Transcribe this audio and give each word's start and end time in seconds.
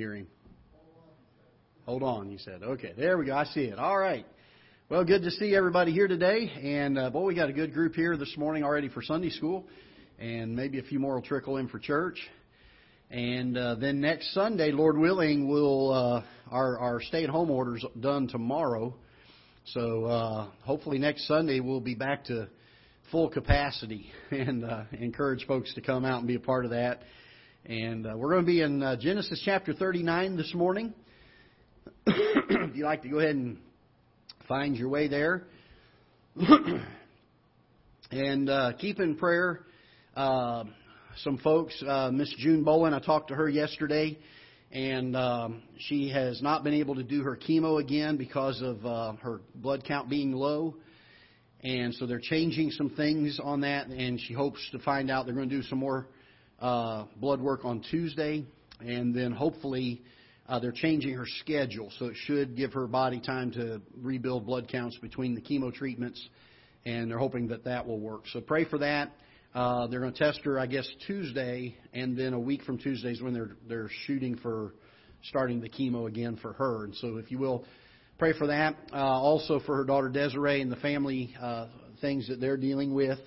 hear 0.00 0.14
him. 0.14 0.26
Hold 1.84 2.02
on, 2.02 2.30
you 2.30 2.38
said. 2.38 2.62
Okay, 2.62 2.94
there 2.96 3.18
we 3.18 3.26
go. 3.26 3.36
I 3.36 3.44
see 3.44 3.64
it. 3.64 3.78
All 3.78 3.98
right. 3.98 4.24
Well, 4.88 5.04
good 5.04 5.24
to 5.24 5.30
see 5.30 5.54
everybody 5.54 5.92
here 5.92 6.08
today. 6.08 6.50
And 6.62 6.98
uh, 6.98 7.10
boy, 7.10 7.26
we 7.26 7.34
got 7.34 7.50
a 7.50 7.52
good 7.52 7.74
group 7.74 7.94
here 7.94 8.16
this 8.16 8.34
morning 8.38 8.64
already 8.64 8.88
for 8.88 9.02
Sunday 9.02 9.28
school, 9.28 9.66
and 10.18 10.56
maybe 10.56 10.78
a 10.78 10.82
few 10.82 10.98
more 10.98 11.16
will 11.16 11.22
trickle 11.22 11.58
in 11.58 11.68
for 11.68 11.78
church. 11.78 12.18
And 13.10 13.58
uh, 13.58 13.74
then 13.74 14.00
next 14.00 14.32
Sunday, 14.32 14.72
Lord 14.72 14.96
willing, 14.96 15.50
we'll 15.50 15.92
uh, 15.92 16.22
our 16.50 16.78
our 16.78 17.02
stay-at-home 17.02 17.50
orders 17.50 17.84
done 18.00 18.26
tomorrow. 18.26 18.94
So 19.66 20.06
uh, 20.06 20.46
hopefully 20.62 20.96
next 20.98 21.28
Sunday 21.28 21.60
we'll 21.60 21.80
be 21.82 21.94
back 21.94 22.24
to 22.24 22.48
full 23.10 23.28
capacity 23.28 24.10
and 24.30 24.64
uh, 24.64 24.84
encourage 24.92 25.46
folks 25.46 25.74
to 25.74 25.82
come 25.82 26.06
out 26.06 26.20
and 26.20 26.26
be 26.26 26.36
a 26.36 26.40
part 26.40 26.64
of 26.64 26.70
that. 26.70 27.02
And 27.66 28.06
uh, 28.06 28.14
we're 28.16 28.30
going 28.30 28.42
to 28.42 28.46
be 28.46 28.62
in 28.62 28.82
uh, 28.82 28.96
Genesis 28.96 29.40
chapter 29.44 29.74
39 29.74 30.38
this 30.38 30.54
morning. 30.54 30.94
if 32.06 32.74
you'd 32.74 32.84
like 32.84 33.02
to 33.02 33.08
go 33.10 33.18
ahead 33.18 33.36
and 33.36 33.58
find 34.48 34.76
your 34.76 34.88
way 34.88 35.08
there. 35.08 35.44
and 38.10 38.48
uh, 38.48 38.72
keep 38.78 38.98
in 38.98 39.14
prayer 39.16 39.60
uh, 40.16 40.64
some 41.18 41.36
folks. 41.36 41.74
Uh, 41.86 42.10
Miss 42.10 42.34
June 42.38 42.64
Bowen, 42.64 42.94
I 42.94 42.98
talked 42.98 43.28
to 43.28 43.34
her 43.34 43.48
yesterday, 43.48 44.18
and 44.72 45.14
um, 45.14 45.62
she 45.80 46.08
has 46.08 46.40
not 46.40 46.64
been 46.64 46.74
able 46.74 46.94
to 46.94 47.02
do 47.02 47.22
her 47.22 47.36
chemo 47.36 47.78
again 47.78 48.16
because 48.16 48.62
of 48.62 48.84
uh, 48.86 49.12
her 49.20 49.42
blood 49.54 49.84
count 49.86 50.08
being 50.08 50.32
low. 50.32 50.76
And 51.62 51.94
so 51.94 52.06
they're 52.06 52.20
changing 52.20 52.70
some 52.70 52.88
things 52.88 53.38
on 53.42 53.60
that, 53.60 53.88
and 53.88 54.18
she 54.18 54.32
hopes 54.32 54.66
to 54.72 54.78
find 54.78 55.10
out 55.10 55.26
they're 55.26 55.34
going 55.34 55.50
to 55.50 55.56
do 55.56 55.62
some 55.62 55.78
more 55.78 56.06
uh, 56.60 57.04
blood 57.16 57.40
work 57.40 57.64
on 57.64 57.80
Tuesday, 57.90 58.44
and 58.80 59.14
then 59.14 59.32
hopefully 59.32 60.02
uh, 60.48 60.58
they're 60.58 60.72
changing 60.72 61.14
her 61.14 61.26
schedule, 61.38 61.90
so 61.98 62.06
it 62.06 62.16
should 62.16 62.56
give 62.56 62.72
her 62.72 62.86
body 62.86 63.20
time 63.20 63.50
to 63.52 63.80
rebuild 64.00 64.46
blood 64.46 64.68
counts 64.68 64.96
between 64.98 65.34
the 65.34 65.40
chemo 65.40 65.72
treatments, 65.72 66.28
and 66.84 67.10
they're 67.10 67.18
hoping 67.18 67.48
that 67.48 67.64
that 67.64 67.86
will 67.86 68.00
work. 68.00 68.24
So 68.32 68.40
pray 68.40 68.64
for 68.64 68.78
that. 68.78 69.12
Uh, 69.54 69.86
they're 69.88 70.00
going 70.00 70.12
to 70.12 70.18
test 70.18 70.40
her, 70.44 70.58
I 70.58 70.66
guess, 70.66 70.88
Tuesday, 71.06 71.76
and 71.92 72.16
then 72.16 72.34
a 72.34 72.38
week 72.38 72.62
from 72.62 72.78
Tuesday 72.78 73.12
is 73.12 73.20
when 73.20 73.32
they're 73.32 73.56
they're 73.68 73.90
shooting 74.06 74.36
for 74.36 74.74
starting 75.24 75.60
the 75.60 75.68
chemo 75.68 76.06
again 76.06 76.36
for 76.40 76.52
her. 76.52 76.84
And 76.84 76.94
so, 76.94 77.16
if 77.16 77.30
you 77.30 77.38
will, 77.38 77.64
pray 78.18 78.32
for 78.36 78.46
that. 78.46 78.76
Uh, 78.92 78.96
also 78.96 79.60
for 79.60 79.76
her 79.76 79.84
daughter 79.84 80.08
Desiree 80.08 80.60
and 80.60 80.70
the 80.70 80.76
family 80.76 81.34
uh, 81.40 81.66
things 82.00 82.28
that 82.28 82.40
they're 82.40 82.56
dealing 82.56 82.94
with 82.94 83.18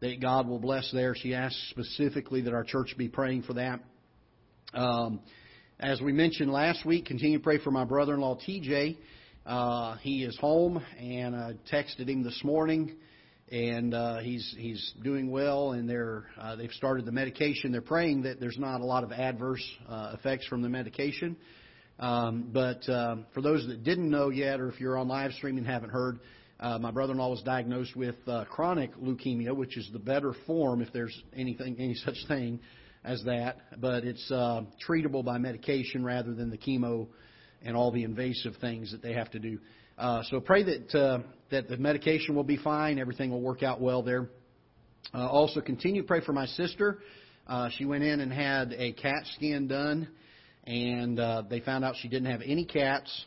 that 0.00 0.20
God 0.20 0.48
will 0.48 0.58
bless 0.58 0.90
there. 0.92 1.14
She 1.14 1.34
asked 1.34 1.58
specifically 1.70 2.42
that 2.42 2.54
our 2.54 2.64
church 2.64 2.94
be 2.96 3.08
praying 3.08 3.42
for 3.42 3.54
that. 3.54 3.80
Um, 4.72 5.20
as 5.80 6.00
we 6.00 6.12
mentioned 6.12 6.52
last 6.52 6.84
week, 6.84 7.06
continue 7.06 7.38
to 7.38 7.42
pray 7.42 7.58
for 7.58 7.70
my 7.70 7.84
brother-in-law 7.84 8.38
TJ. 8.46 8.96
Uh, 9.46 9.96
he 9.98 10.24
is 10.24 10.36
home, 10.38 10.82
and 10.98 11.34
I 11.34 11.54
texted 11.72 12.08
him 12.08 12.22
this 12.22 12.40
morning, 12.44 12.96
and 13.50 13.94
uh, 13.94 14.18
he's 14.18 14.54
he's 14.58 14.92
doing 15.02 15.30
well. 15.30 15.72
And 15.72 15.88
they're 15.88 16.26
uh, 16.38 16.56
they've 16.56 16.72
started 16.72 17.06
the 17.06 17.12
medication. 17.12 17.72
They're 17.72 17.80
praying 17.80 18.22
that 18.22 18.40
there's 18.40 18.58
not 18.58 18.80
a 18.80 18.84
lot 18.84 19.04
of 19.04 19.12
adverse 19.12 19.64
uh, 19.88 20.16
effects 20.18 20.46
from 20.46 20.62
the 20.62 20.68
medication. 20.68 21.36
Um, 21.98 22.50
but 22.52 22.88
um, 22.88 23.26
for 23.34 23.40
those 23.40 23.66
that 23.66 23.82
didn't 23.82 24.10
know 24.10 24.28
yet, 24.28 24.60
or 24.60 24.68
if 24.68 24.78
you're 24.78 24.96
on 24.96 25.08
live 25.08 25.32
stream 25.32 25.56
and 25.56 25.66
haven't 25.66 25.90
heard, 25.90 26.20
uh, 26.60 26.78
my 26.78 26.90
brother-in-law 26.90 27.30
was 27.30 27.42
diagnosed 27.42 27.94
with 27.94 28.16
uh, 28.26 28.44
chronic 28.46 28.94
leukemia, 28.96 29.54
which 29.54 29.76
is 29.76 29.88
the 29.92 29.98
better 29.98 30.34
form, 30.46 30.82
if 30.82 30.92
there's 30.92 31.16
anything, 31.36 31.76
any 31.78 31.94
such 31.94 32.16
thing 32.26 32.58
as 33.04 33.22
that. 33.24 33.80
But 33.80 34.04
it's 34.04 34.30
uh, 34.30 34.62
treatable 34.86 35.24
by 35.24 35.38
medication 35.38 36.04
rather 36.04 36.34
than 36.34 36.50
the 36.50 36.58
chemo 36.58 37.06
and 37.62 37.76
all 37.76 37.92
the 37.92 38.02
invasive 38.02 38.54
things 38.60 38.90
that 38.92 39.02
they 39.02 39.12
have 39.12 39.30
to 39.32 39.38
do. 39.38 39.58
Uh, 39.96 40.22
so 40.30 40.40
pray 40.40 40.62
that 40.62 40.94
uh, 40.94 41.18
that 41.50 41.68
the 41.68 41.76
medication 41.76 42.34
will 42.34 42.44
be 42.44 42.56
fine, 42.56 42.98
everything 42.98 43.30
will 43.30 43.40
work 43.40 43.62
out 43.62 43.80
well 43.80 44.02
there. 44.02 44.28
Uh, 45.14 45.26
also, 45.26 45.60
continue 45.60 46.02
pray 46.02 46.20
for 46.20 46.32
my 46.32 46.46
sister. 46.46 46.98
Uh, 47.46 47.68
she 47.76 47.84
went 47.84 48.04
in 48.04 48.20
and 48.20 48.32
had 48.32 48.72
a 48.74 48.92
CAT 48.92 49.24
scan 49.36 49.66
done, 49.66 50.08
and 50.64 51.18
uh, 51.18 51.42
they 51.48 51.60
found 51.60 51.84
out 51.84 51.94
she 52.00 52.08
didn't 52.08 52.30
have 52.30 52.42
any 52.44 52.64
cats. 52.64 53.26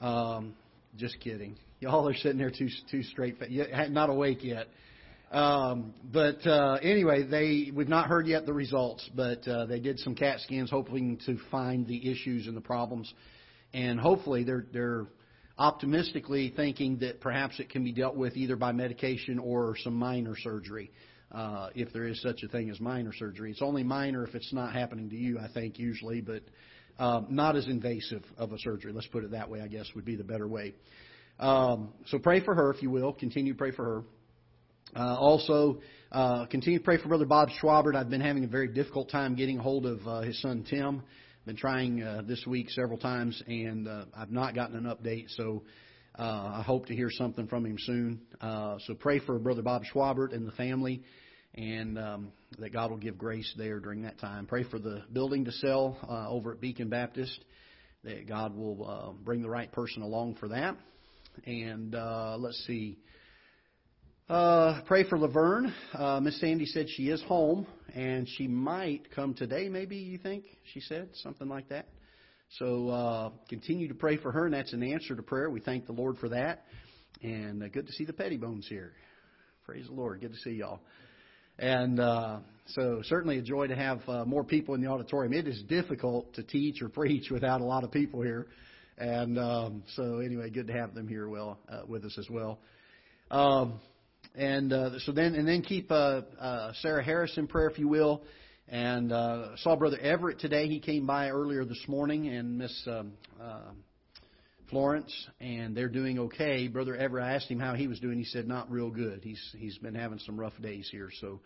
Um, 0.00 0.54
just 0.96 1.18
kidding. 1.20 1.56
Y'all 1.82 2.08
are 2.08 2.14
sitting 2.14 2.38
there 2.38 2.52
too 2.52 2.68
too 2.92 3.02
straight, 3.02 3.34
not 3.90 4.08
awake 4.08 4.44
yet. 4.44 4.68
Um, 5.32 5.92
but 6.12 6.46
uh, 6.46 6.78
anyway, 6.80 7.24
they 7.24 7.72
we've 7.74 7.88
not 7.88 8.06
heard 8.06 8.28
yet 8.28 8.46
the 8.46 8.52
results, 8.52 9.10
but 9.16 9.48
uh, 9.48 9.66
they 9.66 9.80
did 9.80 9.98
some 9.98 10.14
CAT 10.14 10.38
scans, 10.42 10.70
hoping 10.70 11.18
to 11.26 11.36
find 11.50 11.84
the 11.88 12.08
issues 12.08 12.46
and 12.46 12.56
the 12.56 12.60
problems, 12.60 13.12
and 13.74 13.98
hopefully 13.98 14.44
they're 14.44 14.64
they're 14.72 15.06
optimistically 15.58 16.52
thinking 16.54 16.98
that 16.98 17.20
perhaps 17.20 17.58
it 17.58 17.68
can 17.68 17.82
be 17.82 17.90
dealt 17.90 18.14
with 18.14 18.36
either 18.36 18.54
by 18.54 18.70
medication 18.70 19.40
or 19.40 19.74
some 19.82 19.94
minor 19.94 20.36
surgery, 20.36 20.88
uh, 21.32 21.70
if 21.74 21.92
there 21.92 22.06
is 22.06 22.22
such 22.22 22.44
a 22.44 22.48
thing 22.48 22.70
as 22.70 22.78
minor 22.78 23.12
surgery. 23.12 23.50
It's 23.50 23.60
only 23.60 23.82
minor 23.82 24.24
if 24.24 24.36
it's 24.36 24.52
not 24.52 24.72
happening 24.72 25.10
to 25.10 25.16
you, 25.16 25.40
I 25.40 25.48
think 25.52 25.80
usually, 25.80 26.20
but 26.20 26.44
uh, 27.00 27.22
not 27.28 27.56
as 27.56 27.66
invasive 27.66 28.22
of 28.38 28.52
a 28.52 28.58
surgery. 28.60 28.92
Let's 28.92 29.08
put 29.08 29.24
it 29.24 29.32
that 29.32 29.50
way. 29.50 29.62
I 29.62 29.66
guess 29.66 29.86
would 29.96 30.04
be 30.04 30.14
the 30.14 30.22
better 30.22 30.46
way. 30.46 30.74
Um, 31.38 31.92
so 32.06 32.18
pray 32.18 32.40
for 32.44 32.54
her, 32.54 32.72
if 32.72 32.82
you 32.82 32.90
will. 32.90 33.12
Continue 33.12 33.52
to 33.52 33.58
pray 33.58 33.72
for 33.72 33.84
her. 33.84 34.02
Uh, 34.94 35.16
also, 35.16 35.80
uh, 36.12 36.46
continue 36.46 36.78
to 36.78 36.84
pray 36.84 36.98
for 36.98 37.08
Brother 37.08 37.24
Bob 37.24 37.48
Schwabert. 37.60 37.96
I've 37.96 38.10
been 38.10 38.20
having 38.20 38.44
a 38.44 38.48
very 38.48 38.68
difficult 38.68 39.10
time 39.10 39.34
getting 39.34 39.58
hold 39.58 39.86
of 39.86 40.06
uh, 40.06 40.20
his 40.20 40.40
son 40.42 40.64
Tim. 40.68 41.02
Been 41.46 41.56
trying 41.56 42.02
uh, 42.02 42.22
this 42.24 42.44
week 42.46 42.70
several 42.70 42.98
times, 42.98 43.42
and 43.46 43.88
uh, 43.88 44.04
I've 44.16 44.30
not 44.30 44.54
gotten 44.54 44.76
an 44.76 44.84
update. 44.84 45.24
So 45.36 45.64
uh, 46.18 46.22
I 46.58 46.62
hope 46.64 46.86
to 46.86 46.94
hear 46.94 47.08
something 47.10 47.48
from 47.48 47.64
him 47.64 47.76
soon. 47.80 48.20
Uh, 48.40 48.76
so 48.86 48.94
pray 48.94 49.18
for 49.18 49.38
Brother 49.38 49.62
Bob 49.62 49.82
Schwabert 49.92 50.34
and 50.34 50.46
the 50.46 50.52
family, 50.52 51.02
and 51.54 51.98
um, 51.98 52.32
that 52.58 52.72
God 52.72 52.90
will 52.90 52.98
give 52.98 53.16
grace 53.18 53.52
there 53.56 53.80
during 53.80 54.02
that 54.02 54.20
time. 54.20 54.46
Pray 54.46 54.62
for 54.62 54.78
the 54.78 55.02
building 55.12 55.46
to 55.46 55.52
sell 55.52 55.98
uh, 56.08 56.28
over 56.28 56.52
at 56.52 56.60
Beacon 56.60 56.88
Baptist. 56.88 57.44
That 58.04 58.28
God 58.28 58.54
will 58.54 58.88
uh, 58.88 59.12
bring 59.24 59.42
the 59.42 59.48
right 59.48 59.72
person 59.72 60.02
along 60.02 60.36
for 60.36 60.48
that. 60.48 60.76
And 61.46 61.94
uh, 61.94 62.36
let's 62.38 62.62
see. 62.66 62.98
Uh, 64.28 64.80
pray 64.86 65.08
for 65.08 65.18
Laverne. 65.18 65.74
Uh, 65.92 66.20
Miss 66.20 66.40
Sandy 66.40 66.66
said 66.66 66.86
she 66.88 67.08
is 67.08 67.22
home 67.24 67.66
and 67.94 68.28
she 68.36 68.46
might 68.46 69.10
come 69.14 69.34
today. 69.34 69.68
Maybe 69.68 69.96
you 69.96 70.18
think 70.18 70.44
she 70.72 70.80
said 70.80 71.10
something 71.14 71.48
like 71.48 71.68
that. 71.68 71.88
So 72.58 72.88
uh, 72.88 73.30
continue 73.48 73.88
to 73.88 73.94
pray 73.94 74.18
for 74.18 74.30
her, 74.30 74.44
and 74.44 74.54
that's 74.54 74.74
an 74.74 74.82
answer 74.82 75.16
to 75.16 75.22
prayer. 75.22 75.48
We 75.48 75.60
thank 75.60 75.86
the 75.86 75.92
Lord 75.92 76.18
for 76.18 76.28
that. 76.28 76.64
And 77.22 77.62
uh, 77.62 77.68
good 77.68 77.86
to 77.86 77.92
see 77.92 78.04
the 78.04 78.12
Pettybones 78.12 78.66
here. 78.66 78.92
Praise 79.64 79.86
the 79.86 79.94
Lord. 79.94 80.20
Good 80.20 80.32
to 80.32 80.38
see 80.38 80.52
y'all. 80.52 80.80
And 81.58 82.00
uh, 82.00 82.40
so 82.66 83.00
certainly 83.04 83.38
a 83.38 83.42
joy 83.42 83.68
to 83.68 83.76
have 83.76 84.00
uh, 84.08 84.24
more 84.24 84.44
people 84.44 84.74
in 84.74 84.82
the 84.82 84.88
auditorium. 84.88 85.32
It 85.32 85.46
is 85.46 85.62
difficult 85.68 86.34
to 86.34 86.42
teach 86.42 86.82
or 86.82 86.88
preach 86.88 87.30
without 87.30 87.60
a 87.60 87.64
lot 87.64 87.84
of 87.84 87.92
people 87.92 88.22
here. 88.22 88.48
And 88.98 89.38
um, 89.38 89.82
so, 89.96 90.18
anyway, 90.18 90.50
good 90.50 90.66
to 90.66 90.72
have 90.72 90.94
them 90.94 91.08
here 91.08 91.28
well 91.28 91.58
uh, 91.68 91.82
with 91.86 92.04
us 92.04 92.16
as 92.18 92.28
well. 92.28 92.58
Um, 93.30 93.80
and 94.34 94.72
uh, 94.72 94.98
so 95.00 95.12
then, 95.12 95.34
and 95.34 95.46
then 95.46 95.62
keep 95.62 95.90
uh, 95.90 96.22
uh, 96.38 96.72
Sarah 96.80 97.04
Harris 97.04 97.36
in 97.36 97.46
prayer, 97.46 97.68
if 97.68 97.78
you 97.78 97.88
will. 97.88 98.22
And 98.68 99.12
uh, 99.12 99.56
saw 99.56 99.76
Brother 99.76 99.98
Everett 99.98 100.38
today. 100.38 100.68
He 100.68 100.80
came 100.80 101.06
by 101.06 101.28
earlier 101.28 101.64
this 101.64 101.82
morning, 101.88 102.28
and 102.28 102.58
Miss 102.58 102.86
um, 102.86 103.12
uh, 103.40 103.72
Florence, 104.70 105.12
and 105.40 105.76
they're 105.76 105.88
doing 105.88 106.18
okay. 106.18 106.68
Brother 106.68 106.96
Everett, 106.96 107.24
I 107.24 107.34
asked 107.34 107.50
him 107.50 107.58
how 107.58 107.74
he 107.74 107.88
was 107.88 108.00
doing. 108.00 108.16
He 108.16 108.24
said 108.24 108.48
not 108.48 108.70
real 108.70 108.88
good. 108.90 109.20
He's 109.22 109.42
he's 109.58 109.76
been 109.78 109.94
having 109.94 110.18
some 110.20 110.40
rough 110.40 110.54
days 110.62 110.88
here, 110.90 111.10
so 111.20 111.40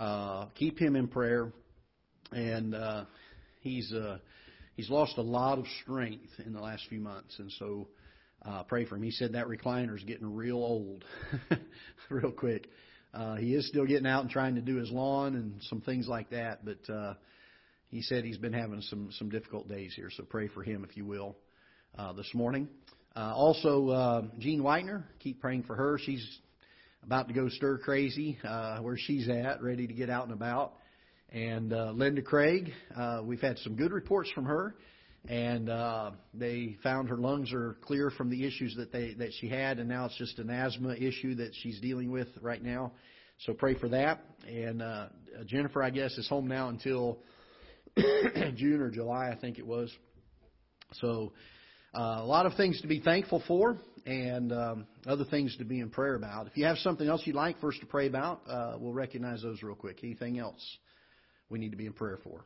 uh, 0.00 0.46
keep 0.56 0.78
him 0.78 0.96
in 0.96 1.06
prayer. 1.06 1.52
And 2.32 2.74
uh, 2.74 3.04
he's 3.60 3.92
uh, 3.92 4.18
he's 4.76 4.88
lost 4.90 5.18
a 5.18 5.22
lot 5.22 5.58
of 5.58 5.64
strength 5.82 6.30
in 6.44 6.52
the 6.52 6.60
last 6.60 6.84
few 6.88 7.00
months, 7.00 7.38
and 7.38 7.50
so 7.58 7.88
uh, 8.42 8.62
pray 8.62 8.84
for 8.84 8.96
him. 8.96 9.02
He 9.02 9.10
said 9.10 9.32
that 9.32 9.46
recliner 9.46 9.96
is 9.96 10.04
getting 10.04 10.34
real 10.34 10.56
old, 10.56 11.04
real 12.10 12.30
quick. 12.30 12.68
Uh, 13.12 13.36
he 13.36 13.54
is 13.54 13.66
still 13.68 13.86
getting 13.86 14.06
out 14.06 14.22
and 14.22 14.30
trying 14.30 14.54
to 14.56 14.60
do 14.60 14.76
his 14.76 14.90
lawn 14.90 15.34
and 15.34 15.60
some 15.62 15.80
things 15.80 16.06
like 16.06 16.30
that, 16.30 16.64
but 16.64 16.92
uh, 16.92 17.14
he 17.88 18.02
said 18.02 18.24
he's 18.24 18.38
been 18.38 18.52
having 18.52 18.82
some 18.82 19.10
some 19.12 19.30
difficult 19.30 19.68
days 19.68 19.92
here. 19.96 20.10
So 20.14 20.22
pray 20.24 20.48
for 20.48 20.62
him, 20.62 20.86
if 20.88 20.96
you 20.96 21.04
will, 21.04 21.36
uh, 21.98 22.12
this 22.12 22.30
morning. 22.34 22.68
Uh, 23.16 23.32
also, 23.34 23.88
uh, 23.88 24.22
Jean 24.38 24.60
Whitener, 24.60 25.04
keep 25.20 25.40
praying 25.40 25.62
for 25.62 25.74
her. 25.74 25.98
She's 26.04 26.38
about 27.02 27.28
to 27.28 27.34
go 27.34 27.48
stir 27.48 27.78
crazy 27.78 28.36
uh, 28.44 28.80
where 28.80 28.98
she's 28.98 29.28
at, 29.28 29.62
ready 29.62 29.86
to 29.86 29.94
get 29.94 30.10
out 30.10 30.24
and 30.24 30.34
about. 30.34 30.74
And 31.32 31.72
uh, 31.72 31.90
Linda 31.90 32.22
Craig, 32.22 32.72
uh, 32.96 33.20
we've 33.24 33.40
had 33.40 33.58
some 33.58 33.74
good 33.74 33.92
reports 33.92 34.30
from 34.30 34.44
her, 34.44 34.76
and 35.28 35.68
uh, 35.68 36.12
they 36.32 36.76
found 36.82 37.08
her 37.08 37.16
lungs 37.16 37.52
are 37.52 37.76
clear 37.82 38.10
from 38.10 38.30
the 38.30 38.46
issues 38.46 38.76
that 38.76 38.92
they 38.92 39.14
that 39.14 39.32
she 39.40 39.48
had, 39.48 39.80
and 39.80 39.88
now 39.88 40.04
it's 40.06 40.16
just 40.16 40.38
an 40.38 40.50
asthma 40.50 40.94
issue 40.94 41.34
that 41.34 41.50
she's 41.62 41.80
dealing 41.80 42.12
with 42.12 42.28
right 42.40 42.62
now. 42.62 42.92
So 43.40 43.52
pray 43.52 43.74
for 43.74 43.88
that. 43.88 44.22
And 44.46 44.80
uh, 44.80 45.08
Jennifer, 45.46 45.82
I 45.82 45.90
guess, 45.90 46.16
is 46.16 46.28
home 46.28 46.46
now 46.46 46.68
until 46.68 47.18
June 47.96 48.80
or 48.80 48.90
July, 48.90 49.30
I 49.30 49.36
think 49.36 49.58
it 49.58 49.66
was. 49.66 49.92
So, 50.94 51.32
uh, 51.92 52.20
a 52.20 52.24
lot 52.26 52.46
of 52.46 52.54
things 52.54 52.80
to 52.82 52.86
be 52.86 53.00
thankful 53.00 53.42
for 53.48 53.78
and 54.06 54.52
um, 54.52 54.86
other 55.06 55.24
things 55.24 55.56
to 55.56 55.64
be 55.64 55.80
in 55.80 55.90
prayer 55.90 56.14
about. 56.14 56.46
If 56.46 56.56
you 56.56 56.64
have 56.66 56.78
something 56.78 57.08
else 57.08 57.22
you'd 57.24 57.34
like 57.34 57.58
for 57.58 57.70
us 57.70 57.78
to 57.80 57.86
pray 57.86 58.06
about, 58.06 58.42
uh, 58.48 58.76
we'll 58.78 58.92
recognize 58.92 59.42
those 59.42 59.62
real 59.62 59.74
quick. 59.74 59.98
Anything 60.04 60.38
else 60.38 60.62
we 61.48 61.58
need 61.58 61.70
to 61.70 61.76
be 61.76 61.86
in 61.86 61.92
prayer 61.92 62.18
for? 62.22 62.44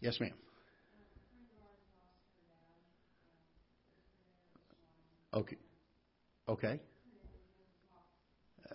Yes, 0.00 0.18
ma'am. 0.20 0.32
Okay. 5.32 5.56
Okay. 6.48 6.80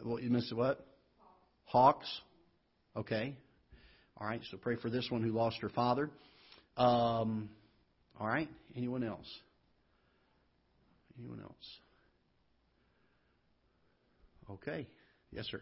Well, 0.03 0.19
you 0.19 0.29
missed 0.29 0.55
what? 0.55 0.85
Hawks. 1.65 2.07
Okay. 2.95 3.35
All 4.17 4.27
right. 4.27 4.41
So 4.49 4.57
pray 4.57 4.75
for 4.75 4.89
this 4.89 5.07
one 5.09 5.21
who 5.23 5.31
lost 5.31 5.57
her 5.61 5.69
father. 5.69 6.09
Um, 6.77 7.49
all 8.19 8.27
right. 8.27 8.49
Anyone 8.75 9.03
else? 9.03 9.27
Anyone 11.17 11.41
else? 11.41 11.79
Okay. 14.49 14.87
Yes, 15.31 15.45
sir. 15.51 15.61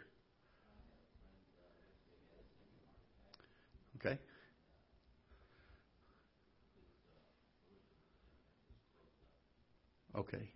Okay. 3.97 4.19
Okay. 10.15 10.49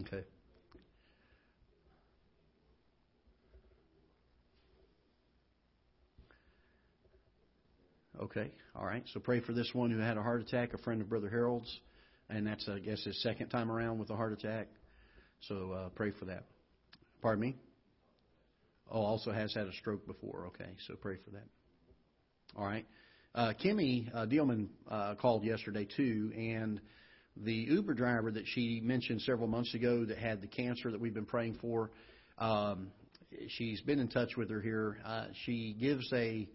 Okay. 0.00 0.24
Okay. 8.20 8.50
All 8.76 8.86
right. 8.86 9.02
So 9.12 9.20
pray 9.20 9.40
for 9.40 9.52
this 9.52 9.70
one 9.72 9.90
who 9.90 9.98
had 9.98 10.16
a 10.16 10.22
heart 10.22 10.40
attack, 10.40 10.72
a 10.74 10.78
friend 10.78 11.00
of 11.00 11.08
Brother 11.08 11.28
Harold's, 11.28 11.80
and 12.30 12.46
that's 12.46 12.68
I 12.68 12.78
guess 12.78 13.02
his 13.04 13.20
second 13.22 13.48
time 13.48 13.70
around 13.70 13.98
with 13.98 14.10
a 14.10 14.16
heart 14.16 14.32
attack. 14.32 14.68
So 15.48 15.72
uh, 15.72 15.88
pray 15.90 16.12
for 16.18 16.26
that. 16.26 16.44
Pardon 17.20 17.40
me. 17.42 17.56
Oh, 18.90 19.00
also 19.00 19.32
has 19.32 19.54
had 19.54 19.66
a 19.66 19.72
stroke 19.72 20.06
before. 20.06 20.46
Okay. 20.48 20.70
So 20.86 20.94
pray 20.94 21.16
for 21.24 21.30
that. 21.30 21.46
All 22.56 22.64
right. 22.64 22.86
Uh, 23.34 23.52
Kimmy 23.64 24.08
uh, 24.14 24.26
Dealman 24.26 24.68
uh, 24.88 25.16
called 25.16 25.44
yesterday 25.44 25.88
too, 25.96 26.32
and 26.36 26.80
the 27.36 27.52
Uber 27.52 27.94
driver 27.94 28.30
that 28.30 28.44
she 28.46 28.80
mentioned 28.80 29.22
several 29.22 29.48
months 29.48 29.74
ago 29.74 30.04
that 30.04 30.18
had 30.18 30.40
the 30.40 30.46
cancer 30.46 30.90
that 30.92 31.00
we've 31.00 31.14
been 31.14 31.26
praying 31.26 31.58
for. 31.60 31.90
Um, 32.38 32.92
she's 33.48 33.80
been 33.80 33.98
in 33.98 34.08
touch 34.08 34.36
with 34.36 34.50
her 34.50 34.60
here. 34.60 34.98
Uh, 35.04 35.26
she 35.44 35.74
gives 35.78 36.08
a 36.12 36.48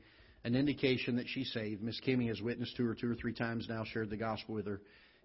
an 0.45 0.55
indication 0.55 1.17
that 1.17 1.27
she's 1.27 1.51
saved. 1.51 1.83
Miss 1.83 1.99
Kimmy 1.99 2.29
has 2.29 2.41
witnessed 2.41 2.77
to 2.77 2.85
her 2.85 2.95
two 2.95 3.11
or 3.11 3.15
three 3.15 3.33
times 3.33 3.67
now, 3.67 3.83
shared 3.83 4.09
the 4.09 4.15
gospel 4.15 4.55
with 4.55 4.67
her, 4.67 4.79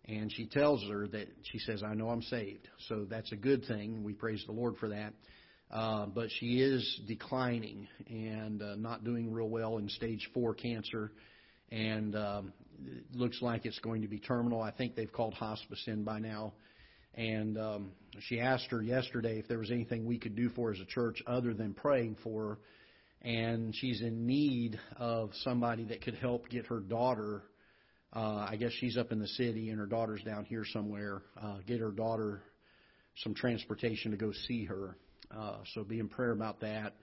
and 0.06 0.32
she 0.32 0.46
tells 0.46 0.82
her 0.90 1.06
that 1.06 1.28
she 1.42 1.60
says, 1.60 1.84
"I 1.84 1.94
know 1.94 2.08
I'm 2.08 2.22
saved." 2.22 2.68
So 2.88 3.04
that's 3.08 3.30
a 3.30 3.36
good 3.36 3.64
thing. 3.66 4.02
We 4.02 4.12
praise 4.12 4.42
the 4.46 4.52
Lord 4.52 4.76
for 4.78 4.88
that. 4.88 5.14
Uh, 5.70 6.06
but 6.06 6.28
she 6.38 6.60
is 6.60 7.00
declining 7.06 7.88
and 8.08 8.62
uh, 8.62 8.74
not 8.76 9.04
doing 9.04 9.32
real 9.32 9.48
well 9.48 9.78
in 9.78 9.88
stage 9.88 10.28
four 10.32 10.54
cancer, 10.54 11.10
and 11.70 12.14
um, 12.14 12.52
it 12.86 13.04
looks 13.14 13.42
like 13.42 13.66
it's 13.66 13.78
going 13.80 14.02
to 14.02 14.08
be 14.08 14.18
terminal. 14.18 14.62
I 14.62 14.70
think 14.70 14.94
they've 14.94 15.12
called 15.12 15.34
hospice 15.34 15.82
in 15.86 16.04
by 16.04 16.20
now. 16.20 16.52
And 17.16 17.56
um, 17.58 17.92
she 18.28 18.40
asked 18.40 18.66
her 18.70 18.82
yesterday 18.82 19.38
if 19.38 19.46
there 19.46 19.58
was 19.58 19.70
anything 19.70 20.04
we 20.04 20.18
could 20.18 20.34
do 20.34 20.48
for 20.50 20.68
her 20.68 20.74
as 20.74 20.80
a 20.80 20.84
church 20.84 21.22
other 21.26 21.54
than 21.54 21.72
praying 21.72 22.16
for 22.22 22.48
her 22.48 22.58
and 23.24 23.74
she's 23.74 24.02
in 24.02 24.26
need 24.26 24.78
of 24.98 25.30
somebody 25.42 25.84
that 25.84 26.02
could 26.02 26.14
help 26.14 26.48
get 26.50 26.66
her 26.66 26.80
daughter. 26.80 27.42
Uh, 28.14 28.46
I 28.48 28.56
guess 28.56 28.70
she's 28.78 28.98
up 28.98 29.12
in 29.12 29.18
the 29.18 29.26
city, 29.26 29.70
and 29.70 29.80
her 29.80 29.86
daughter's 29.86 30.22
down 30.22 30.44
here 30.44 30.64
somewhere. 30.72 31.22
Uh, 31.40 31.56
get 31.66 31.80
her 31.80 31.90
daughter 31.90 32.42
some 33.22 33.34
transportation 33.34 34.10
to 34.10 34.16
go 34.16 34.30
see 34.46 34.66
her. 34.66 34.96
Uh, 35.30 35.58
so 35.74 35.84
be 35.84 35.98
in 35.98 36.08
prayer 36.08 36.32
about 36.32 36.60
that, 36.60 36.94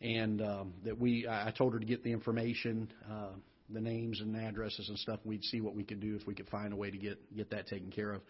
and 0.00 0.40
um, 0.42 0.74
that 0.84 0.98
we. 0.98 1.26
I 1.28 1.52
told 1.56 1.72
her 1.72 1.78
to 1.78 1.86
get 1.86 2.02
the 2.02 2.12
information, 2.12 2.88
uh, 3.10 3.30
the 3.70 3.80
names 3.80 4.20
and 4.20 4.36
addresses 4.36 4.88
and 4.88 4.98
stuff. 4.98 5.20
We'd 5.24 5.44
see 5.44 5.60
what 5.60 5.74
we 5.74 5.84
could 5.84 6.00
do 6.00 6.16
if 6.20 6.26
we 6.26 6.34
could 6.34 6.48
find 6.48 6.72
a 6.72 6.76
way 6.76 6.90
to 6.90 6.98
get 6.98 7.36
get 7.36 7.50
that 7.50 7.66
taken 7.66 7.90
care 7.90 8.12
of. 8.12 8.22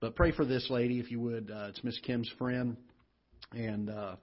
But 0.00 0.14
pray 0.14 0.32
for 0.32 0.44
this 0.44 0.68
lady 0.70 1.00
if 1.00 1.10
you 1.10 1.20
would. 1.20 1.50
Uh, 1.50 1.68
it's 1.68 1.82
Miss 1.82 1.98
Kim's 2.00 2.30
friend, 2.38 2.76
and. 3.52 3.90
Uh, 3.90 4.16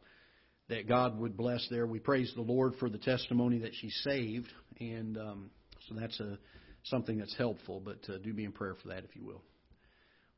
that 0.67 0.87
God 0.87 1.19
would 1.19 1.37
bless 1.37 1.67
there. 1.69 1.85
We 1.85 1.99
praise 1.99 2.31
the 2.35 2.41
Lord 2.41 2.73
for 2.79 2.89
the 2.89 2.97
testimony 2.97 3.59
that 3.59 3.73
she 3.75 3.89
saved, 3.89 4.51
and 4.79 5.15
um, 5.15 5.51
so 5.87 5.93
that's 5.93 6.19
a 6.19 6.39
something 6.85 7.17
that's 7.17 7.35
helpful. 7.37 7.81
But 7.83 7.99
uh, 8.11 8.17
do 8.17 8.33
be 8.33 8.45
in 8.45 8.51
prayer 8.51 8.75
for 8.81 8.89
that, 8.89 9.03
if 9.03 9.15
you 9.15 9.23
will. 9.23 9.41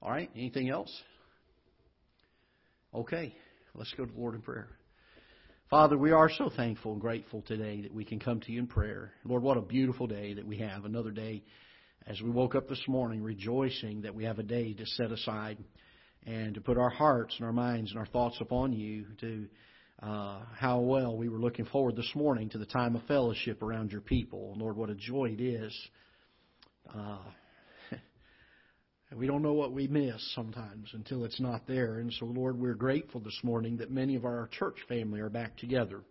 All 0.01 0.11
right. 0.11 0.29
Anything 0.35 0.69
else? 0.69 0.91
Okay. 2.93 3.35
Let's 3.77 3.93
go 3.95 4.05
to 4.05 4.11
the 4.11 4.19
Lord 4.19 4.33
in 4.33 4.41
prayer. 4.41 4.69
Father, 5.69 5.99
we 5.99 6.11
are 6.11 6.31
so 6.31 6.49
thankful 6.49 6.93
and 6.93 7.01
grateful 7.01 7.43
today 7.43 7.81
that 7.81 7.93
we 7.93 8.03
can 8.03 8.19
come 8.19 8.39
to 8.39 8.51
you 8.51 8.57
in 8.57 8.65
prayer. 8.65 9.11
Lord, 9.23 9.43
what 9.43 9.55
a 9.55 9.61
beautiful 9.61 10.07
day 10.07 10.33
that 10.33 10.47
we 10.47 10.57
have. 10.57 10.83
Another 10.83 11.11
day 11.11 11.43
as 12.07 12.19
we 12.19 12.31
woke 12.31 12.55
up 12.55 12.67
this 12.67 12.81
morning 12.87 13.21
rejoicing 13.21 14.01
that 14.01 14.15
we 14.15 14.23
have 14.23 14.39
a 14.39 14.43
day 14.43 14.73
to 14.73 14.83
set 14.83 15.11
aside 15.11 15.59
and 16.25 16.55
to 16.55 16.61
put 16.61 16.79
our 16.79 16.89
hearts 16.89 17.35
and 17.37 17.45
our 17.45 17.53
minds 17.53 17.91
and 17.91 17.99
our 17.99 18.07
thoughts 18.07 18.37
upon 18.41 18.73
you 18.73 19.05
to 19.19 19.45
uh, 20.01 20.39
how 20.55 20.79
well 20.79 21.15
we 21.15 21.29
were 21.29 21.39
looking 21.39 21.65
forward 21.65 21.95
this 21.95 22.11
morning 22.15 22.49
to 22.49 22.57
the 22.57 22.65
time 22.65 22.95
of 22.95 23.03
fellowship 23.03 23.61
around 23.61 23.91
your 23.91 24.01
people. 24.01 24.55
Lord, 24.57 24.75
what 24.75 24.89
a 24.89 24.95
joy 24.95 25.35
it 25.37 25.41
is. 25.41 25.71
Uh, 26.91 27.19
we 29.15 29.27
don't 29.27 29.41
know 29.41 29.53
what 29.53 29.71
we 29.71 29.87
miss 29.87 30.33
sometimes 30.35 30.89
until 30.93 31.23
it's 31.23 31.39
not 31.39 31.65
there. 31.65 31.99
And 31.99 32.11
so, 32.11 32.25
Lord, 32.25 32.59
we're 32.59 32.73
grateful 32.73 33.21
this 33.21 33.39
morning 33.41 33.77
that 33.77 33.89
many 33.89 34.15
of 34.15 34.25
our 34.25 34.49
church 34.51 34.75
family 34.89 35.21
are 35.21 35.29
back 35.29 35.55
together 35.57 36.01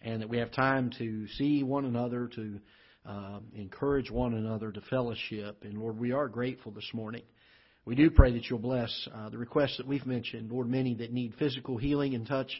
and 0.00 0.22
that 0.22 0.28
we 0.28 0.38
have 0.38 0.50
time 0.52 0.90
to 0.98 1.28
see 1.28 1.62
one 1.62 1.84
another, 1.84 2.28
to 2.34 2.60
uh, 3.06 3.40
encourage 3.54 4.10
one 4.10 4.34
another, 4.34 4.72
to 4.72 4.80
fellowship. 4.82 5.64
And, 5.64 5.78
Lord, 5.78 5.98
we 5.98 6.12
are 6.12 6.28
grateful 6.28 6.72
this 6.72 6.88
morning. 6.94 7.22
We 7.84 7.94
do 7.94 8.10
pray 8.10 8.32
that 8.32 8.48
you'll 8.48 8.58
bless 8.58 9.08
uh, 9.14 9.28
the 9.28 9.36
requests 9.36 9.76
that 9.76 9.86
we've 9.86 10.06
mentioned. 10.06 10.50
Lord, 10.50 10.68
many 10.68 10.94
that 10.94 11.12
need 11.12 11.34
physical 11.38 11.76
healing 11.76 12.14
and 12.14 12.26
touch 12.26 12.50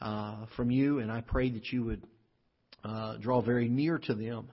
uh, 0.00 0.46
from 0.56 0.72
you, 0.72 0.98
and 0.98 1.12
I 1.12 1.20
pray 1.20 1.50
that 1.50 1.72
you 1.72 1.84
would 1.84 2.02
uh, 2.82 3.16
draw 3.18 3.40
very 3.40 3.68
near 3.68 3.98
to 3.98 4.14
them 4.14 4.48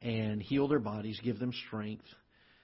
and 0.00 0.42
heal 0.42 0.68
their 0.68 0.78
bodies, 0.78 1.20
give 1.22 1.38
them 1.38 1.52
strength. 1.66 2.06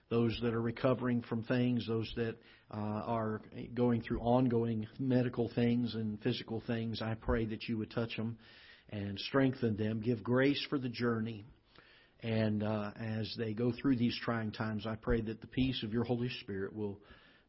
Those 0.08 0.38
that 0.42 0.54
are 0.54 0.62
recovering 0.62 1.22
from 1.22 1.42
things, 1.42 1.86
those 1.88 2.12
that 2.16 2.36
uh, 2.70 2.76
are 2.76 3.42
going 3.74 4.02
through 4.02 4.20
ongoing 4.20 4.86
medical 5.00 5.50
things 5.54 5.94
and 5.94 6.20
physical 6.22 6.62
things, 6.66 7.02
I 7.02 7.14
pray 7.14 7.44
that 7.46 7.64
you 7.68 7.76
would 7.78 7.90
touch 7.90 8.16
them 8.16 8.38
and 8.90 9.18
strengthen 9.18 9.76
them. 9.76 10.00
Give 10.00 10.22
grace 10.22 10.64
for 10.70 10.78
the 10.78 10.88
journey. 10.88 11.44
And 12.20 12.62
uh, 12.62 12.92
as 12.98 13.34
they 13.36 13.52
go 13.52 13.72
through 13.72 13.96
these 13.96 14.16
trying 14.22 14.52
times, 14.52 14.86
I 14.86 14.94
pray 14.94 15.20
that 15.22 15.40
the 15.40 15.46
peace 15.48 15.82
of 15.82 15.92
your 15.92 16.04
Holy 16.04 16.30
Spirit 16.40 16.74
will 16.74 17.00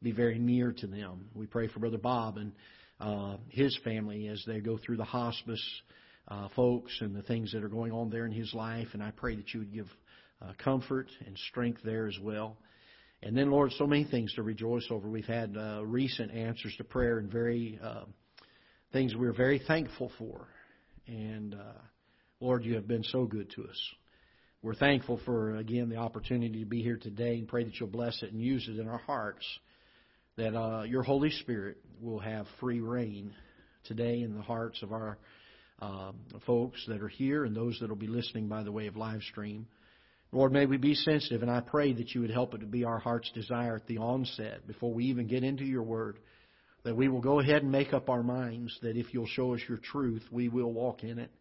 be 0.01 0.11
very 0.11 0.39
near 0.39 0.71
to 0.71 0.87
them. 0.87 1.29
We 1.33 1.45
pray 1.45 1.67
for 1.67 1.79
Brother 1.79 1.97
Bob 1.97 2.37
and 2.37 2.51
uh, 2.99 3.37
his 3.49 3.77
family 3.83 4.27
as 4.27 4.43
they 4.47 4.59
go 4.59 4.77
through 4.77 4.97
the 4.97 5.03
hospice 5.03 5.63
uh, 6.27 6.49
folks 6.55 6.91
and 7.01 7.15
the 7.15 7.21
things 7.21 7.51
that 7.53 7.63
are 7.63 7.69
going 7.69 7.91
on 7.91 8.09
there 8.09 8.25
in 8.25 8.31
his 8.31 8.53
life. 8.53 8.87
And 8.93 9.01
I 9.01 9.11
pray 9.11 9.35
that 9.35 9.53
you 9.53 9.61
would 9.61 9.73
give 9.73 9.87
uh, 10.41 10.53
comfort 10.57 11.07
and 11.25 11.37
strength 11.49 11.81
there 11.83 12.07
as 12.07 12.17
well. 12.21 12.57
And 13.23 13.35
then, 13.35 13.49
Lord, 13.49 13.71
so 13.71 13.87
many 13.87 14.03
things 14.03 14.33
to 14.35 14.43
rejoice 14.43 14.87
over. 14.91 15.09
We've 15.09 15.25
had 15.25 15.57
uh, 15.57 15.83
recent 15.83 16.31
answers 16.31 16.75
to 16.77 16.83
prayer 16.83 17.17
and 17.17 17.31
very 17.31 17.79
uh, 17.83 18.03
things 18.93 19.15
we're 19.15 19.33
very 19.33 19.59
thankful 19.67 20.11
for. 20.17 20.47
And 21.07 21.55
uh, 21.55 21.81
Lord, 22.39 22.63
you 22.63 22.75
have 22.75 22.87
been 22.87 23.03
so 23.03 23.25
good 23.25 23.49
to 23.55 23.63
us. 23.63 23.81
We're 24.61 24.75
thankful 24.75 25.19
for 25.25 25.55
again 25.55 25.89
the 25.89 25.97
opportunity 25.97 26.59
to 26.59 26.65
be 26.65 26.81
here 26.81 26.97
today 26.97 27.37
and 27.37 27.47
pray 27.47 27.63
that 27.63 27.79
you'll 27.79 27.89
bless 27.89 28.21
it 28.21 28.31
and 28.31 28.41
use 28.41 28.67
it 28.67 28.79
in 28.79 28.87
our 28.87 28.97
hearts 28.97 29.45
that 30.35 30.55
uh, 30.55 30.83
your 30.83 31.01
Holy 31.03 31.31
Spirit 31.31 31.77
will 31.99 32.19
have 32.19 32.45
free 32.59 32.79
rein 32.79 33.33
today 33.85 34.21
in 34.21 34.35
the 34.35 34.41
hearts 34.41 34.83
of 34.83 34.91
our 34.93 35.17
uh, 35.81 36.11
folks 36.45 36.83
that 36.87 37.01
are 37.01 37.07
here 37.07 37.45
and 37.45 37.55
those 37.55 37.77
that 37.79 37.89
will 37.89 37.95
be 37.95 38.07
listening 38.07 38.47
by 38.47 38.63
the 38.63 38.71
way 38.71 38.87
of 38.87 38.95
live 38.95 39.21
stream. 39.23 39.67
Lord, 40.31 40.51
may 40.51 40.65
we 40.65 40.77
be 40.77 40.93
sensitive, 40.93 41.41
and 41.41 41.49
I 41.49 41.61
pray 41.61 41.93
that 41.93 42.13
you 42.13 42.21
would 42.21 42.31
help 42.31 42.53
it 42.53 42.59
to 42.59 42.65
be 42.65 42.83
our 42.83 42.99
heart's 42.99 43.31
desire 43.31 43.75
at 43.75 43.87
the 43.87 43.97
onset, 43.99 44.67
before 44.67 44.93
we 44.93 45.05
even 45.05 45.27
get 45.27 45.43
into 45.43 45.63
your 45.63 45.83
word, 45.83 46.19
that 46.83 46.97
we 46.97 47.07
will 47.07 47.21
go 47.21 47.39
ahead 47.39 47.63
and 47.63 47.71
make 47.71 47.93
up 47.93 48.09
our 48.09 48.23
minds 48.23 48.77
that 48.81 48.97
if 48.97 49.13
you'll 49.13 49.27
show 49.27 49.53
us 49.53 49.61
your 49.69 49.77
truth, 49.77 50.23
we 50.31 50.49
will 50.49 50.71
walk 50.73 51.03
in 51.03 51.17
it. 51.17 51.31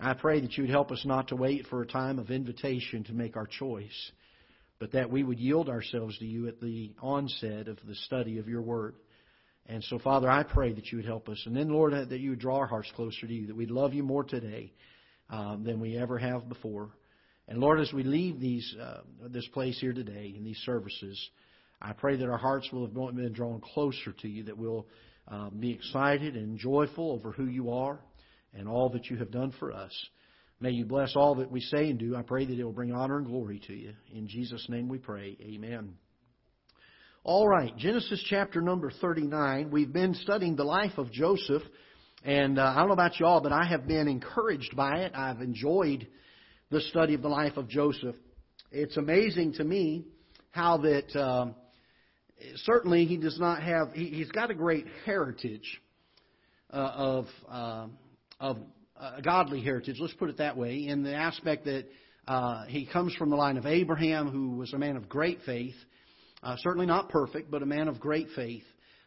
I 0.00 0.14
pray 0.14 0.40
that 0.40 0.56
you 0.56 0.64
would 0.64 0.70
help 0.70 0.90
us 0.92 1.04
not 1.04 1.28
to 1.28 1.36
wait 1.36 1.66
for 1.66 1.82
a 1.82 1.86
time 1.86 2.18
of 2.18 2.30
invitation 2.30 3.04
to 3.04 3.12
make 3.12 3.36
our 3.36 3.46
choice, 3.46 4.12
but 4.78 4.92
that 4.92 5.10
we 5.10 5.22
would 5.22 5.38
yield 5.38 5.68
ourselves 5.68 6.18
to 6.18 6.24
you 6.24 6.48
at 6.48 6.60
the 6.60 6.94
onset 7.00 7.68
of 7.68 7.78
the 7.86 7.94
study 8.06 8.38
of 8.38 8.48
your 8.48 8.62
word. 8.62 8.94
And 9.66 9.82
so, 9.84 9.98
Father, 9.98 10.28
I 10.28 10.42
pray 10.42 10.72
that 10.72 10.90
you 10.90 10.98
would 10.98 11.06
help 11.06 11.28
us. 11.28 11.42
And 11.46 11.54
then, 11.56 11.68
Lord, 11.68 11.92
that 11.92 12.18
you 12.18 12.30
would 12.30 12.40
draw 12.40 12.58
our 12.58 12.66
hearts 12.66 12.90
closer 12.96 13.26
to 13.26 13.32
you, 13.32 13.46
that 13.48 13.56
we'd 13.56 13.70
love 13.70 13.94
you 13.94 14.02
more 14.02 14.24
today. 14.24 14.72
um, 15.32 15.64
than 15.64 15.80
we 15.80 15.96
ever 15.96 16.18
have 16.18 16.48
before. 16.48 16.90
And 17.48 17.58
Lord, 17.58 17.80
as 17.80 17.92
we 17.92 18.02
leave 18.04 18.40
these 18.40 18.74
uh, 18.80 19.00
this 19.28 19.46
place 19.48 19.78
here 19.80 19.92
today 19.92 20.32
in 20.36 20.44
these 20.44 20.58
services, 20.64 21.30
I 21.80 21.92
pray 21.92 22.16
that 22.16 22.28
our 22.28 22.38
hearts 22.38 22.70
will 22.72 22.86
have 22.86 22.94
been 22.94 23.32
drawn 23.32 23.60
closer 23.60 24.12
to 24.20 24.28
you, 24.28 24.44
that 24.44 24.56
we'll 24.56 24.86
uh, 25.28 25.50
be 25.50 25.72
excited 25.72 26.36
and 26.36 26.58
joyful 26.58 27.12
over 27.12 27.32
who 27.32 27.46
you 27.46 27.70
are 27.70 28.00
and 28.54 28.68
all 28.68 28.90
that 28.90 29.06
you 29.10 29.16
have 29.16 29.30
done 29.30 29.52
for 29.58 29.72
us. 29.72 29.92
May 30.60 30.70
you 30.70 30.84
bless 30.84 31.16
all 31.16 31.34
that 31.36 31.50
we 31.50 31.60
say 31.60 31.90
and 31.90 31.98
do. 31.98 32.14
I 32.14 32.22
pray 32.22 32.44
that 32.44 32.58
it 32.58 32.62
will 32.62 32.72
bring 32.72 32.92
honor 32.92 33.18
and 33.18 33.26
glory 33.26 33.60
to 33.66 33.72
you. 33.72 33.94
In 34.14 34.28
Jesus' 34.28 34.64
name 34.68 34.88
we 34.88 34.98
pray. 34.98 35.36
Amen. 35.40 35.94
All 37.24 37.48
right, 37.48 37.76
Genesis 37.76 38.24
chapter 38.28 38.60
number 38.60 38.90
39. 39.00 39.70
We've 39.70 39.92
been 39.92 40.14
studying 40.14 40.54
the 40.54 40.64
life 40.64 40.98
of 40.98 41.10
Joseph. 41.10 41.62
And 42.24 42.58
uh, 42.58 42.62
I 42.62 42.76
don't 42.76 42.88
know 42.88 42.94
about 42.94 43.18
y'all, 43.18 43.40
but 43.40 43.50
I 43.52 43.64
have 43.64 43.88
been 43.88 44.06
encouraged 44.06 44.76
by 44.76 45.00
it. 45.00 45.12
I've 45.16 45.40
enjoyed 45.40 46.06
the 46.72 46.80
study 46.80 47.12
of 47.12 47.20
the 47.20 47.28
life 47.28 47.58
of 47.58 47.68
Joseph. 47.68 48.16
It's 48.70 48.96
amazing 48.96 49.52
to 49.54 49.64
me 49.64 50.06
how 50.52 50.78
that 50.78 51.14
um, 51.14 51.54
certainly 52.64 53.04
he 53.04 53.18
does 53.18 53.38
not 53.38 53.62
have, 53.62 53.92
he, 53.92 54.20
has 54.20 54.30
got 54.30 54.50
a 54.50 54.54
great 54.54 54.86
heritage 55.04 55.82
uh, 56.72 56.76
of, 56.76 57.26
uh, 57.50 57.86
of 58.40 58.56
a 58.98 59.20
godly 59.20 59.62
heritage, 59.62 59.96
let's 60.00 60.14
put 60.14 60.30
it 60.30 60.38
that 60.38 60.56
way, 60.56 60.86
in 60.86 61.02
the 61.02 61.14
aspect 61.14 61.66
that 61.66 61.84
uh, 62.26 62.64
he 62.64 62.86
comes 62.86 63.14
from 63.16 63.28
the 63.28 63.36
line 63.36 63.58
of 63.58 63.66
Abraham, 63.66 64.30
who 64.30 64.56
was 64.56 64.72
a 64.72 64.78
man 64.78 64.96
of 64.96 65.10
great 65.10 65.40
faith, 65.44 65.74
uh, 66.42 66.56
certainly 66.60 66.86
not 66.86 67.10
perfect, 67.10 67.50
but 67.50 67.62
a 67.62 67.66
man 67.66 67.86
of 67.86 68.00
great 68.00 68.28
faith. 68.34 68.64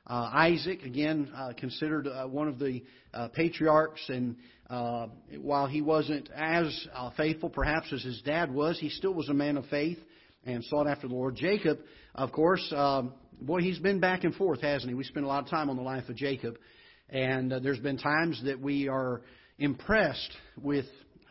Uh, 0.08 0.30
Isaac, 0.34 0.84
again, 0.84 1.32
uh, 1.36 1.54
considered 1.58 2.08
uh, 2.08 2.28
one 2.28 2.48
of 2.48 2.60
the 2.60 2.84
uh, 3.14 3.30
patriarchs, 3.30 4.02
and 4.08 4.36
uh, 4.70 5.08
while 5.42 5.66
he 5.66 5.82
wasn't 5.82 6.30
as 6.36 6.88
uh, 6.94 7.10
faithful 7.18 7.50
perhaps 7.50 7.92
as 7.92 8.04
his 8.04 8.22
dad 8.22 8.54
was, 8.54 8.80
he 8.80 8.90
still 8.90 9.14
was 9.14 9.30
a 9.30 9.34
man 9.34 9.58
of 9.58 9.66
faith 9.66 9.98
and 10.46 10.64
sought 10.66 10.88
after 10.88 11.08
the 11.08 11.16
Lord. 11.16 11.36
Jacob, 11.36 11.80
of 12.14 12.32
course, 12.32 12.72
um, 12.76 13.14
boy, 13.42 13.62
he's 13.62 13.80
been 13.80 14.00
back 14.00 14.24
and 14.24 14.36
forth, 14.36 14.62
hasn't 14.62 14.90
he? 14.90 14.94
We 14.94 15.04
spent 15.04 15.26
a 15.26 15.30
lot 15.30 15.44
of 15.44 15.50
time 15.50 15.72
on 15.72 15.76
the 15.76 15.82
life 15.82 16.08
of 16.08 16.16
Jacob, 16.16 16.60
and 17.10 17.52
there's 17.64 17.80
been 17.80 17.98
times 17.98 18.42
that 18.46 18.60
we 18.60 18.88
are 18.88 19.24
impressed 19.58 20.32
with 20.62 20.86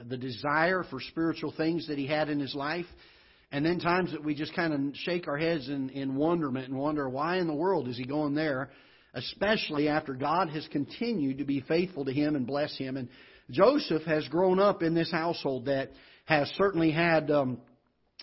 the 0.09 0.17
desire 0.17 0.83
for 0.91 1.01
spiritual 1.01 1.55
things 1.57 1.87
that 1.87 1.99
he 1.99 2.09
had 2.09 2.29
in 2.29 2.41
his 2.41 2.57
life. 2.57 2.87
And 3.55 3.65
then 3.65 3.79
times 3.79 4.11
that 4.11 4.25
we 4.25 4.35
just 4.35 4.53
kind 4.57 4.73
of 4.73 4.97
shake 4.97 5.29
our 5.29 5.39
heads 5.39 5.69
in, 5.69 5.89
in 5.91 6.17
wonderment 6.17 6.67
and 6.67 6.77
wonder 6.77 7.09
why 7.09 7.37
in 7.37 7.47
the 7.47 7.55
world 7.55 7.87
is 7.87 7.97
he 7.97 8.05
going 8.05 8.35
there, 8.35 8.71
especially 9.15 9.87
after 9.87 10.13
God 10.13 10.49
has 10.49 10.67
continued 10.73 11.39
to 11.39 11.45
be 11.45 11.61
faithful 11.61 12.05
to 12.05 12.13
him 12.13 12.35
and 12.35 12.49
bless 12.49 12.77
him. 12.77 12.97
And 12.97 13.09
Joseph 13.51 14.03
has 14.07 14.27
grown 14.27 14.59
up 14.59 14.83
in 14.83 14.93
this 14.93 15.09
household 15.09 15.67
that 15.67 15.93
has 16.25 16.49
certainly 16.57 16.91
had 16.91 17.31
um, 17.31 17.59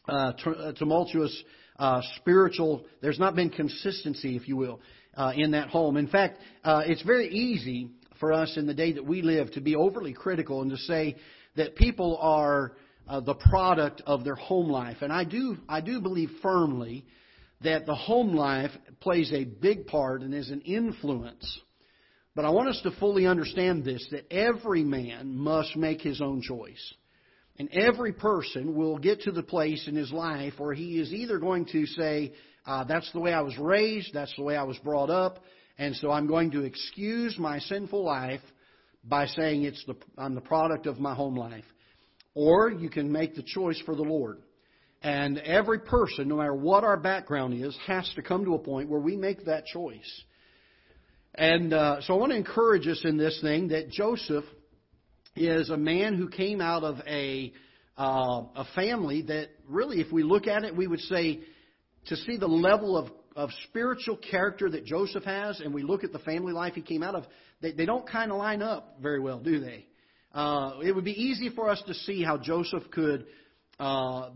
uh, 0.06 0.34
uh 0.46 0.74
tumultuous 0.74 1.44
uh, 1.80 2.02
spiritual. 2.18 2.84
There's 3.02 3.18
not 3.18 3.34
been 3.34 3.52
consistency, 3.52 4.36
if 4.36 4.50
you 4.50 4.58
will, 4.58 4.82
uh, 5.16 5.32
in 5.34 5.52
that 5.52 5.70
home. 5.70 5.96
In 5.96 6.08
fact, 6.08 6.40
uh, 6.66 6.82
it's 6.86 7.04
very 7.04 7.30
easy 7.30 7.90
for 8.20 8.34
us 8.34 8.58
in 8.58 8.68
the 8.68 8.74
day 8.74 8.92
that 8.92 9.06
we 9.06 9.22
live 9.22 9.50
to 9.52 9.62
be 9.62 9.78
overly 9.78 10.12
critical 10.12 10.62
and 10.62 10.72
to 10.72 10.78
say 10.78 11.16
that 11.56 11.78
people 11.78 12.18
are 12.20 12.74
uh, 13.08 13.20
the 13.20 13.36
product 13.36 14.02
of 14.06 14.24
their 14.24 14.36
home 14.36 14.70
life. 14.70 14.98
And 15.02 15.12
I 15.12 15.24
do, 15.24 15.58
I 15.68 15.82
do 15.82 16.02
believe 16.02 16.30
firmly 16.42 17.06
that 17.64 17.86
the 17.86 17.96
home 17.96 18.36
life 18.36 18.72
plays 19.00 19.32
a 19.34 19.44
big 19.44 19.88
part 19.88 20.22
and 20.22 20.34
is 20.34 20.50
an 20.50 20.62
influence. 20.62 21.60
But 22.36 22.46
I 22.46 22.50
want 22.50 22.70
us 22.70 22.80
to 22.84 22.92
fully 23.00 23.28
understand 23.28 23.84
this 23.84 24.06
that 24.12 24.32
every 24.32 24.84
man 24.84 25.36
must 25.36 25.76
make 25.76 26.02
his 26.02 26.22
own 26.22 26.42
choice. 26.42 26.94
And 27.58 27.70
every 27.74 28.14
person 28.14 28.76
will 28.76 28.98
get 28.98 29.22
to 29.22 29.32
the 29.32 29.44
place 29.44 29.88
in 29.88 29.96
his 29.96 30.12
life 30.12 30.54
where 30.58 30.74
he 30.74 31.00
is 31.00 31.14
either 31.14 31.38
going 31.38 31.66
to 31.74 31.86
say, 31.86 32.34
uh, 32.66 32.86
That's 32.86 33.12
the 33.12 33.20
way 33.20 33.34
I 33.34 33.42
was 33.42 33.58
raised, 33.58 34.14
that's 34.14 34.34
the 34.36 34.44
way 34.44 34.56
I 34.56 34.64
was 34.64 34.78
brought 34.80 35.10
up, 35.10 35.40
and 35.78 35.96
so 35.96 36.10
I'm 36.10 36.28
going 36.28 36.52
to 36.52 36.64
excuse 36.64 37.38
my 37.38 37.60
sinful 37.60 38.04
life 38.04 38.42
by 39.04 39.26
saying 39.26 39.64
it's 39.64 39.84
the, 39.86 39.96
I'm 40.18 40.36
the 40.36 40.42
product 40.42 40.86
of 40.86 41.00
my 41.00 41.14
home 41.14 41.36
life. 41.36 41.66
Or 42.34 42.70
you 42.70 42.90
can 42.90 43.12
make 43.12 43.36
the 43.36 43.44
choice 43.44 43.82
for 43.86 43.96
the 43.96 44.04
Lord. 44.04 44.40
And 45.02 45.40
every 45.40 45.80
person, 45.80 46.28
no 46.28 46.38
matter 46.38 46.54
what 46.54 46.84
our 46.84 46.98
background 46.98 47.54
is, 47.54 47.78
has 47.88 48.10
to 48.16 48.22
come 48.22 48.46
to 48.46 48.54
a 48.54 48.60
point 48.60 48.90
where 48.90 49.00
we 49.00 49.16
make 49.16 49.46
that 49.46 49.66
choice. 49.66 50.24
And 51.36 51.74
uh, 51.74 52.02
so 52.02 52.14
I 52.14 52.18
want 52.18 52.32
to 52.32 52.38
encourage 52.38 52.88
us 52.88 53.02
in 53.04 53.18
this 53.18 53.40
thing 53.42 53.70
that 53.70 53.90
Joseph 53.90 54.46
is 55.36 55.70
a 55.70 55.78
man 55.78 56.16
who 56.16 56.30
came 56.30 56.62
out 56.62 56.84
of 56.84 56.98
a 57.08 57.52
uh, 57.98 58.44
a 58.56 58.66
family 58.74 59.22
that 59.24 59.50
really, 59.68 60.00
if 60.02 60.12
we 60.12 60.24
look 60.24 60.48
at 60.48 60.64
it, 60.64 60.76
we 60.76 60.88
would 60.88 61.00
say 61.02 61.42
to 62.08 62.16
see 62.16 62.38
the 62.38 62.48
level 62.48 62.98
of 62.98 63.12
of 63.36 63.50
spiritual 63.70 64.18
character 64.18 64.70
that 64.70 64.86
Joseph 64.86 65.24
has, 65.24 65.60
and 65.62 65.74
we 65.74 65.84
look 65.84 66.04
at 66.04 66.12
the 66.12 66.20
family 66.20 66.52
life 66.54 66.74
he 66.74 66.82
came 66.82 67.04
out 67.04 67.16
of, 67.16 67.26
they, 67.62 67.72
they 67.72 67.86
don't 67.86 68.08
kind 68.08 68.32
of 68.32 68.38
line 68.38 68.62
up 68.62 68.98
very 69.02 69.20
well, 69.20 69.40
do 69.40 69.60
they? 69.60 69.86
Uh, 70.34 70.80
it 70.84 70.94
would 70.94 71.06
be 71.06 71.12
easy 71.12 71.50
for 71.50 71.70
us 71.70 71.82
to 71.88 71.94
see 71.94 72.24
how 72.24 72.38
Joseph 72.38 72.84
could 72.92 73.26
uh, 73.80 74.30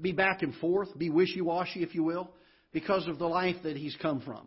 be 0.00 0.12
back 0.12 0.42
and 0.42 0.54
forth, 0.56 0.96
be 0.98 1.10
wishy 1.10 1.40
washy, 1.40 1.82
if 1.82 1.94
you 1.94 2.02
will, 2.02 2.30
because 2.72 3.06
of 3.06 3.18
the 3.18 3.26
life 3.26 3.56
that 3.62 3.76
he's 3.76 3.96
come 4.00 4.20
from. 4.20 4.46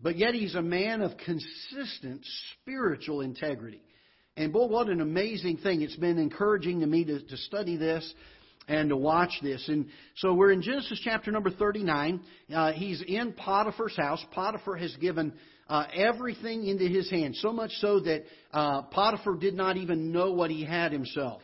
But 0.00 0.16
yet 0.16 0.34
he's 0.34 0.54
a 0.54 0.62
man 0.62 1.02
of 1.02 1.12
consistent 1.18 2.24
spiritual 2.52 3.20
integrity. 3.20 3.82
And 4.36 4.52
boy, 4.52 4.66
what 4.66 4.88
an 4.88 5.00
amazing 5.00 5.58
thing. 5.58 5.82
It's 5.82 5.96
been 5.96 6.18
encouraging 6.18 6.80
to 6.80 6.86
me 6.86 7.04
to, 7.04 7.20
to 7.20 7.36
study 7.36 7.76
this 7.76 8.14
and 8.68 8.90
to 8.90 8.96
watch 8.96 9.32
this. 9.42 9.68
And 9.68 9.86
so 10.16 10.34
we're 10.34 10.52
in 10.52 10.62
Genesis 10.62 11.00
chapter 11.02 11.32
number 11.32 11.50
39. 11.50 12.20
Uh, 12.54 12.72
he's 12.72 13.02
in 13.02 13.32
Potiphar's 13.32 13.96
house. 13.96 14.24
Potiphar 14.30 14.76
has 14.76 14.94
given 14.96 15.32
uh, 15.68 15.84
everything 15.94 16.66
into 16.66 16.86
his 16.86 17.10
hands, 17.10 17.38
so 17.42 17.52
much 17.52 17.72
so 17.80 18.00
that 18.00 18.24
uh, 18.52 18.82
Potiphar 18.82 19.36
did 19.36 19.54
not 19.54 19.76
even 19.76 20.12
know 20.12 20.32
what 20.32 20.50
he 20.50 20.64
had 20.64 20.92
himself. 20.92 21.42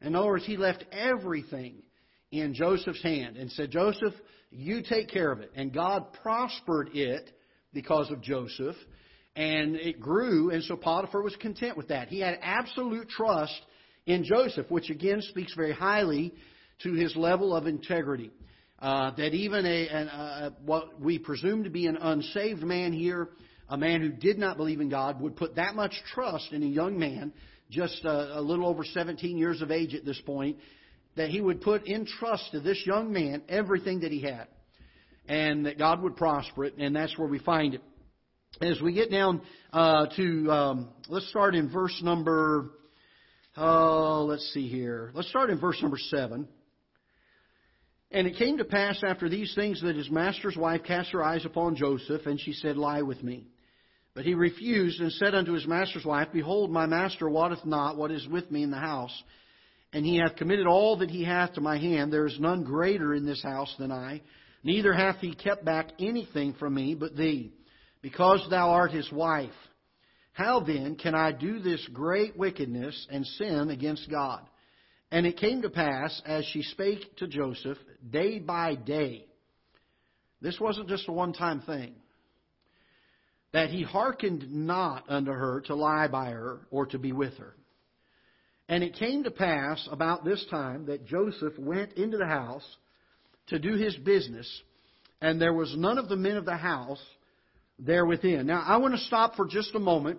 In 0.00 0.14
other 0.14 0.26
words, 0.26 0.46
he 0.46 0.56
left 0.56 0.84
everything 0.92 1.82
in 2.30 2.54
Joseph's 2.54 3.02
hand 3.02 3.36
and 3.36 3.50
said, 3.52 3.70
Joseph, 3.70 4.14
you 4.50 4.82
take 4.88 5.08
care 5.08 5.30
of 5.30 5.40
it. 5.40 5.50
And 5.54 5.72
God 5.72 6.12
prospered 6.22 6.90
it 6.94 7.30
because 7.72 8.10
of 8.10 8.22
Joseph, 8.22 8.76
and 9.34 9.76
it 9.76 10.00
grew, 10.00 10.50
and 10.50 10.64
so 10.64 10.76
Potiphar 10.76 11.22
was 11.22 11.36
content 11.36 11.76
with 11.76 11.88
that. 11.88 12.08
He 12.08 12.20
had 12.20 12.38
absolute 12.40 13.08
trust 13.10 13.60
in 14.06 14.24
Joseph, 14.24 14.70
which 14.70 14.88
again 14.88 15.20
speaks 15.20 15.52
very 15.54 15.72
highly 15.72 16.32
to 16.82 16.94
his 16.94 17.14
level 17.16 17.54
of 17.54 17.66
integrity. 17.66 18.30
Uh, 18.78 19.10
that 19.16 19.34
even 19.34 19.64
a, 19.64 19.86
a, 19.88 20.52
what 20.64 21.00
we 21.00 21.18
presume 21.18 21.64
to 21.64 21.70
be 21.70 21.86
an 21.86 21.96
unsaved 21.96 22.62
man 22.62 22.92
here, 22.92 23.30
a 23.68 23.76
man 23.76 24.00
who 24.00 24.10
did 24.10 24.38
not 24.38 24.56
believe 24.56 24.80
in 24.80 24.88
God, 24.88 25.20
would 25.20 25.36
put 25.36 25.56
that 25.56 25.74
much 25.74 25.92
trust 26.14 26.52
in 26.52 26.62
a 26.62 26.66
young 26.66 26.98
man, 26.98 27.32
just 27.70 28.04
a, 28.04 28.38
a 28.38 28.40
little 28.40 28.66
over 28.66 28.84
17 28.84 29.36
years 29.36 29.60
of 29.62 29.70
age 29.70 29.94
at 29.94 30.04
this 30.04 30.20
point, 30.24 30.56
that 31.16 31.30
he 31.30 31.40
would 31.40 31.60
put 31.60 31.86
in 31.86 32.06
trust 32.06 32.50
to 32.52 32.60
this 32.60 32.80
young 32.86 33.12
man 33.12 33.42
everything 33.48 34.00
that 34.00 34.12
he 34.12 34.20
had, 34.20 34.46
and 35.26 35.66
that 35.66 35.78
God 35.78 36.02
would 36.02 36.16
prosper 36.16 36.64
it, 36.64 36.74
and 36.78 36.94
that's 36.94 37.16
where 37.18 37.28
we 37.28 37.38
find 37.40 37.74
it. 37.74 37.82
As 38.60 38.80
we 38.80 38.92
get 38.92 39.10
down 39.10 39.42
uh, 39.72 40.06
to, 40.16 40.50
um, 40.50 40.88
let's 41.08 41.28
start 41.28 41.54
in 41.54 41.68
verse 41.70 42.00
number, 42.02 42.70
uh, 43.56 44.22
let's 44.22 44.50
see 44.54 44.68
here. 44.68 45.10
Let's 45.14 45.28
start 45.28 45.50
in 45.50 45.58
verse 45.58 45.80
number 45.82 45.98
7. 45.98 46.48
And 48.12 48.26
it 48.26 48.36
came 48.36 48.58
to 48.58 48.64
pass 48.64 49.02
after 49.06 49.28
these 49.28 49.54
things 49.54 49.82
that 49.82 49.96
his 49.96 50.10
master's 50.10 50.56
wife 50.56 50.82
cast 50.84 51.10
her 51.10 51.22
eyes 51.22 51.44
upon 51.44 51.76
Joseph, 51.76 52.24
and 52.26 52.40
she 52.40 52.52
said, 52.52 52.76
Lie 52.76 53.02
with 53.02 53.22
me. 53.22 53.48
But 54.16 54.24
he 54.24 54.32
refused 54.32 54.98
and 55.02 55.12
said 55.12 55.34
unto 55.34 55.52
his 55.52 55.66
master's 55.66 56.06
wife, 56.06 56.28
Behold, 56.32 56.70
my 56.70 56.86
master 56.86 57.28
wotteth 57.28 57.66
not 57.66 57.98
what 57.98 58.10
is 58.10 58.26
with 58.26 58.50
me 58.50 58.62
in 58.62 58.70
the 58.70 58.78
house, 58.78 59.12
and 59.92 60.06
he 60.06 60.16
hath 60.16 60.36
committed 60.36 60.66
all 60.66 60.96
that 60.96 61.10
he 61.10 61.22
hath 61.22 61.52
to 61.52 61.60
my 61.60 61.76
hand. 61.76 62.10
There 62.10 62.26
is 62.26 62.40
none 62.40 62.64
greater 62.64 63.14
in 63.14 63.26
this 63.26 63.42
house 63.42 63.74
than 63.78 63.92
I, 63.92 64.22
neither 64.64 64.94
hath 64.94 65.18
he 65.18 65.34
kept 65.34 65.66
back 65.66 65.90
anything 65.98 66.54
from 66.54 66.72
me 66.72 66.94
but 66.94 67.14
thee, 67.14 67.52
because 68.00 68.42
thou 68.48 68.70
art 68.70 68.90
his 68.90 69.12
wife. 69.12 69.50
How 70.32 70.60
then 70.60 70.96
can 70.96 71.14
I 71.14 71.32
do 71.32 71.58
this 71.58 71.86
great 71.92 72.38
wickedness 72.38 73.06
and 73.10 73.26
sin 73.26 73.68
against 73.68 74.10
God? 74.10 74.48
And 75.10 75.26
it 75.26 75.36
came 75.36 75.60
to 75.60 75.68
pass, 75.68 76.22
as 76.24 76.46
she 76.46 76.62
spake 76.62 77.18
to 77.18 77.26
Joseph, 77.26 77.76
day 78.10 78.38
by 78.38 78.76
day, 78.76 79.26
this 80.40 80.58
wasn't 80.58 80.88
just 80.88 81.06
a 81.06 81.12
one 81.12 81.34
time 81.34 81.60
thing 81.60 81.96
that 83.52 83.70
he 83.70 83.82
hearkened 83.82 84.50
not 84.50 85.04
unto 85.08 85.30
her 85.32 85.62
to 85.62 85.74
lie 85.74 86.08
by 86.08 86.30
her 86.30 86.60
or 86.70 86.86
to 86.86 86.98
be 86.98 87.12
with 87.12 87.36
her. 87.38 87.54
And 88.68 88.82
it 88.82 88.94
came 88.94 89.24
to 89.24 89.30
pass 89.30 89.88
about 89.90 90.24
this 90.24 90.44
time 90.50 90.86
that 90.86 91.06
Joseph 91.06 91.58
went 91.58 91.92
into 91.92 92.16
the 92.16 92.26
house 92.26 92.66
to 93.48 93.58
do 93.58 93.74
his 93.74 93.96
business, 93.96 94.62
and 95.20 95.40
there 95.40 95.54
was 95.54 95.74
none 95.76 95.98
of 95.98 96.08
the 96.08 96.16
men 96.16 96.36
of 96.36 96.44
the 96.44 96.56
house 96.56 97.02
there 97.78 98.04
within. 98.04 98.46
Now, 98.46 98.64
I 98.66 98.78
want 98.78 98.94
to 98.94 99.00
stop 99.02 99.36
for 99.36 99.46
just 99.46 99.74
a 99.74 99.78
moment, 99.78 100.18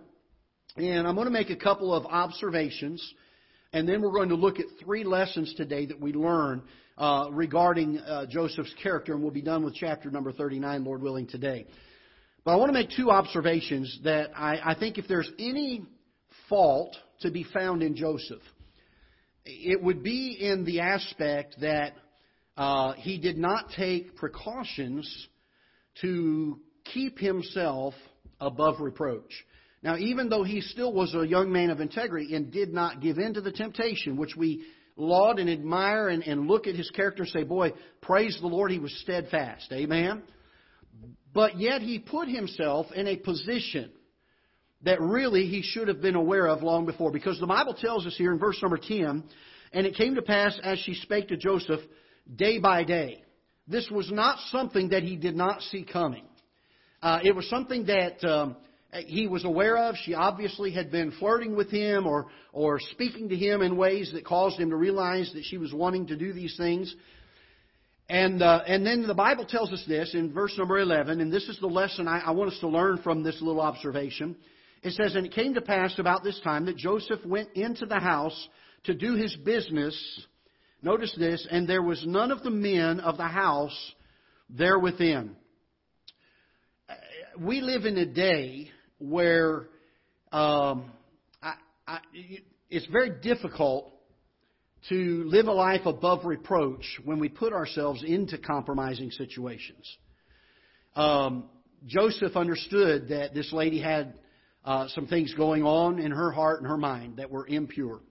and 0.78 1.06
I'm 1.08 1.16
going 1.16 1.26
to 1.28 1.32
make 1.32 1.50
a 1.50 1.56
couple 1.58 1.94
of 1.94 2.06
observations 2.06 3.02
And 3.74 3.88
then 3.88 4.02
we're 4.02 4.12
going 4.12 4.30
to 4.30 4.36
look 4.36 4.60
at 4.60 4.66
three 4.84 5.04
lessons 5.04 5.54
today 5.56 5.86
that 5.88 6.00
we 6.00 6.13
learn 6.13 6.63
uh, 6.98 7.28
regarding 7.32 8.00
uh, 8.00 8.26
Joseph's 8.28 8.74
character, 8.82 9.13
and 9.13 9.22
we'll 9.22 9.32
be 9.32 9.42
done 9.42 9.63
with 9.63 9.76
chapter 9.76 10.10
number 10.10 10.32
39, 10.32 10.84
Lord 10.84 11.02
willing, 11.02 11.28
today. 11.28 11.68
But 12.48 12.54
I 12.54 12.56
want 12.56 12.70
to 12.70 12.74
make 12.74 12.92
two 12.96 13.12
observations 13.12 14.00
that 14.06 14.30
I, 14.34 14.72
I 14.72 14.76
think 14.80 14.98
if 14.98 15.06
there's 15.06 15.30
any 15.38 15.84
fault 16.48 16.96
to 17.20 17.30
be 17.30 17.44
found 17.44 17.84
in 17.84 17.94
Joseph, 17.94 18.42
it 19.44 19.84
would 19.84 20.02
be 20.02 20.38
in 20.40 20.64
the 20.64 20.80
aspect 20.80 21.58
that 21.60 21.92
uh, 22.56 22.94
he 22.94 23.18
did 23.18 23.38
not 23.38 23.72
take 23.76 24.16
precautions 24.16 25.28
to 26.00 26.62
keep 26.86 27.20
himself 27.20 27.94
above 28.40 28.80
reproach. 28.80 29.44
Now, 29.84 29.98
even 29.98 30.30
though 30.30 30.44
he 30.44 30.62
still 30.62 30.94
was 30.94 31.14
a 31.16 31.28
young 31.28 31.52
man 31.52 31.70
of 31.70 31.82
integrity 31.82 32.34
and 32.34 32.50
did 32.50 32.74
not 32.74 33.02
give 33.02 33.18
in 33.18 33.34
to 33.34 33.42
the 33.42 33.52
temptation, 33.52 34.16
which 34.16 34.38
we 34.38 34.64
laud 34.96 35.40
and 35.40 35.50
admire 35.50 36.08
and, 36.08 36.24
and 36.24 36.48
look 36.48 36.66
at 36.66 36.76
his 36.76 36.90
character 36.92 37.24
and 37.24 37.32
say, 37.34 37.44
boy, 37.44 37.74
praise 38.02 38.38
the 38.40 38.48
Lord, 38.48 38.72
he 38.72 38.80
was 38.80 38.98
steadfast. 39.02 39.70
Amen? 39.74 40.24
But 41.38 41.60
yet 41.60 41.84
he 41.84 42.00
put 42.00 42.28
himself 42.28 42.88
in 42.95 43.06
a 43.06 43.15
position 43.15 43.91
that 44.82 45.00
really 45.00 45.45
he 45.45 45.62
should 45.62 45.88
have 45.88 46.02
been 46.02 46.15
aware 46.15 46.47
of 46.47 46.63
long 46.63 46.88
before. 46.88 47.12
Because 47.12 47.39
the 47.39 47.45
Bible 47.45 47.76
tells 47.76 48.08
us 48.08 48.15
here 48.17 48.34
in 48.34 48.39
verse 48.39 48.60
number 48.60 48.80
10, 48.80 49.23
and 49.71 49.86
it 49.86 49.93
came 49.93 50.15
to 50.15 50.23
pass 50.23 50.60
as 50.63 50.80
she 50.80 50.95
spake 50.95 51.28
to 51.28 51.38
Joseph 51.38 51.82
day 52.36 52.58
by 52.58 52.84
day. 52.84 53.23
This 53.67 53.88
was 53.91 54.12
not 54.12 54.39
something 54.50 54.89
that 54.89 55.04
he 55.04 55.15
did 55.15 55.36
not 55.36 55.62
see 55.62 55.84
coming. 55.84 56.26
Uh, 57.04 57.19
it 57.23 57.36
was 57.36 57.47
something 57.52 57.86
that 57.86 58.23
um, 58.28 58.56
he 59.06 59.28
was 59.28 59.45
aware 59.45 59.78
of. 59.78 59.93
She 60.06 60.15
obviously 60.15 60.71
had 60.71 60.89
been 60.89 61.12
flirting 61.19 61.56
with 61.56 61.69
him 61.69 62.08
or, 62.08 62.30
or 62.52 62.80
speaking 62.80 63.30
to 63.30 63.36
him 63.36 63.62
in 63.62 63.78
ways 63.78 64.10
that 64.13 64.26
caused 64.26 64.60
him 64.60 64.71
to 64.71 64.76
realize 64.76 65.32
that 65.36 65.43
she 65.43 65.60
was 65.60 65.71
wanting 65.71 66.08
to 66.08 66.15
do 66.15 66.34
these 66.34 66.58
things. 66.58 66.95
And, 68.10 68.41
uh, 68.41 68.62
and 68.65 68.86
then 68.86 69.06
the 69.06 69.13
Bible 69.13 69.46
tells 69.46 69.74
us 69.74 69.84
this 69.88 70.13
in 70.13 70.32
verse 70.32 70.58
number 70.58 70.80
11, 70.80 71.20
and 71.20 71.32
this 71.32 71.50
is 71.50 71.60
the 71.60 71.67
lesson 71.67 72.08
I, 72.08 72.20
I 72.20 72.32
want 72.32 72.54
us 72.54 72.60
to 72.62 72.67
learn 72.67 73.00
from 73.04 73.22
this 73.22 73.41
little 73.41 73.62
observation. 73.62 74.38
It 74.82 74.93
says, 74.93 75.15
And 75.15 75.26
it 75.26 75.34
came 75.34 75.56
to 75.56 75.62
pass 75.62 76.00
about 76.00 76.24
this 76.24 76.39
time 76.41 76.65
that 76.65 76.78
Joseph 76.78 77.26
went 77.26 77.50
into 77.54 77.86
the 77.86 78.00
house 78.00 78.48
to 78.86 78.93
do 78.93 79.15
his 79.15 79.36
business. 79.38 79.96
Notice 80.82 81.13
this, 81.20 81.46
and 81.52 81.67
there 81.67 81.82
was 81.82 82.02
none 82.06 82.32
of 82.32 82.43
the 82.43 82.50
men 82.50 83.02
of 83.02 83.17
the 83.17 83.28
house 83.28 83.78
there 84.50 84.80
within. 84.80 85.36
We 87.38 87.60
live 87.60 87.86
in 87.86 87.98
a 87.98 88.06
day 88.06 88.72
where 89.00 89.67
um, 90.32 90.91
I, 91.41 91.56
I, 91.86 92.00
it's 92.70 92.86
very 92.88 93.20
difficult 93.22 93.91
to 94.90 95.24
live 95.26 95.48
a 95.48 95.52
life 95.52 95.86
above 95.86 96.26
reproach 96.26 96.86
when 97.04 97.20
we 97.20 97.30
put 97.30 97.54
ourselves 97.54 98.04
into 98.06 98.38
compromising 98.38 99.12
situations. 99.12 99.98
Um, 100.96 101.46
Joseph 101.86 102.36
understood 102.36 103.10
that 103.10 103.34
this 103.34 103.52
lady 103.54 103.80
had 103.82 104.13
uh, 104.66 104.88
some 104.90 105.08
things 105.08 105.34
going 105.34 105.63
on 105.63 106.00
in 106.00 106.12
her 106.12 106.32
heart 106.32 106.60
and 106.60 106.70
her 106.70 106.78
mind 106.78 107.18
that 107.18 107.30
were 107.30 107.48
impure. 107.48 108.02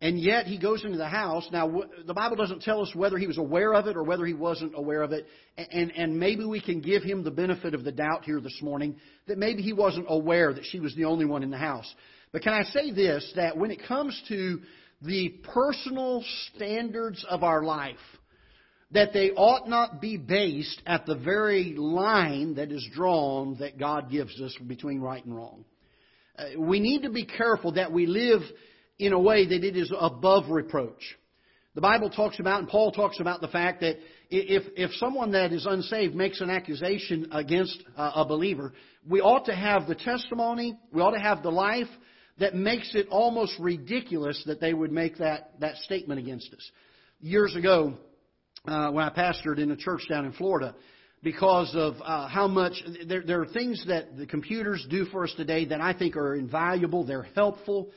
And 0.00 0.18
yet 0.18 0.46
he 0.46 0.58
goes 0.58 0.84
into 0.84 0.98
the 0.98 1.08
house. 1.08 1.48
Now, 1.52 1.82
the 2.04 2.12
Bible 2.12 2.34
doesn't 2.34 2.62
tell 2.62 2.82
us 2.82 2.92
whether 2.92 3.16
he 3.18 3.28
was 3.28 3.38
aware 3.38 3.72
of 3.72 3.86
it 3.86 3.96
or 3.96 4.02
whether 4.02 4.26
he 4.26 4.34
wasn't 4.34 4.72
aware 4.74 5.02
of 5.02 5.12
it. 5.12 5.28
And, 5.56 5.92
and 5.92 6.18
maybe 6.18 6.44
we 6.44 6.60
can 6.60 6.80
give 6.80 7.04
him 7.04 7.22
the 7.22 7.30
benefit 7.30 7.72
of 7.72 7.84
the 7.84 7.92
doubt 7.92 8.24
here 8.24 8.40
this 8.40 8.58
morning 8.60 8.96
that 9.28 9.38
maybe 9.38 9.62
he 9.62 9.72
wasn't 9.72 10.06
aware 10.08 10.52
that 10.52 10.64
she 10.64 10.80
was 10.80 10.92
the 10.96 11.04
only 11.04 11.24
one 11.24 11.44
in 11.44 11.50
the 11.50 11.56
house. 11.58 11.88
But 12.32 12.42
can 12.42 12.52
I 12.52 12.64
say 12.64 12.90
this, 12.90 13.32
that 13.36 13.56
when 13.56 13.70
it 13.70 13.86
comes 13.86 14.20
to 14.26 14.60
the 15.04 15.30
personal 15.52 16.24
standards 16.54 17.24
of 17.28 17.42
our 17.42 17.62
life, 17.62 17.96
that 18.92 19.12
they 19.12 19.30
ought 19.30 19.68
not 19.68 20.00
be 20.00 20.16
based 20.16 20.80
at 20.86 21.06
the 21.06 21.16
very 21.16 21.74
line 21.76 22.54
that 22.54 22.70
is 22.70 22.86
drawn 22.94 23.56
that 23.58 23.78
God 23.78 24.10
gives 24.10 24.40
us 24.40 24.56
between 24.66 25.00
right 25.00 25.24
and 25.24 25.34
wrong. 25.34 25.64
Uh, 26.38 26.44
we 26.58 26.78
need 26.78 27.02
to 27.02 27.10
be 27.10 27.24
careful 27.24 27.72
that 27.72 27.92
we 27.92 28.06
live 28.06 28.42
in 28.98 29.12
a 29.12 29.18
way 29.18 29.46
that 29.46 29.64
it 29.64 29.76
is 29.76 29.92
above 29.98 30.50
reproach. 30.50 31.16
The 31.74 31.80
Bible 31.80 32.10
talks 32.10 32.38
about, 32.38 32.60
and 32.60 32.68
Paul 32.68 32.92
talks 32.92 33.18
about 33.18 33.40
the 33.40 33.48
fact 33.48 33.80
that 33.80 33.96
if, 34.28 34.62
if 34.76 34.92
someone 34.94 35.32
that 35.32 35.52
is 35.52 35.64
unsaved 35.64 36.14
makes 36.14 36.40
an 36.42 36.50
accusation 36.50 37.28
against 37.32 37.82
a 37.96 38.26
believer, 38.26 38.74
we 39.08 39.20
ought 39.20 39.46
to 39.46 39.54
have 39.54 39.86
the 39.86 39.94
testimony, 39.94 40.78
we 40.92 41.00
ought 41.00 41.12
to 41.12 41.20
have 41.20 41.42
the 41.42 41.50
life 41.50 41.88
that 42.42 42.56
makes 42.56 42.92
it 42.96 43.06
almost 43.08 43.56
ridiculous 43.60 44.42
that 44.46 44.60
they 44.60 44.74
would 44.74 44.90
make 44.90 45.18
that, 45.18 45.52
that 45.60 45.76
statement 45.76 46.18
against 46.18 46.52
us. 46.52 46.70
Years 47.20 47.54
ago, 47.54 47.94
uh, 48.66 48.90
when 48.90 49.04
I 49.04 49.10
pastored 49.10 49.58
in 49.60 49.70
a 49.70 49.76
church 49.76 50.02
down 50.08 50.24
in 50.24 50.32
Florida, 50.32 50.74
because 51.22 51.70
of 51.76 51.94
uh, 52.02 52.26
how 52.26 52.48
much 52.48 52.72
there, 53.06 53.22
there 53.22 53.40
are 53.42 53.46
things 53.46 53.84
that 53.86 54.16
the 54.16 54.26
computers 54.26 54.84
do 54.90 55.04
for 55.04 55.22
us 55.22 55.32
today 55.36 55.66
that 55.66 55.80
I 55.80 55.92
think 55.92 56.16
are 56.16 56.34
invaluable. 56.34 57.04
They're 57.04 57.28
helpful. 57.36 57.90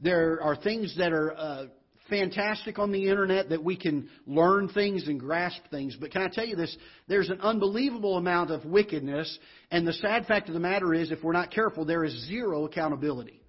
There 0.00 0.40
are 0.42 0.56
things 0.56 0.96
that 0.96 1.12
are 1.12 1.36
uh, 1.36 1.66
fantastic 2.08 2.78
on 2.78 2.92
the 2.92 3.06
internet 3.06 3.50
that 3.50 3.62
we 3.62 3.76
can 3.76 4.08
learn 4.26 4.70
things 4.70 5.08
and 5.08 5.20
grasp 5.20 5.60
things. 5.70 5.94
But 6.00 6.10
can 6.10 6.22
I 6.22 6.28
tell 6.28 6.46
you 6.46 6.56
this? 6.56 6.74
There's 7.06 7.28
an 7.28 7.42
unbelievable 7.42 8.16
amount 8.16 8.50
of 8.50 8.64
wickedness, 8.64 9.38
and 9.70 9.86
the 9.86 9.92
sad 9.92 10.24
fact 10.24 10.48
of 10.48 10.54
the 10.54 10.60
matter 10.60 10.94
is, 10.94 11.10
if 11.10 11.22
we're 11.22 11.34
not 11.34 11.50
careful, 11.50 11.84
there 11.84 12.02
is 12.02 12.26
zero 12.26 12.64
accountability. 12.64 13.39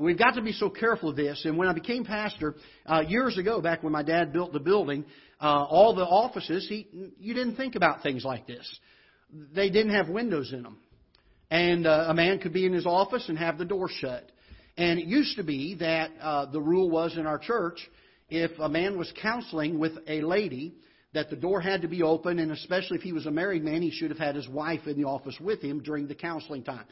And 0.00 0.06
we've 0.06 0.18
got 0.18 0.36
to 0.36 0.40
be 0.40 0.52
so 0.52 0.70
careful 0.70 1.10
of 1.10 1.16
this. 1.16 1.42
And 1.44 1.58
when 1.58 1.68
I 1.68 1.74
became 1.74 2.06
pastor 2.06 2.54
uh, 2.86 3.02
years 3.06 3.36
ago, 3.36 3.60
back 3.60 3.82
when 3.82 3.92
my 3.92 4.02
dad 4.02 4.32
built 4.32 4.50
the 4.50 4.58
building, 4.58 5.04
uh, 5.38 5.44
all 5.44 5.94
the 5.94 6.06
offices, 6.06 6.66
he, 6.66 6.88
you 7.18 7.34
didn't 7.34 7.56
think 7.56 7.74
about 7.74 8.02
things 8.02 8.24
like 8.24 8.46
this. 8.46 8.66
They 9.54 9.68
didn't 9.68 9.92
have 9.92 10.08
windows 10.08 10.54
in 10.54 10.62
them. 10.62 10.78
And 11.50 11.86
uh, 11.86 12.06
a 12.08 12.14
man 12.14 12.38
could 12.38 12.54
be 12.54 12.64
in 12.64 12.72
his 12.72 12.86
office 12.86 13.28
and 13.28 13.36
have 13.36 13.58
the 13.58 13.66
door 13.66 13.90
shut. 13.90 14.32
And 14.78 14.98
it 14.98 15.04
used 15.04 15.36
to 15.36 15.44
be 15.44 15.74
that 15.80 16.12
uh, 16.18 16.46
the 16.46 16.62
rule 16.62 16.88
was 16.88 17.18
in 17.18 17.26
our 17.26 17.38
church 17.38 17.78
if 18.30 18.58
a 18.58 18.70
man 18.70 18.96
was 18.96 19.12
counseling 19.20 19.78
with 19.78 19.92
a 20.06 20.22
lady, 20.22 20.76
that 21.12 21.28
the 21.28 21.36
door 21.36 21.60
had 21.60 21.82
to 21.82 21.88
be 21.88 22.02
open, 22.02 22.38
and 22.38 22.52
especially 22.52 22.96
if 22.96 23.02
he 23.02 23.12
was 23.12 23.26
a 23.26 23.30
married 23.30 23.64
man, 23.64 23.82
he 23.82 23.90
should 23.90 24.08
have 24.08 24.18
had 24.18 24.34
his 24.34 24.48
wife 24.48 24.86
in 24.86 24.96
the 24.96 25.06
office 25.06 25.36
with 25.40 25.60
him 25.60 25.82
during 25.82 26.06
the 26.06 26.14
counseling 26.14 26.62
time. 26.62 26.84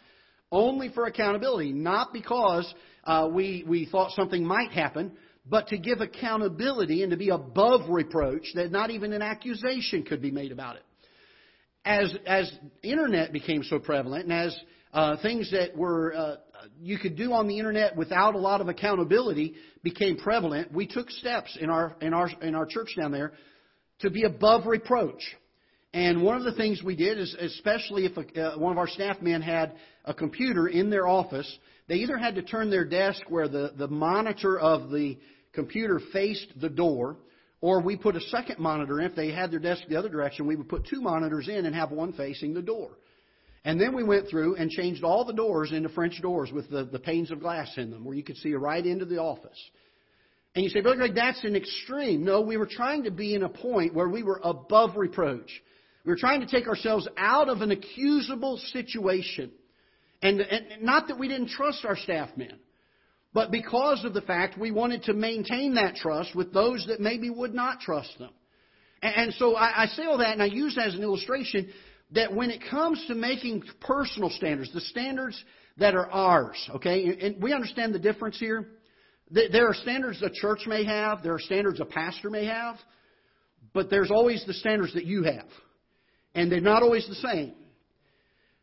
Only 0.50 0.88
for 0.88 1.06
accountability, 1.06 1.72
not 1.72 2.12
because 2.12 2.72
uh, 3.04 3.28
we, 3.30 3.64
we 3.66 3.86
thought 3.86 4.12
something 4.12 4.46
might 4.46 4.70
happen, 4.70 5.12
but 5.46 5.68
to 5.68 5.78
give 5.78 6.00
accountability 6.00 7.02
and 7.02 7.10
to 7.10 7.16
be 7.16 7.30
above 7.30 7.88
reproach, 7.88 8.46
that 8.54 8.70
not 8.70 8.90
even 8.90 9.12
an 9.12 9.22
accusation 9.22 10.04
could 10.04 10.22
be 10.22 10.30
made 10.30 10.52
about 10.52 10.76
it. 10.76 10.82
As, 11.84 12.14
as 12.26 12.52
internet 12.82 13.32
became 13.32 13.62
so 13.62 13.78
prevalent, 13.78 14.24
and 14.24 14.32
as 14.32 14.58
uh, 14.92 15.16
things 15.22 15.50
that 15.52 15.76
were 15.76 16.14
uh, 16.14 16.36
you 16.80 16.98
could 16.98 17.16
do 17.16 17.32
on 17.32 17.46
the 17.46 17.58
internet 17.58 17.96
without 17.96 18.34
a 18.34 18.38
lot 18.38 18.60
of 18.60 18.68
accountability 18.68 19.54
became 19.82 20.16
prevalent, 20.16 20.72
we 20.72 20.86
took 20.86 21.10
steps 21.10 21.56
in 21.60 21.70
our 21.70 21.96
in 22.00 22.14
our 22.14 22.28
in 22.42 22.54
our 22.54 22.66
church 22.66 22.94
down 22.98 23.12
there 23.12 23.32
to 24.00 24.10
be 24.10 24.24
above 24.24 24.66
reproach. 24.66 25.22
And 25.98 26.22
one 26.22 26.36
of 26.36 26.44
the 26.44 26.52
things 26.52 26.80
we 26.80 26.94
did 26.94 27.18
is, 27.18 27.34
especially 27.40 28.04
if 28.06 28.16
a, 28.16 28.52
uh, 28.52 28.56
one 28.56 28.70
of 28.70 28.78
our 28.78 28.86
staff 28.86 29.20
men 29.20 29.42
had 29.42 29.74
a 30.04 30.14
computer 30.14 30.68
in 30.68 30.90
their 30.90 31.08
office, 31.08 31.58
they 31.88 31.96
either 31.96 32.16
had 32.16 32.36
to 32.36 32.42
turn 32.42 32.70
their 32.70 32.84
desk 32.84 33.20
where 33.28 33.48
the, 33.48 33.72
the 33.76 33.88
monitor 33.88 34.60
of 34.60 34.90
the 34.90 35.18
computer 35.52 36.00
faced 36.12 36.46
the 36.60 36.68
door, 36.68 37.16
or 37.60 37.82
we 37.82 37.96
put 37.96 38.14
a 38.14 38.20
second 38.20 38.60
monitor 38.60 39.00
in. 39.00 39.06
If 39.06 39.16
they 39.16 39.32
had 39.32 39.50
their 39.50 39.58
desk 39.58 39.82
the 39.88 39.96
other 39.96 40.08
direction, 40.08 40.46
we 40.46 40.54
would 40.54 40.68
put 40.68 40.86
two 40.86 41.00
monitors 41.00 41.48
in 41.48 41.66
and 41.66 41.74
have 41.74 41.90
one 41.90 42.12
facing 42.12 42.54
the 42.54 42.62
door. 42.62 42.90
And 43.64 43.80
then 43.80 43.92
we 43.92 44.04
went 44.04 44.28
through 44.28 44.54
and 44.54 44.70
changed 44.70 45.02
all 45.02 45.24
the 45.24 45.32
doors 45.32 45.72
into 45.72 45.88
French 45.88 46.22
doors 46.22 46.52
with 46.52 46.70
the, 46.70 46.84
the 46.84 47.00
panes 47.00 47.32
of 47.32 47.40
glass 47.40 47.72
in 47.76 47.90
them, 47.90 48.04
where 48.04 48.14
you 48.14 48.22
could 48.22 48.36
see 48.36 48.52
right 48.52 48.86
into 48.86 49.04
the 49.04 49.18
office. 49.18 49.58
And 50.54 50.62
you 50.62 50.70
say, 50.70 50.80
Brother 50.80 50.98
Greg, 50.98 51.16
that's 51.16 51.42
an 51.42 51.56
extreme. 51.56 52.24
No, 52.24 52.40
we 52.40 52.56
were 52.56 52.68
trying 52.70 53.02
to 53.02 53.10
be 53.10 53.34
in 53.34 53.42
a 53.42 53.48
point 53.48 53.94
where 53.94 54.08
we 54.08 54.22
were 54.22 54.40
above 54.44 54.96
reproach. 54.96 55.50
We 56.08 56.12
were 56.12 56.16
trying 56.16 56.40
to 56.40 56.46
take 56.46 56.68
ourselves 56.68 57.06
out 57.18 57.50
of 57.50 57.60
an 57.60 57.70
accusable 57.70 58.56
situation. 58.72 59.50
And, 60.22 60.40
and 60.40 60.80
not 60.80 61.08
that 61.08 61.18
we 61.18 61.28
didn't 61.28 61.50
trust 61.50 61.84
our 61.84 61.98
staff 61.98 62.30
men, 62.34 62.58
but 63.34 63.50
because 63.50 64.06
of 64.06 64.14
the 64.14 64.22
fact 64.22 64.56
we 64.56 64.70
wanted 64.70 65.02
to 65.02 65.12
maintain 65.12 65.74
that 65.74 65.96
trust 65.96 66.34
with 66.34 66.54
those 66.54 66.86
that 66.88 66.98
maybe 66.98 67.28
would 67.28 67.52
not 67.52 67.80
trust 67.80 68.18
them. 68.18 68.30
And, 69.02 69.14
and 69.16 69.34
so 69.34 69.54
I, 69.54 69.82
I 69.82 69.86
say 69.88 70.06
all 70.06 70.16
that 70.16 70.32
and 70.32 70.42
I 70.42 70.46
use 70.46 70.76
that 70.76 70.86
as 70.86 70.94
an 70.94 71.02
illustration 71.02 71.68
that 72.12 72.34
when 72.34 72.50
it 72.50 72.62
comes 72.70 73.04
to 73.08 73.14
making 73.14 73.64
personal 73.82 74.30
standards, 74.30 74.72
the 74.72 74.80
standards 74.80 75.38
that 75.76 75.94
are 75.94 76.10
ours, 76.10 76.70
okay, 76.76 77.18
and 77.20 77.42
we 77.42 77.52
understand 77.52 77.94
the 77.94 77.98
difference 77.98 78.38
here. 78.38 78.66
There 79.30 79.68
are 79.68 79.74
standards 79.74 80.22
a 80.22 80.30
church 80.32 80.60
may 80.66 80.86
have, 80.86 81.22
there 81.22 81.34
are 81.34 81.38
standards 81.38 81.80
a 81.80 81.84
pastor 81.84 82.30
may 82.30 82.46
have, 82.46 82.76
but 83.74 83.90
there's 83.90 84.10
always 84.10 84.42
the 84.46 84.54
standards 84.54 84.94
that 84.94 85.04
you 85.04 85.24
have. 85.24 85.44
And 86.34 86.50
they're 86.50 86.60
not 86.60 86.82
always 86.82 87.06
the 87.08 87.14
same. 87.16 87.54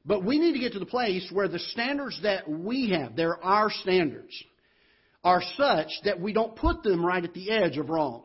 But 0.05 0.23
we 0.23 0.37
need 0.37 0.53
to 0.53 0.59
get 0.59 0.73
to 0.73 0.79
the 0.79 0.85
place 0.85 1.27
where 1.31 1.47
the 1.47 1.59
standards 1.59 2.19
that 2.21 2.47
we 2.49 2.91
have, 2.91 3.15
they're 3.15 3.43
our 3.43 3.71
standards, 3.71 4.33
are 5.23 5.41
such 5.57 5.87
that 6.03 6.19
we 6.21 6.31
don't 6.31 6.55
put 6.55 6.83
them 6.83 7.03
right 7.03 7.23
at 7.23 7.33
the 7.33 7.49
edge 7.49 7.77
of 7.77 7.89
wrong. 7.89 8.23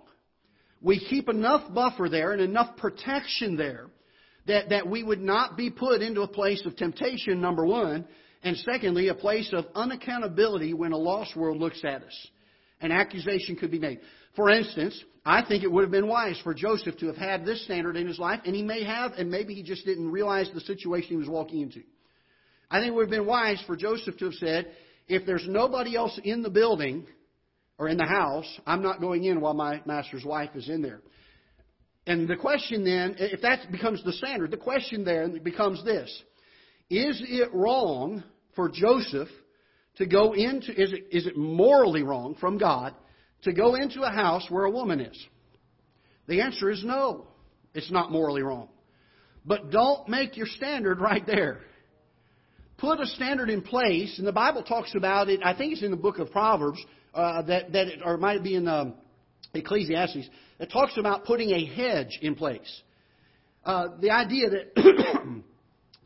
We 0.83 0.99
keep 0.99 1.29
enough 1.29 1.73
buffer 1.73 2.09
there 2.11 2.33
and 2.33 2.43
enough 2.43 2.77
protection 2.77 3.57
there 3.57 3.87
that, 4.47 4.69
that 4.71 4.87
we 4.87 5.03
would 5.03 5.21
not 5.21 5.57
be 5.57 5.71
put 5.71 6.03
into 6.03 6.23
a 6.23 6.29
place 6.29 6.65
of 6.67 6.77
temptation, 6.77 7.41
number 7.41 7.65
one, 7.65 8.07
and 8.43 8.57
secondly, 8.59 9.09
a 9.09 9.15
place 9.15 9.51
of 9.53 9.67
unaccountability 9.75 10.75
when 10.75 10.93
a 10.93 10.97
lost 10.97 11.37
world 11.37 11.59
looks 11.59 11.83
at 11.85 12.03
us. 12.03 12.29
An 12.81 12.93
accusation 12.93 13.57
could 13.57 13.71
be 13.71 13.79
made. 13.79 14.01
For 14.37 14.51
instance, 14.51 15.03
I 15.25 15.45
think 15.45 15.65
it 15.65 15.71
would 15.71 15.83
have 15.83 15.91
been 15.91 16.09
wise 16.09 16.39
for 16.43 16.55
Joseph 16.55 16.97
to 16.99 17.07
have 17.07 17.17
had 17.17 17.45
this 17.45 17.65
standard 17.65 17.97
in 17.97 18.07
his 18.07 18.19
life, 18.19 18.41
and 18.45 18.55
he 18.55 18.63
may 18.63 18.85
have, 18.85 19.13
and 19.13 19.31
maybe 19.31 19.55
he 19.55 19.63
just 19.63 19.85
didn't 19.85 20.11
realize 20.11 20.51
the 20.55 20.61
situation 20.61 21.11
he 21.11 21.17
was 21.17 21.29
walking 21.29 21.61
into. 21.61 21.83
I 22.71 22.79
think 22.79 22.89
it 22.89 22.95
would 22.95 23.07
have 23.07 23.11
been 23.11 23.27
wise 23.27 23.63
for 23.67 23.77
Joseph 23.77 24.17
to 24.19 24.27
have 24.27 24.35
said, 24.35 24.73
if 25.09 25.27
there's 25.27 25.45
nobody 25.47 25.97
else 25.97 26.19
in 26.23 26.43
the 26.43 26.51
building 26.51 27.07
or 27.79 27.89
in 27.89 27.97
the 27.97 28.07
house, 28.07 28.47
I'm 28.67 28.83
not 28.83 29.01
going 29.01 29.25
in 29.25 29.41
while 29.41 29.55
my 29.55 29.83
master's 29.85 30.25
wife 30.25 30.51
is 30.55 30.69
in 30.69 30.81
there. 30.81 31.01
And 32.07 32.29
the 32.29 32.37
question 32.37 32.85
then, 32.85 33.17
if 33.19 33.43
that 33.43 33.71
becomes 33.73 34.03
the 34.05 34.13
standard, 34.13 34.51
the 34.51 34.57
question 34.57 35.05
then 35.05 35.41
becomes 35.43 35.85
this. 35.85 36.11
Is 36.89 37.21
it 37.27 37.53
wrong 37.53 38.23
for 38.55 38.69
Joseph 38.69 39.29
to 39.97 40.07
go 40.07 40.33
into, 40.33 40.73
is 40.73 40.93
it, 40.93 41.07
is 41.11 41.27
it 41.27 41.37
morally 41.37 42.03
wrong 42.03 42.37
from 42.41 42.57
God 42.57 42.95
to 43.43 43.53
go 43.53 43.75
into 43.75 44.03
a 44.03 44.11
house 44.11 44.47
where 44.49 44.65
a 44.65 44.71
woman 44.71 45.01
is? 45.01 45.27
The 46.27 46.43
answer 46.43 46.71
is 46.71 46.85
no. 46.85 47.27
It's 47.75 47.91
not 47.91 48.11
morally 48.11 48.43
wrong. 48.43 48.69
But 49.45 49.71
don't 49.71 50.09
make 50.09 50.37
your 50.37 50.47
standard 50.47 51.01
right 51.01 51.25
there. 51.27 51.61
Put 52.79 53.01
a 53.01 53.07
standard 53.07 53.51
in 53.51 53.63
place, 53.63 54.19
and 54.19 54.27
the 54.27 54.33
Bible 54.33 54.63
talks 54.63 54.95
about 54.95 55.29
it, 55.29 55.41
I 55.45 55.55
think 55.55 55.73
it's 55.73 55.83
in 55.83 55.91
the 55.91 55.97
book 55.97 56.19
of 56.19 56.31
Proverbs, 56.31 56.81
uh, 57.15 57.43
that, 57.43 57.73
that 57.73 57.89
it, 57.89 58.01
or 58.05 58.15
it 58.15 58.21
might 58.21 58.43
be 58.43 58.55
in 58.55 58.67
um, 58.69 58.95
Ecclesiastes, 59.55 60.29
it 60.59 60.71
talks 60.71 60.97
about 60.97 61.25
putting 61.25 61.51
a 61.51 61.65
hedge 61.65 62.19
in 62.23 62.35
place. 62.35 62.83
Uh, 63.65 63.89
the 64.01 64.11
idea 64.11 64.49
that 64.51 65.43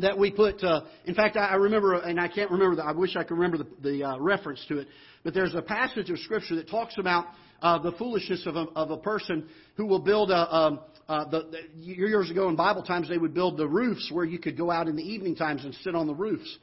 that 0.00 0.18
we 0.18 0.30
put. 0.30 0.62
Uh, 0.62 0.82
in 1.04 1.14
fact, 1.14 1.36
I, 1.36 1.54
remember, 1.54 1.94
and 1.94 2.20
I 2.20 2.28
can't 2.28 2.50
remember. 2.50 2.76
The, 2.76 2.84
I 2.84 2.92
wish 2.92 3.16
I 3.16 3.22
could 3.22 3.38
remember 3.38 3.58
the, 3.58 3.66
the 3.82 4.04
uh, 4.04 4.18
reference 4.18 4.64
to 4.68 4.78
it. 4.78 4.88
But 5.22 5.34
there's 5.34 5.54
a 5.54 5.62
passage 5.62 6.10
of 6.10 6.18
Scripture 6.18 6.56
that 6.56 6.68
talks 6.68 6.98
about 6.98 7.26
uh, 7.62 7.78
the 7.78 7.92
foolishness 7.92 8.46
of 8.46 8.56
a, 8.56 8.66
of 8.74 8.90
a 8.90 8.98
person 8.98 9.48
who 9.76 9.86
will 9.86 10.00
build 10.00 10.30
a. 10.30 10.54
Um, 10.54 10.80
uh, 11.06 11.28
the, 11.28 11.42
the, 11.50 11.78
years 11.78 12.30
ago 12.30 12.48
in 12.48 12.56
Bible 12.56 12.82
times, 12.82 13.10
they 13.10 13.18
would 13.18 13.34
build 13.34 13.58
the 13.58 13.68
roofs 13.68 14.10
where 14.10 14.24
you 14.24 14.38
could 14.38 14.56
go 14.56 14.70
out 14.70 14.88
in 14.88 14.96
the 14.96 15.02
evening 15.02 15.36
times 15.36 15.62
and 15.62 15.74
sit 15.82 15.94
on 15.94 16.06
the 16.06 16.14
roofs, 16.14 16.56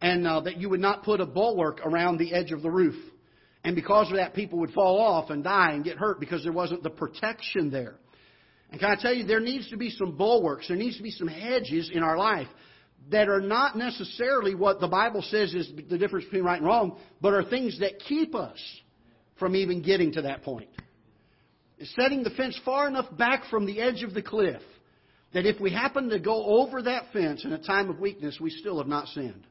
and 0.00 0.24
uh, 0.28 0.38
that 0.38 0.58
you 0.58 0.68
would 0.68 0.78
not 0.78 1.02
put 1.02 1.20
a 1.20 1.26
bulwark 1.26 1.80
around 1.84 2.18
the 2.18 2.32
edge 2.32 2.52
of 2.52 2.62
the 2.62 2.70
roof. 2.70 2.94
And 3.64 3.74
because 3.74 4.08
of 4.08 4.16
that, 4.16 4.32
people 4.32 4.60
would 4.60 4.70
fall 4.70 5.00
off 5.00 5.30
and 5.30 5.42
die 5.42 5.72
and 5.72 5.82
get 5.82 5.98
hurt 5.98 6.20
because 6.20 6.44
there 6.44 6.52
wasn't 6.52 6.84
the 6.84 6.90
protection 6.90 7.70
there. 7.70 7.96
And 8.70 8.80
can 8.80 8.90
I 8.90 8.94
tell 8.94 9.12
you, 9.12 9.24
there 9.24 9.40
needs 9.40 9.68
to 9.70 9.76
be 9.76 9.90
some 9.90 10.16
bulwarks, 10.16 10.68
there 10.68 10.76
needs 10.76 10.96
to 10.96 11.02
be 11.02 11.10
some 11.10 11.28
hedges 11.28 11.90
in 11.92 12.04
our 12.04 12.16
life 12.16 12.46
that 13.10 13.28
are 13.28 13.40
not 13.40 13.76
necessarily 13.76 14.54
what 14.54 14.80
the 14.80 14.88
Bible 14.88 15.22
says 15.22 15.52
is 15.54 15.70
the 15.88 15.98
difference 15.98 16.24
between 16.26 16.44
right 16.44 16.58
and 16.58 16.66
wrong, 16.66 16.98
but 17.20 17.34
are 17.34 17.44
things 17.44 17.80
that 17.80 17.98
keep 18.00 18.34
us 18.34 18.58
from 19.38 19.56
even 19.56 19.82
getting 19.82 20.12
to 20.12 20.22
that 20.22 20.42
point. 20.42 20.68
Setting 21.96 22.22
the 22.22 22.30
fence 22.30 22.58
far 22.64 22.86
enough 22.88 23.06
back 23.16 23.44
from 23.50 23.66
the 23.66 23.80
edge 23.80 24.02
of 24.02 24.14
the 24.14 24.22
cliff 24.22 24.60
that 25.32 25.46
if 25.46 25.60
we 25.60 25.72
happen 25.72 26.08
to 26.10 26.18
go 26.18 26.60
over 26.60 26.82
that 26.82 27.04
fence 27.12 27.44
in 27.44 27.52
a 27.52 27.62
time 27.62 27.88
of 27.88 27.98
weakness, 27.98 28.38
we 28.40 28.50
still 28.50 28.78
have 28.78 28.86
not 28.86 29.06
sinned. 29.08 29.46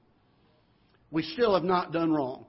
We 1.12 1.24
still 1.24 1.54
have 1.56 1.63
not 1.63 1.91
done 1.91 2.12
wrong. 2.12 2.45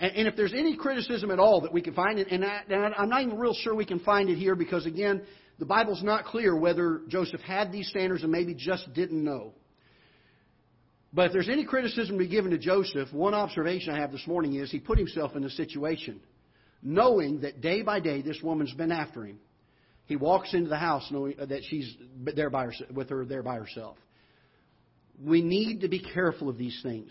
And, 0.00 0.26
if 0.26 0.34
there's 0.34 0.52
any 0.52 0.76
criticism 0.76 1.30
at 1.30 1.38
all 1.38 1.60
that 1.60 1.72
we 1.72 1.80
can 1.80 1.94
find, 1.94 2.18
and, 2.18 2.44
I, 2.44 2.62
and 2.68 2.94
I'm 2.98 3.08
not 3.08 3.22
even 3.22 3.38
real 3.38 3.54
sure 3.54 3.74
we 3.74 3.84
can 3.84 4.00
find 4.00 4.28
it 4.28 4.36
here 4.36 4.56
because, 4.56 4.86
again, 4.86 5.22
the 5.60 5.64
Bible's 5.64 6.02
not 6.02 6.24
clear 6.24 6.56
whether 6.56 7.02
Joseph 7.08 7.40
had 7.42 7.70
these 7.70 7.88
standards 7.88 8.24
and 8.24 8.32
maybe 8.32 8.54
just 8.54 8.92
didn't 8.92 9.22
know. 9.22 9.52
But 11.14 11.26
if 11.26 11.32
there's 11.32 11.48
any 11.48 11.64
criticism 11.64 12.18
to 12.18 12.24
be 12.24 12.28
given 12.28 12.50
to 12.50 12.58
Joseph, 12.58 13.12
one 13.12 13.34
observation 13.34 13.94
I 13.94 14.00
have 14.00 14.10
this 14.10 14.26
morning 14.26 14.56
is 14.56 14.70
he 14.70 14.80
put 14.80 14.98
himself 14.98 15.36
in 15.36 15.44
a 15.44 15.50
situation 15.50 16.20
knowing 16.82 17.40
that 17.40 17.60
day 17.60 17.82
by 17.82 18.00
day 18.00 18.20
this 18.20 18.40
woman's 18.42 18.74
been 18.74 18.92
after 18.92 19.24
him. 19.24 19.38
He 20.06 20.16
walks 20.16 20.52
into 20.52 20.68
the 20.68 20.76
house 20.76 21.06
knowing 21.10 21.36
that 21.38 21.62
she's 21.68 21.94
there 22.34 22.50
by 22.50 22.64
herself, 22.64 22.90
with 22.90 23.08
her 23.10 23.24
there 23.24 23.42
by 23.44 23.56
herself. 23.56 23.96
We 25.24 25.40
need 25.40 25.80
to 25.80 25.88
be 25.88 26.00
careful 26.00 26.48
of 26.48 26.58
these 26.58 26.78
things. 26.82 27.10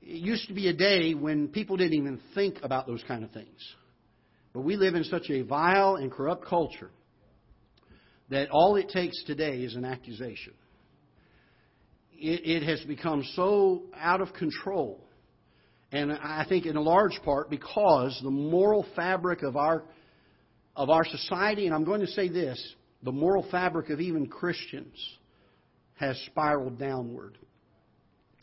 It 0.00 0.22
used 0.22 0.48
to 0.48 0.54
be 0.54 0.68
a 0.68 0.72
day 0.72 1.14
when 1.14 1.48
people 1.48 1.76
didn't 1.76 1.94
even 1.94 2.20
think 2.34 2.56
about 2.62 2.86
those 2.86 3.04
kind 3.06 3.22
of 3.22 3.30
things. 3.30 3.60
But 4.54 4.62
we 4.62 4.76
live 4.76 4.94
in 4.94 5.04
such 5.04 5.30
a 5.30 5.42
vile 5.42 5.96
and 5.96 6.10
corrupt 6.10 6.46
culture 6.46 6.90
that 8.30 8.48
all 8.50 8.76
it 8.76 8.88
takes 8.88 9.22
today 9.24 9.58
is 9.58 9.76
an 9.76 9.84
accusation 9.84 10.54
it, 12.18 12.62
it 12.62 12.62
has 12.62 12.80
become 12.82 13.24
so 13.34 13.82
out 13.96 14.20
of 14.20 14.32
control. 14.34 15.00
And 15.90 16.12
I 16.12 16.46
think 16.48 16.64
in 16.64 16.76
a 16.76 16.80
large 16.80 17.20
part 17.24 17.50
because 17.50 18.18
the 18.22 18.30
moral 18.30 18.86
fabric 18.96 19.42
of 19.42 19.56
our, 19.56 19.82
of 20.74 20.88
our 20.88 21.04
society, 21.04 21.66
and 21.66 21.74
I'm 21.74 21.84
going 21.84 22.00
to 22.00 22.06
say 22.06 22.28
this, 22.28 22.74
the 23.02 23.12
moral 23.12 23.46
fabric 23.50 23.90
of 23.90 24.00
even 24.00 24.26
Christians 24.26 24.96
has 25.94 26.16
spiraled 26.26 26.78
downward 26.78 27.36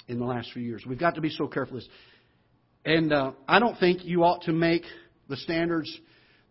in 0.08 0.20
the 0.20 0.26
last 0.26 0.52
few 0.54 0.62
years. 0.62 0.84
We've 0.88 1.00
got 1.00 1.16
to 1.16 1.22
be 1.22 1.30
so 1.30 1.48
careful 1.48 1.78
this. 1.78 1.88
And 2.86 3.12
uh, 3.12 3.32
I 3.48 3.60
don't 3.60 3.78
think 3.80 4.06
you 4.06 4.24
ought 4.24 4.44
to 4.44 4.54
make 4.54 4.84
the 5.28 5.38
standards 5.38 5.90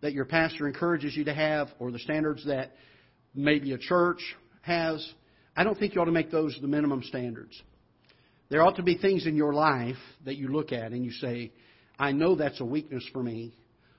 that 0.00 0.12
your 0.12 0.24
pastor 0.24 0.66
encourages 0.66 1.16
you 1.16 1.24
to 1.24 1.35
have 1.35 1.68
or 1.78 1.90
the 1.90 1.98
standards 1.98 2.44
that 2.46 2.72
maybe 3.35 3.72
a 3.72 3.78
church 3.78 4.20
has 4.62 5.07
I 5.59 5.64
don't 5.64 5.77
think 5.77 5.97
you 5.97 6.01
ought 6.01 6.05
to 6.05 6.12
make 6.12 6.31
those 6.31 6.57
the 6.61 6.68
minimum 6.68 7.03
standards. 7.03 7.61
There 8.49 8.62
ought 8.62 8.77
to 8.77 8.85
be 8.85 8.97
things 8.97 9.27
in 9.27 9.35
your 9.35 9.53
life 9.53 9.97
that 10.25 10.37
you 10.37 10.47
look 10.47 10.71
at 10.71 10.92
and 10.92 11.05
you 11.05 11.11
say, 11.11 11.51
I 11.99 12.12
know 12.12 12.37
that's 12.37 12.61
a 12.61 12.64
weakness 12.64 13.05
for 13.12 13.25
me, 13.25 13.57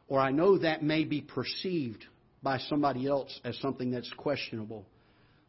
or 0.08 0.22
I 0.22 0.32
know 0.32 0.58
that 0.60 0.84
may 0.84 1.04
be 1.04 1.20
perceived 1.20 2.06
by 2.42 2.60
somebody 2.60 3.08
else 3.08 3.38
as 3.44 3.58
something 3.58 3.92
that's 3.92 4.10
questionable. 4.14 4.86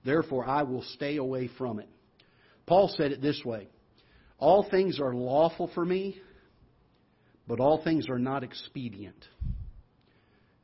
Therefore, 0.04 0.44
I 0.44 0.64
will 0.64 0.82
stay 0.82 1.16
away 1.16 1.48
from 1.56 1.78
it. 1.78 1.88
Paul 2.66 2.92
said 2.96 3.12
it 3.12 3.22
this 3.22 3.40
way 3.44 3.68
All 4.36 4.68
things 4.68 4.98
are 4.98 5.14
lawful 5.14 5.70
for 5.76 5.84
me, 5.84 6.20
but 7.46 7.60
all 7.60 7.84
things 7.84 8.08
are 8.08 8.18
not 8.18 8.42
expedient. 8.42 9.24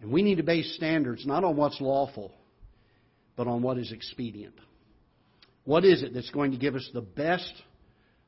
And 0.01 0.11
we 0.11 0.23
need 0.23 0.39
to 0.39 0.43
base 0.43 0.75
standards 0.75 1.25
not 1.25 1.45
on 1.45 1.55
what's 1.55 1.81
lawful, 1.81 2.33
but 3.37 3.47
on 3.47 3.63
what 3.63 3.79
is 3.79 3.93
expedient. 3.93 4.57
What 5.67 5.85
is 5.85 6.03
it 6.03 6.15
that's 6.15 6.31
going 6.31 6.53
to 6.53 6.57
give 6.57 6.77
us 6.77 6.89
the 6.95 7.03
best 7.03 7.53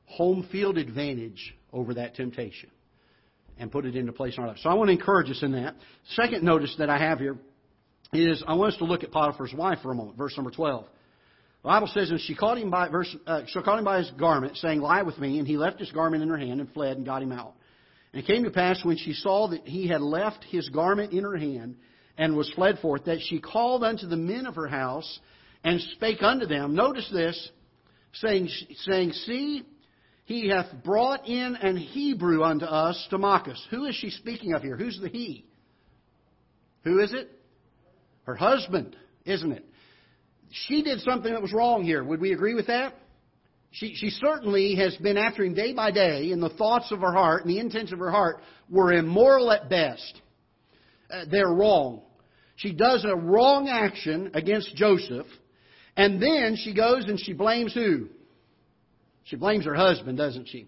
home 0.05 0.47
field 0.51 0.77
advantage 0.77 1.55
over 1.71 1.93
that 1.95 2.13
temptation 2.15 2.69
and 3.57 3.71
put 3.71 3.85
it 3.85 3.95
into 3.95 4.11
place 4.11 4.35
in 4.37 4.43
our 4.43 4.49
life? 4.49 4.57
So 4.61 4.69
I 4.69 4.73
want 4.73 4.89
to 4.89 4.91
encourage 4.91 5.31
us 5.31 5.41
in 5.41 5.53
that. 5.53 5.75
Second 6.15 6.43
notice 6.43 6.75
that 6.79 6.89
I 6.89 6.99
have 6.99 7.17
here 7.17 7.37
is 8.11 8.43
I 8.45 8.55
want 8.55 8.73
us 8.73 8.79
to 8.79 8.85
look 8.85 9.03
at 9.03 9.11
Potiphar's 9.11 9.53
wife 9.53 9.79
for 9.81 9.91
a 9.91 9.95
moment, 9.95 10.17
verse 10.17 10.35
number 10.35 10.51
12. 10.51 10.83
The 11.63 11.67
Bible 11.67 11.87
says, 11.93 12.09
and 12.09 12.19
she 12.19 12.35
caught 12.35 12.57
him 12.57 12.69
by 12.69 12.89
verse, 12.89 13.13
uh, 13.25 13.43
she 13.47 13.61
caught 13.61 13.79
him 13.79 13.85
by 13.85 13.99
his 13.99 14.11
garment, 14.11 14.57
saying, 14.57 14.81
"Lie 14.81 15.03
with 15.03 15.17
me." 15.17 15.39
And 15.39 15.47
he 15.47 15.57
left 15.57 15.79
his 15.79 15.91
garment 15.91 16.23
in 16.23 16.29
her 16.29 16.37
hand 16.37 16.59
and 16.59 16.71
fled 16.73 16.97
and 16.97 17.05
got 17.05 17.21
him 17.21 17.31
out. 17.31 17.53
And 18.11 18.21
it 18.21 18.27
came 18.27 18.43
to 18.43 18.51
pass 18.51 18.83
when 18.83 18.97
she 18.97 19.13
saw 19.13 19.47
that 19.47 19.65
he 19.65 19.87
had 19.87 20.01
left 20.01 20.43
his 20.43 20.67
garment 20.69 21.13
in 21.13 21.23
her 21.23 21.37
hand 21.37 21.75
and 22.17 22.35
was 22.35 22.49
fled 22.51 22.79
forth, 22.79 23.05
that 23.05 23.21
she 23.21 23.39
called 23.39 23.83
unto 23.83 24.07
the 24.07 24.17
men 24.17 24.45
of 24.45 24.55
her 24.55 24.67
house 24.67 25.19
and 25.63 25.81
spake 25.95 26.21
unto 26.21 26.45
them. 26.45 26.75
Notice 26.75 27.09
this, 27.11 27.49
saying, 28.13 28.49
saying, 28.85 29.11
See, 29.13 29.63
he 30.25 30.49
hath 30.49 30.67
brought 30.83 31.27
in 31.27 31.55
an 31.55 31.75
Hebrew 31.75 32.43
unto 32.43 32.65
us 32.65 33.07
to 33.09 33.17
mock 33.17 33.47
us. 33.47 33.61
Who 33.71 33.85
is 33.85 33.95
she 33.95 34.09
speaking 34.09 34.53
of 34.53 34.61
here? 34.61 34.77
Who's 34.77 34.99
the 35.01 35.09
he? 35.09 35.45
Who 36.83 36.99
is 36.99 37.13
it? 37.13 37.29
Her 38.23 38.35
husband, 38.35 38.95
isn't 39.25 39.51
it? 39.51 39.65
She 40.51 40.81
did 40.81 41.01
something 41.01 41.31
that 41.31 41.41
was 41.41 41.53
wrong 41.53 41.83
here. 41.83 42.03
Would 42.03 42.21
we 42.21 42.33
agree 42.33 42.55
with 42.55 42.67
that? 42.67 42.93
She, 43.71 43.93
she 43.95 44.09
certainly 44.09 44.75
has 44.75 44.95
been 44.97 45.17
after 45.17 45.43
him 45.43 45.53
day 45.53 45.73
by 45.73 45.91
day, 45.91 46.31
and 46.31 46.41
the 46.41 46.49
thoughts 46.49 46.91
of 46.91 47.01
her 47.01 47.11
heart 47.11 47.43
and 47.43 47.51
the 47.51 47.59
intents 47.59 47.91
of 47.91 47.99
her 47.99 48.09
heart 48.09 48.41
were 48.69 48.93
immoral 48.93 49.51
at 49.51 49.69
best. 49.69 50.21
Uh, 51.11 51.25
they're 51.29 51.53
wrong. 51.53 52.01
She 52.55 52.73
does 52.73 53.05
a 53.05 53.15
wrong 53.15 53.67
action 53.67 54.31
against 54.33 54.75
Joseph, 54.75 55.27
and 55.99 56.21
then 56.21 56.55
she 56.55 56.73
goes 56.73 57.03
and 57.09 57.19
she 57.19 57.33
blames 57.33 57.73
who? 57.73 58.07
She 59.25 59.35
blames 59.35 59.65
her 59.65 59.75
husband, 59.75 60.17
doesn't 60.17 60.47
she? 60.47 60.65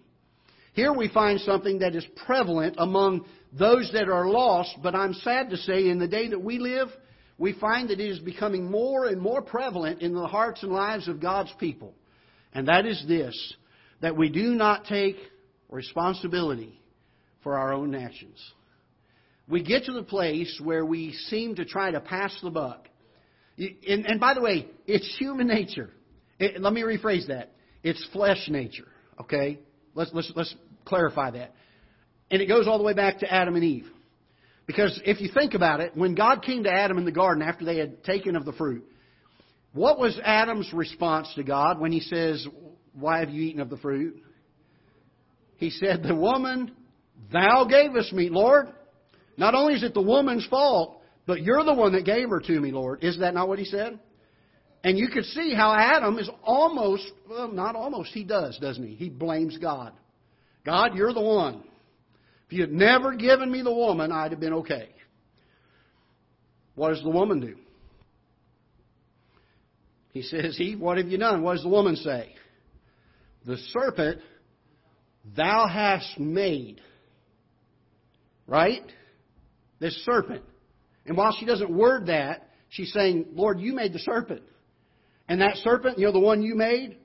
Here 0.74 0.92
we 0.92 1.08
find 1.08 1.40
something 1.40 1.78
that 1.78 1.96
is 1.96 2.04
prevalent 2.26 2.74
among 2.76 3.24
those 3.50 3.90
that 3.94 4.10
are 4.10 4.28
lost, 4.28 4.76
but 4.82 4.94
I'm 4.94 5.14
sad 5.14 5.48
to 5.48 5.56
say 5.56 5.88
in 5.88 5.98
the 5.98 6.06
day 6.06 6.28
that 6.28 6.42
we 6.42 6.58
live, 6.58 6.88
we 7.38 7.54
find 7.54 7.88
that 7.88 7.98
it 7.98 8.10
is 8.10 8.18
becoming 8.18 8.70
more 8.70 9.06
and 9.06 9.18
more 9.18 9.40
prevalent 9.40 10.02
in 10.02 10.12
the 10.12 10.26
hearts 10.26 10.62
and 10.62 10.70
lives 10.70 11.08
of 11.08 11.18
God's 11.18 11.52
people. 11.58 11.94
And 12.52 12.68
that 12.68 12.84
is 12.84 13.02
this 13.08 13.54
that 14.02 14.14
we 14.14 14.28
do 14.28 14.54
not 14.54 14.84
take 14.84 15.16
responsibility 15.70 16.78
for 17.42 17.56
our 17.56 17.72
own 17.72 17.94
actions. 17.94 18.38
we 19.48 19.62
get 19.62 19.84
to 19.84 19.92
the 19.92 20.02
place 20.02 20.60
where 20.62 20.84
we 20.84 21.14
seem 21.30 21.54
to 21.54 21.64
try 21.64 21.90
to 21.90 22.00
pass 22.00 22.38
the 22.42 22.50
buck. 22.50 22.88
And, 23.88 24.06
and 24.06 24.20
by 24.20 24.34
the 24.34 24.40
way, 24.40 24.68
it's 24.86 25.16
human 25.18 25.46
nature. 25.46 25.90
It, 26.38 26.60
let 26.60 26.72
me 26.72 26.82
rephrase 26.82 27.28
that. 27.28 27.52
It's 27.82 28.04
flesh 28.12 28.48
nature. 28.48 28.88
Okay? 29.20 29.60
Let's, 29.94 30.10
let's, 30.12 30.32
let's 30.34 30.54
clarify 30.84 31.32
that. 31.32 31.54
And 32.30 32.40
it 32.40 32.46
goes 32.46 32.66
all 32.66 32.78
the 32.78 32.84
way 32.84 32.94
back 32.94 33.18
to 33.20 33.32
Adam 33.32 33.54
and 33.54 33.64
Eve. 33.64 33.86
Because 34.66 35.00
if 35.04 35.20
you 35.20 35.28
think 35.32 35.54
about 35.54 35.80
it, 35.80 35.96
when 35.96 36.14
God 36.14 36.42
came 36.42 36.64
to 36.64 36.70
Adam 36.70 36.96
in 36.98 37.04
the 37.04 37.12
garden 37.12 37.42
after 37.42 37.64
they 37.64 37.76
had 37.76 38.04
taken 38.04 38.36
of 38.36 38.44
the 38.44 38.52
fruit, 38.52 38.84
what 39.72 39.98
was 39.98 40.18
Adam's 40.22 40.72
response 40.72 41.28
to 41.34 41.42
God 41.42 41.80
when 41.80 41.92
he 41.92 42.00
says, 42.00 42.46
Why 42.94 43.20
have 43.20 43.30
you 43.30 43.42
eaten 43.42 43.60
of 43.60 43.70
the 43.70 43.76
fruit? 43.76 44.22
He 45.56 45.70
said, 45.70 46.02
The 46.02 46.14
woman 46.14 46.72
thou 47.32 47.64
gavest 47.64 48.12
me, 48.12 48.28
Lord. 48.28 48.68
Not 49.36 49.54
only 49.54 49.74
is 49.74 49.82
it 49.82 49.94
the 49.94 50.02
woman's 50.02 50.46
fault, 50.46 51.01
but 51.26 51.42
you're 51.42 51.64
the 51.64 51.74
one 51.74 51.92
that 51.92 52.04
gave 52.04 52.28
her 52.30 52.40
to 52.40 52.60
me, 52.60 52.72
Lord. 52.72 53.02
Is 53.02 53.18
that 53.20 53.34
not 53.34 53.48
what 53.48 53.58
he 53.58 53.64
said? 53.64 53.98
And 54.84 54.98
you 54.98 55.08
could 55.08 55.24
see 55.24 55.54
how 55.54 55.72
Adam 55.72 56.18
is 56.18 56.28
almost, 56.42 57.10
well, 57.28 57.48
not 57.48 57.76
almost, 57.76 58.12
he 58.12 58.24
does, 58.24 58.58
doesn't 58.58 58.84
he? 58.84 58.94
He 58.94 59.08
blames 59.08 59.56
God. 59.58 59.92
God, 60.64 60.96
you're 60.96 61.12
the 61.12 61.20
one. 61.20 61.62
If 62.46 62.52
you 62.52 62.62
had 62.62 62.72
never 62.72 63.14
given 63.14 63.50
me 63.50 63.62
the 63.62 63.72
woman, 63.72 64.10
I'd 64.10 64.32
have 64.32 64.40
been 64.40 64.54
okay. 64.54 64.88
What 66.74 66.90
does 66.90 67.02
the 67.02 67.10
woman 67.10 67.40
do? 67.40 67.56
He 70.10 70.22
says, 70.22 70.56
He, 70.56 70.76
what 70.76 70.98
have 70.98 71.08
you 71.08 71.18
done? 71.18 71.42
What 71.42 71.54
does 71.54 71.62
the 71.62 71.68
woman 71.68 71.96
say? 71.96 72.34
The 73.46 73.56
serpent 73.56 74.20
thou 75.36 75.66
hast 75.66 76.18
made. 76.18 76.80
Right? 78.46 78.82
This 79.80 79.94
serpent. 80.04 80.42
And 81.06 81.16
while 81.16 81.34
she 81.38 81.46
doesn't 81.46 81.70
word 81.70 82.06
that, 82.06 82.48
she's 82.68 82.92
saying, 82.92 83.26
Lord, 83.32 83.60
you 83.60 83.74
made 83.74 83.92
the 83.92 83.98
serpent. 83.98 84.42
And 85.28 85.40
that 85.40 85.56
serpent, 85.56 85.98
you 85.98 86.06
know, 86.06 86.12
the 86.12 86.20
one 86.20 86.42
you 86.42 86.54
made, 86.54 86.96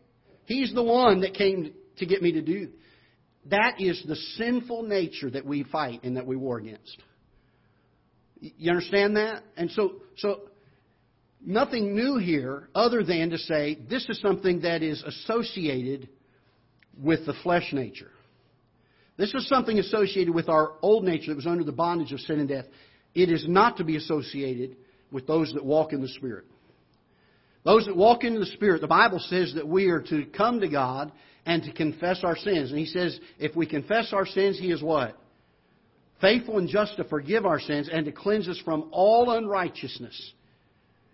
he's 0.46 0.74
the 0.74 0.84
one 0.84 1.22
that 1.22 1.34
came 1.34 1.74
to 1.98 2.06
get 2.06 2.22
me 2.22 2.34
to 2.34 2.42
do. 2.42 2.70
That 3.50 3.80
is 3.80 4.04
the 4.08 4.16
sinful 4.16 4.84
nature 4.84 5.30
that 5.32 5.46
we 5.46 5.64
fight 5.64 6.04
and 6.04 6.18
that 6.18 6.28
we 6.28 6.36
war 6.36 6.58
against. 6.58 7.02
You 8.40 8.72
understand 8.72 9.16
that? 9.16 9.44
And 9.56 9.72
so, 9.72 9.94
so 10.18 10.42
nothing 11.44 11.96
new 11.96 12.18
here 12.18 12.70
other 12.76 13.04
than 13.04 13.30
to 13.32 13.38
say 13.38 13.80
this 13.90 14.08
is 14.10 14.20
something 14.22 14.62
that 14.62 14.84
is 14.84 15.02
associated 15.04 16.10
with 17.02 17.26
the 17.26 17.34
flesh 17.44 17.72
nature. 17.72 18.12
This 19.18 19.34
is 19.34 19.48
something 19.48 19.80
associated 19.80 20.34
with 20.34 20.50
our 20.50 20.74
old 20.82 21.04
nature 21.04 21.28
that 21.28 21.36
was 21.36 21.48
under 21.48 21.64
the 21.64 21.72
bondage 21.72 22.12
of 22.12 22.20
sin 22.20 22.40
and 22.40 22.48
death. 22.48 22.66
It 23.16 23.30
is 23.32 23.46
not 23.48 23.78
to 23.78 23.84
be 23.84 23.98
associated 23.98 24.76
with 25.12 25.28
those 25.28 25.54
that 25.54 25.66
walk 25.66 25.94
in 25.94 26.02
the 26.02 26.08
Spirit. 26.10 26.46
Those 27.64 27.86
that 27.86 27.96
walk 27.96 28.24
in 28.24 28.40
the 28.40 28.46
Spirit, 28.46 28.82
the 28.82 28.88
Bible 28.88 29.20
says 29.20 29.54
that 29.56 29.68
we 29.68 29.88
are 29.88 30.02
to 30.04 30.26
come 30.26 30.60
to 30.62 30.70
God 30.70 31.12
and 31.46 31.64
to 31.64 31.72
confess 31.72 32.24
our 32.24 32.38
sins. 32.38 32.70
And 32.70 32.80
He 32.80 32.86
says, 32.86 33.20
if 33.40 33.56
we 33.56 33.66
confess 33.66 34.14
our 34.14 34.26
sins, 34.26 34.60
He 34.60 34.72
is 34.72 34.82
what? 34.82 35.18
Faithful 36.22 36.58
and 36.58 36.70
just 36.70 36.98
to 36.98 37.04
forgive 37.04 37.46
our 37.46 37.60
sins 37.60 37.90
and 37.92 38.06
to 38.06 38.12
cleanse 38.12 38.48
us 38.48 38.60
from 38.64 38.90
all 38.92 39.32
unrighteousness. 39.32 40.34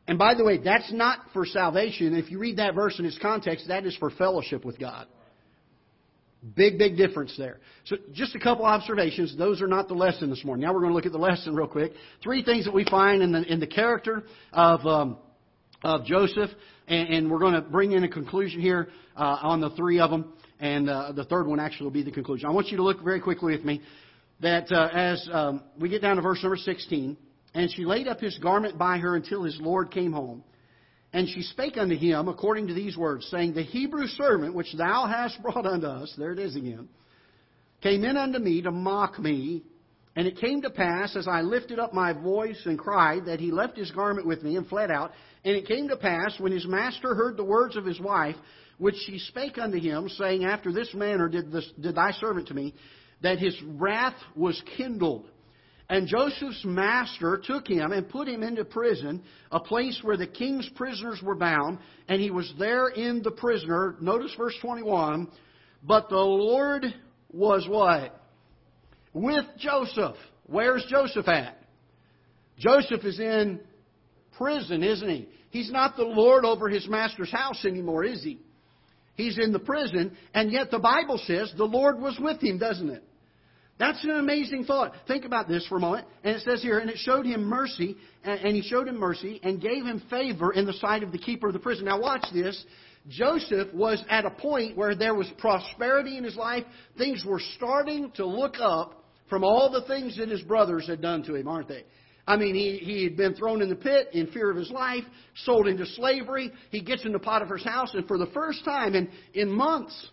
And 0.08 0.18
by 0.18 0.34
the 0.34 0.44
way, 0.44 0.58
that's 0.58 0.92
not 0.92 1.20
for 1.34 1.46
salvation. 1.46 2.16
If 2.16 2.30
you 2.30 2.40
read 2.40 2.58
that 2.58 2.76
verse 2.76 3.00
in 3.00 3.06
its 3.06 3.18
context, 3.22 3.68
that 3.68 3.86
is 3.86 3.96
for 3.98 4.10
fellowship 4.10 4.66
with 4.66 4.80
God. 4.80 5.08
Big, 6.56 6.78
big 6.78 6.98
difference 6.98 7.34
there. 7.38 7.60
So, 7.86 7.96
just 8.12 8.36
a 8.36 8.40
couple 8.40 8.66
observations. 8.66 9.38
Those 9.38 9.62
are 9.62 9.68
not 9.68 9.88
the 9.88 9.94
lesson 9.94 10.30
this 10.30 10.44
morning. 10.44 10.66
Now 10.66 10.74
we're 10.74 10.82
going 10.82 10.92
to 10.92 10.96
look 10.96 11.06
at 11.06 11.14
the 11.14 11.18
lesson 11.18 11.56
real 11.56 11.68
quick. 11.68 11.94
Three 12.22 12.44
things 12.44 12.66
that 12.66 12.74
we 12.74 12.84
find 12.84 13.22
in 13.22 13.32
the 13.32 13.44
in 13.44 13.62
the 13.62 13.68
character 13.68 14.24
of 14.52 14.86
um, 14.86 15.18
of 15.84 16.06
Joseph, 16.06 16.50
and, 16.88 17.10
and, 17.10 17.32
we're 17.32 17.40
going 17.40 17.54
to 17.54 17.62
bring 17.62 17.94
in 17.94 18.04
a 18.04 18.10
conclusion 18.10 18.60
here 18.60 18.90
uh, 19.16 19.38
on 19.42 19.62
the 19.62 19.70
three 19.72 20.00
of 20.00 20.12
them, 20.12 20.34
and 20.60 20.90
uh, 20.90 21.14
the 21.14 21.26
third 21.26 21.48
one 21.48 21.60
actually 21.62 21.86
will 21.86 21.92
be 21.92 22.04
the 22.04 22.12
conclusion. 22.12 22.48
I 22.48 22.52
want 22.52 22.68
you 22.68 22.78
to 22.78 22.84
look 22.84 23.02
very 23.04 23.22
quickly 23.22 23.56
with 23.56 23.66
me 23.66 23.82
that 24.42 24.72
uh, 24.72 24.90
as 24.94 25.28
um, 25.32 25.64
we 25.80 25.90
get 25.90 26.02
down 26.02 26.18
to 26.18 26.22
verse 26.22 26.42
number 26.44 26.58
16, 26.58 27.18
and 27.54 27.72
she 27.72 27.86
laid 27.86 28.08
up 28.08 28.20
his 28.20 28.38
garment 28.40 28.78
by 28.78 28.98
her 28.98 29.16
until 29.16 29.44
his 29.44 29.58
Lord 29.62 29.92
came 29.92 30.12
home. 30.12 30.44
And 31.14 31.30
she 31.30 31.44
spake 31.44 31.78
unto 31.78 31.96
him 31.96 32.28
according 32.28 32.68
to 32.68 32.74
these 32.74 32.98
words, 32.98 33.28
saying, 33.30 33.54
The 33.54 33.62
Hebrew 33.62 34.08
servant 34.08 34.56
which 34.56 34.74
thou 34.76 35.06
hast 35.06 35.42
brought 35.44 35.68
unto 35.68 35.86
us, 35.86 36.14
there 36.18 36.34
it 36.34 36.40
is 36.40 36.56
again, 36.56 36.90
came 37.82 38.04
in 38.04 38.18
unto 38.18 38.40
me 38.40 38.64
to 38.64 38.72
mock 38.72 39.20
me. 39.20 39.64
And 40.16 40.28
it 40.28 40.38
came 40.38 40.62
to 40.62 40.70
pass, 40.70 41.16
as 41.16 41.28
I 41.28 41.42
lifted 41.42 41.80
up 41.80 41.92
my 41.92 42.14
voice 42.14 42.62
and 42.66 42.78
cried, 42.78 43.26
that 43.26 43.40
he 43.40 43.52
left 43.52 43.78
his 43.78 43.90
garment 43.92 44.28
with 44.28 44.44
me 44.44 44.58
and 44.58 44.68
fled 44.68 44.92
out. 44.92 45.12
And 45.44 45.56
it 45.56 45.68
came 45.68 45.88
to 45.88 45.98
pass, 45.98 46.40
when 46.40 46.52
his 46.52 46.68
master 46.68 47.16
heard 47.16 47.36
the 47.36 47.44
words 47.44 47.76
of 47.76 47.86
his 47.86 48.00
wife, 48.00 48.36
which 48.78 48.96
she 49.08 49.18
spake 49.18 49.58
unto 49.58 49.80
him, 49.80 50.10
saying, 50.10 50.46
After 50.46 50.72
this 50.72 50.94
manner 50.94 51.30
did, 51.30 51.52
this, 51.52 51.68
did 51.80 51.96
thy 51.96 52.12
servant 52.12 52.48
to 52.50 52.54
me, 52.54 52.76
that 53.22 53.40
his 53.40 53.56
wrath 53.64 54.16
was 54.36 54.62
kindled. 54.78 55.28
And 55.90 56.08
Joseph's 56.08 56.64
master 56.64 57.42
took 57.44 57.68
him 57.68 57.92
and 57.92 58.08
put 58.08 58.28
him 58.28 58.42
into 58.42 58.64
prison, 58.64 59.22
a 59.52 59.60
place 59.60 60.00
where 60.02 60.18
the 60.18 60.28
king's 60.28 60.68
prisoners 60.76 61.22
were 61.22 61.36
bound, 61.36 61.80
and 62.08 62.22
he 62.22 62.32
was 62.32 62.52
there 62.58 62.88
in 62.88 63.22
the 63.22 63.32
prisoner. 63.32 63.96
Notice 64.00 64.34
verse 64.38 64.56
21. 64.62 65.28
But 65.84 66.10
the 66.10 66.16
Lord 66.16 66.86
was 67.32 67.68
what? 67.68 68.20
With 69.14 69.46
Joseph. 69.58 70.16
Where's 70.46 70.86
Joseph 70.90 71.28
at? 71.28 71.60
Joseph 72.58 73.04
is 73.04 73.20
in 73.20 73.60
prison, 74.38 74.84
isn't 74.84 75.10
he? 75.10 75.28
He's 75.50 75.72
not 75.72 75.98
the 75.98 76.04
Lord 76.04 76.46
over 76.46 76.70
his 76.70 76.88
master's 76.88 77.32
house 77.32 77.66
anymore, 77.66 78.04
is 78.04 78.24
he? 78.24 78.40
He's 79.16 79.38
in 79.38 79.52
the 79.52 79.60
prison, 79.60 80.18
and 80.34 80.52
yet 80.52 80.72
the 80.72 80.80
Bible 80.80 81.20
says 81.26 81.54
the 81.56 81.66
Lord 81.66 82.00
was 82.00 82.18
with 82.20 82.42
him, 82.42 82.58
doesn't 82.58 82.90
it? 82.90 83.04
That's 83.80 84.04
an 84.04 84.12
amazing 84.12 84.66
thought. 84.66 84.94
Think 85.08 85.26
about 85.26 85.48
this 85.48 85.66
for 85.68 85.78
a 85.78 85.82
moment. 85.82 86.06
And 86.24 86.36
it 86.36 86.44
says 86.44 86.62
here, 86.62 86.80
and 86.80 86.90
it 86.90 86.98
showed 86.98 87.26
him 87.26 87.44
mercy, 87.44 87.98
and 88.24 88.56
he 88.56 88.62
showed 88.62 88.88
him 88.88 89.00
mercy 89.00 89.40
and 89.44 89.60
gave 89.60 89.84
him 89.84 90.02
favor 90.10 90.54
in 90.54 90.66
the 90.66 90.74
sight 90.74 91.04
of 91.04 91.12
the 91.12 91.18
keeper 91.18 91.48
of 91.48 91.54
the 91.54 91.60
prison. 91.60 91.86
Now 91.86 92.00
watch 92.00 92.26
this. 92.34 92.64
Joseph 93.10 93.74
was 93.74 94.04
at 94.10 94.26
a 94.26 94.30
point 94.30 94.78
where 94.78 94.96
there 94.96 95.16
was 95.16 95.28
prosperity 95.38 96.18
in 96.18 96.24
his 96.24 96.38
life. 96.38 96.64
Things 96.98 97.26
were 97.26 97.42
starting 97.56 98.12
to 98.12 98.26
look 98.26 98.56
up 98.60 99.04
from 99.30 99.44
all 99.44 99.72
the 99.72 99.82
things 99.88 100.18
that 100.18 100.30
his 100.30 100.42
brothers 100.44 100.88
had 100.88 101.02
done 101.02 101.24
to 101.24 101.36
him, 101.36 101.48
aren't 101.48 101.68
they? 101.68 101.84
I 102.26 102.38
mean, 102.38 102.56
he, 102.56 102.78
he 102.78 103.04
had 103.04 103.18
been 103.18 103.34
thrown 103.34 103.62
in 103.62 103.68
the 103.68 103.76
pit 103.76 104.10
in 104.14 104.28
fear 104.28 104.50
of 104.50 104.56
his 104.56 104.72
life, 104.72 105.04
sold 105.44 105.68
into 105.68 105.86
slavery. 105.86 106.52
He 106.70 106.82
gets 106.82 107.04
into 107.04 107.20
Potiphar's 107.20 107.66
house, 107.66 107.94
and 107.94 108.08
for 108.08 108.18
the 108.18 108.28
first 108.28 108.64
time 108.64 108.96
in, 108.96 109.10
in 109.34 109.52
months, 109.52 110.10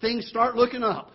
things 0.00 0.26
start 0.28 0.56
looking 0.56 0.82
up. 0.82 1.10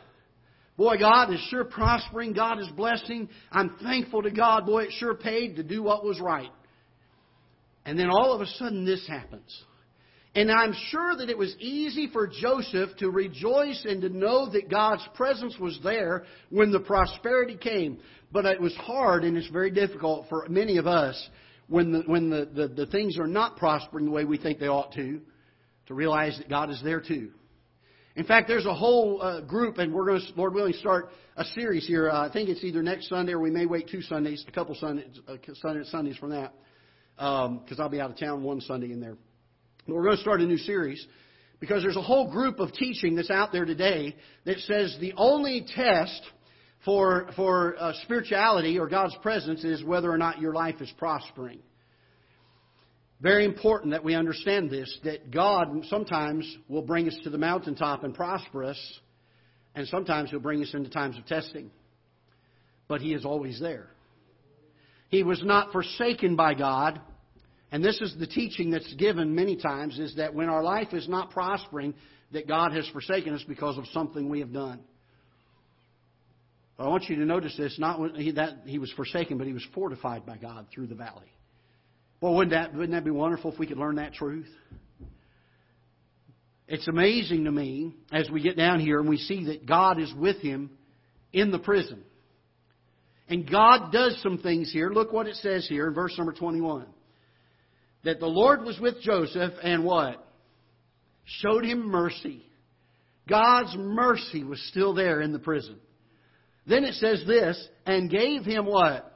Boy, 0.77 0.97
God 0.97 1.33
is 1.33 1.39
sure 1.49 1.63
prospering. 1.63 2.33
God 2.33 2.59
is 2.59 2.67
blessing. 2.69 3.29
I'm 3.51 3.77
thankful 3.81 4.23
to 4.23 4.31
God. 4.31 4.65
Boy, 4.65 4.83
it 4.83 4.91
sure 4.93 5.15
paid 5.15 5.55
to 5.55 5.63
do 5.63 5.81
what 5.81 6.03
was 6.03 6.19
right. 6.19 6.51
And 7.85 7.97
then 7.97 8.09
all 8.09 8.33
of 8.33 8.41
a 8.41 8.47
sudden 8.47 8.85
this 8.85 9.07
happens. 9.07 9.63
And 10.35 10.51
I'm 10.51 10.73
sure 10.89 11.15
that 11.15 11.29
it 11.29 11.37
was 11.37 11.55
easy 11.59 12.09
for 12.11 12.27
Joseph 12.27 12.89
to 12.97 13.09
rejoice 13.09 13.85
and 13.87 14.01
to 14.01 14.09
know 14.09 14.49
that 14.51 14.69
God's 14.69 15.07
presence 15.13 15.57
was 15.57 15.79
there 15.81 16.25
when 16.49 16.71
the 16.71 16.81
prosperity 16.81 17.55
came. 17.55 17.99
But 18.33 18.43
it 18.43 18.59
was 18.59 18.75
hard 18.75 19.23
and 19.23 19.37
it's 19.37 19.47
very 19.47 19.71
difficult 19.71 20.27
for 20.27 20.45
many 20.49 20.75
of 20.75 20.87
us 20.87 21.29
when 21.67 21.93
the, 21.93 22.03
when 22.05 22.29
the, 22.29 22.49
the, 22.53 22.67
the 22.67 22.85
things 22.87 23.17
are 23.17 23.27
not 23.27 23.55
prospering 23.55 24.05
the 24.05 24.11
way 24.11 24.25
we 24.25 24.37
think 24.37 24.59
they 24.59 24.67
ought 24.67 24.91
to, 24.93 25.21
to 25.87 25.93
realize 25.93 26.37
that 26.37 26.49
God 26.49 26.69
is 26.69 26.81
there 26.83 26.99
too. 26.99 27.31
In 28.15 28.25
fact, 28.25 28.47
there's 28.47 28.65
a 28.65 28.73
whole 28.73 29.21
uh, 29.21 29.41
group, 29.41 29.77
and 29.77 29.93
we're 29.93 30.05
going 30.05 30.21
to, 30.21 30.27
Lord 30.35 30.53
willing, 30.53 30.73
start 30.73 31.09
a 31.35 31.43
series 31.43 31.85
here. 31.85 32.09
Uh, 32.09 32.27
I 32.27 32.31
think 32.31 32.47
it's 32.47 32.63
either 32.63 32.81
next 32.81 33.09
Sunday 33.09 33.33
or 33.33 33.39
we 33.39 33.51
may 33.51 33.65
wait 33.65 33.89
two 33.89 34.01
Sundays, 34.01 34.45
a 34.47 34.51
couple 34.51 34.73
Sundays, 34.75 35.19
uh, 35.27 35.35
Sundays 35.91 36.15
from 36.15 36.29
that, 36.29 36.53
because 37.17 37.49
um, 37.49 37.79
I'll 37.79 37.89
be 37.89 37.99
out 37.99 38.11
of 38.11 38.17
town 38.17 38.41
one 38.41 38.61
Sunday 38.61 38.91
in 38.93 39.01
there. 39.01 39.17
But 39.85 39.95
we're 39.95 40.03
going 40.03 40.15
to 40.15 40.21
start 40.21 40.39
a 40.39 40.45
new 40.45 40.57
series 40.57 41.05
because 41.59 41.83
there's 41.83 41.97
a 41.97 42.01
whole 42.01 42.31
group 42.31 42.59
of 42.59 42.71
teaching 42.73 43.15
that's 43.15 43.29
out 43.29 43.51
there 43.51 43.65
today 43.65 44.15
that 44.45 44.59
says 44.59 44.95
the 45.01 45.13
only 45.17 45.65
test 45.75 46.21
for 46.85 47.29
for 47.35 47.75
uh, 47.77 47.93
spirituality 48.03 48.79
or 48.79 48.87
God's 48.87 49.15
presence 49.21 49.65
is 49.65 49.83
whether 49.83 50.09
or 50.09 50.17
not 50.17 50.39
your 50.39 50.53
life 50.53 50.79
is 50.79 50.91
prospering. 50.97 51.59
Very 53.21 53.45
important 53.45 53.91
that 53.91 54.03
we 54.03 54.13
understand 54.13 54.69
this 54.69 54.99
that 55.03 55.31
God 55.31 55.67
sometimes 55.89 56.45
will 56.67 56.81
bring 56.81 57.07
us 57.07 57.17
to 57.23 57.29
the 57.29 57.37
mountaintop 57.37 58.03
and 58.03 58.13
prosper 58.13 58.65
us, 58.65 58.99
and 59.73 59.87
sometimes 59.87 60.29
He'll 60.29 60.39
bring 60.39 60.61
us 60.61 60.73
into 60.73 60.89
times 60.89 61.17
of 61.17 61.25
testing. 61.25 61.71
But 62.87 63.01
He 63.01 63.13
is 63.13 63.25
always 63.25 63.59
there. 63.59 63.87
He 65.09 65.23
was 65.23 65.41
not 65.43 65.71
forsaken 65.71 66.35
by 66.35 66.53
God. 66.55 66.99
And 67.71 67.83
this 67.83 67.99
is 67.99 68.15
the 68.19 68.27
teaching 68.27 68.69
that's 68.69 68.93
given 68.93 69.35
many 69.35 69.55
times 69.55 69.97
is 69.97 70.15
that 70.15 70.33
when 70.33 70.49
our 70.49 70.63
life 70.63 70.93
is 70.93 71.09
not 71.09 71.31
prospering, 71.31 71.93
that 72.31 72.47
God 72.47 72.73
has 72.73 72.87
forsaken 72.89 73.33
us 73.33 73.43
because 73.47 73.77
of 73.77 73.85
something 73.87 74.29
we 74.29 74.39
have 74.39 74.53
done. 74.53 74.81
But 76.77 76.85
I 76.85 76.87
want 76.89 77.05
you 77.09 77.15
to 77.15 77.25
notice 77.25 77.55
this: 77.57 77.79
not 77.79 77.99
that 78.35 78.63
he 78.65 78.79
was 78.79 78.91
forsaken, 78.93 79.37
but 79.37 79.47
he 79.47 79.53
was 79.53 79.65
fortified 79.73 80.25
by 80.25 80.37
God 80.37 80.67
through 80.73 80.87
the 80.87 80.95
valley. 80.95 81.31
Well, 82.25 82.33
wouldn't 82.33 82.53
that 82.53 82.73
wouldn't 82.73 82.93
that 82.93 83.05
be 83.05 83.11
wonderful 83.11 83.53
if 83.53 83.59
we 83.59 83.67
could 83.67 83.77
learn 83.77 83.97
that 83.97 84.15
truth? 84.15 84.49
It's 86.67 86.87
amazing 86.87 87.43
to 87.43 87.51
me 87.51 87.93
as 88.11 88.31
we 88.31 88.41
get 88.41 88.57
down 88.57 88.79
here 88.79 88.99
and 88.99 89.07
we 89.07 89.17
see 89.17 89.45
that 89.45 89.67
God 89.67 90.01
is 90.01 90.11
with 90.17 90.37
him 90.37 90.71
in 91.33 91.51
the 91.51 91.59
prison. 91.59 92.03
And 93.29 93.47
God 93.47 93.91
does 93.91 94.19
some 94.23 94.39
things 94.39 94.73
here. 94.73 94.89
Look 94.89 95.13
what 95.13 95.27
it 95.27 95.35
says 95.35 95.67
here 95.69 95.87
in 95.87 95.93
verse 95.93 96.17
number 96.17 96.33
21. 96.33 96.87
That 98.05 98.19
the 98.19 98.25
Lord 98.25 98.63
was 98.63 98.79
with 98.79 98.99
Joseph 99.03 99.53
and 99.61 99.83
what? 99.83 100.27
Showed 101.25 101.63
him 101.63 101.91
mercy. 101.91 102.41
God's 103.29 103.75
mercy 103.77 104.43
was 104.43 104.59
still 104.71 104.95
there 104.95 105.21
in 105.21 105.31
the 105.31 105.37
prison. 105.37 105.77
Then 106.65 106.85
it 106.85 106.95
says 106.95 107.23
this, 107.27 107.67
and 107.85 108.09
gave 108.09 108.45
him 108.45 108.65
what? 108.65 109.13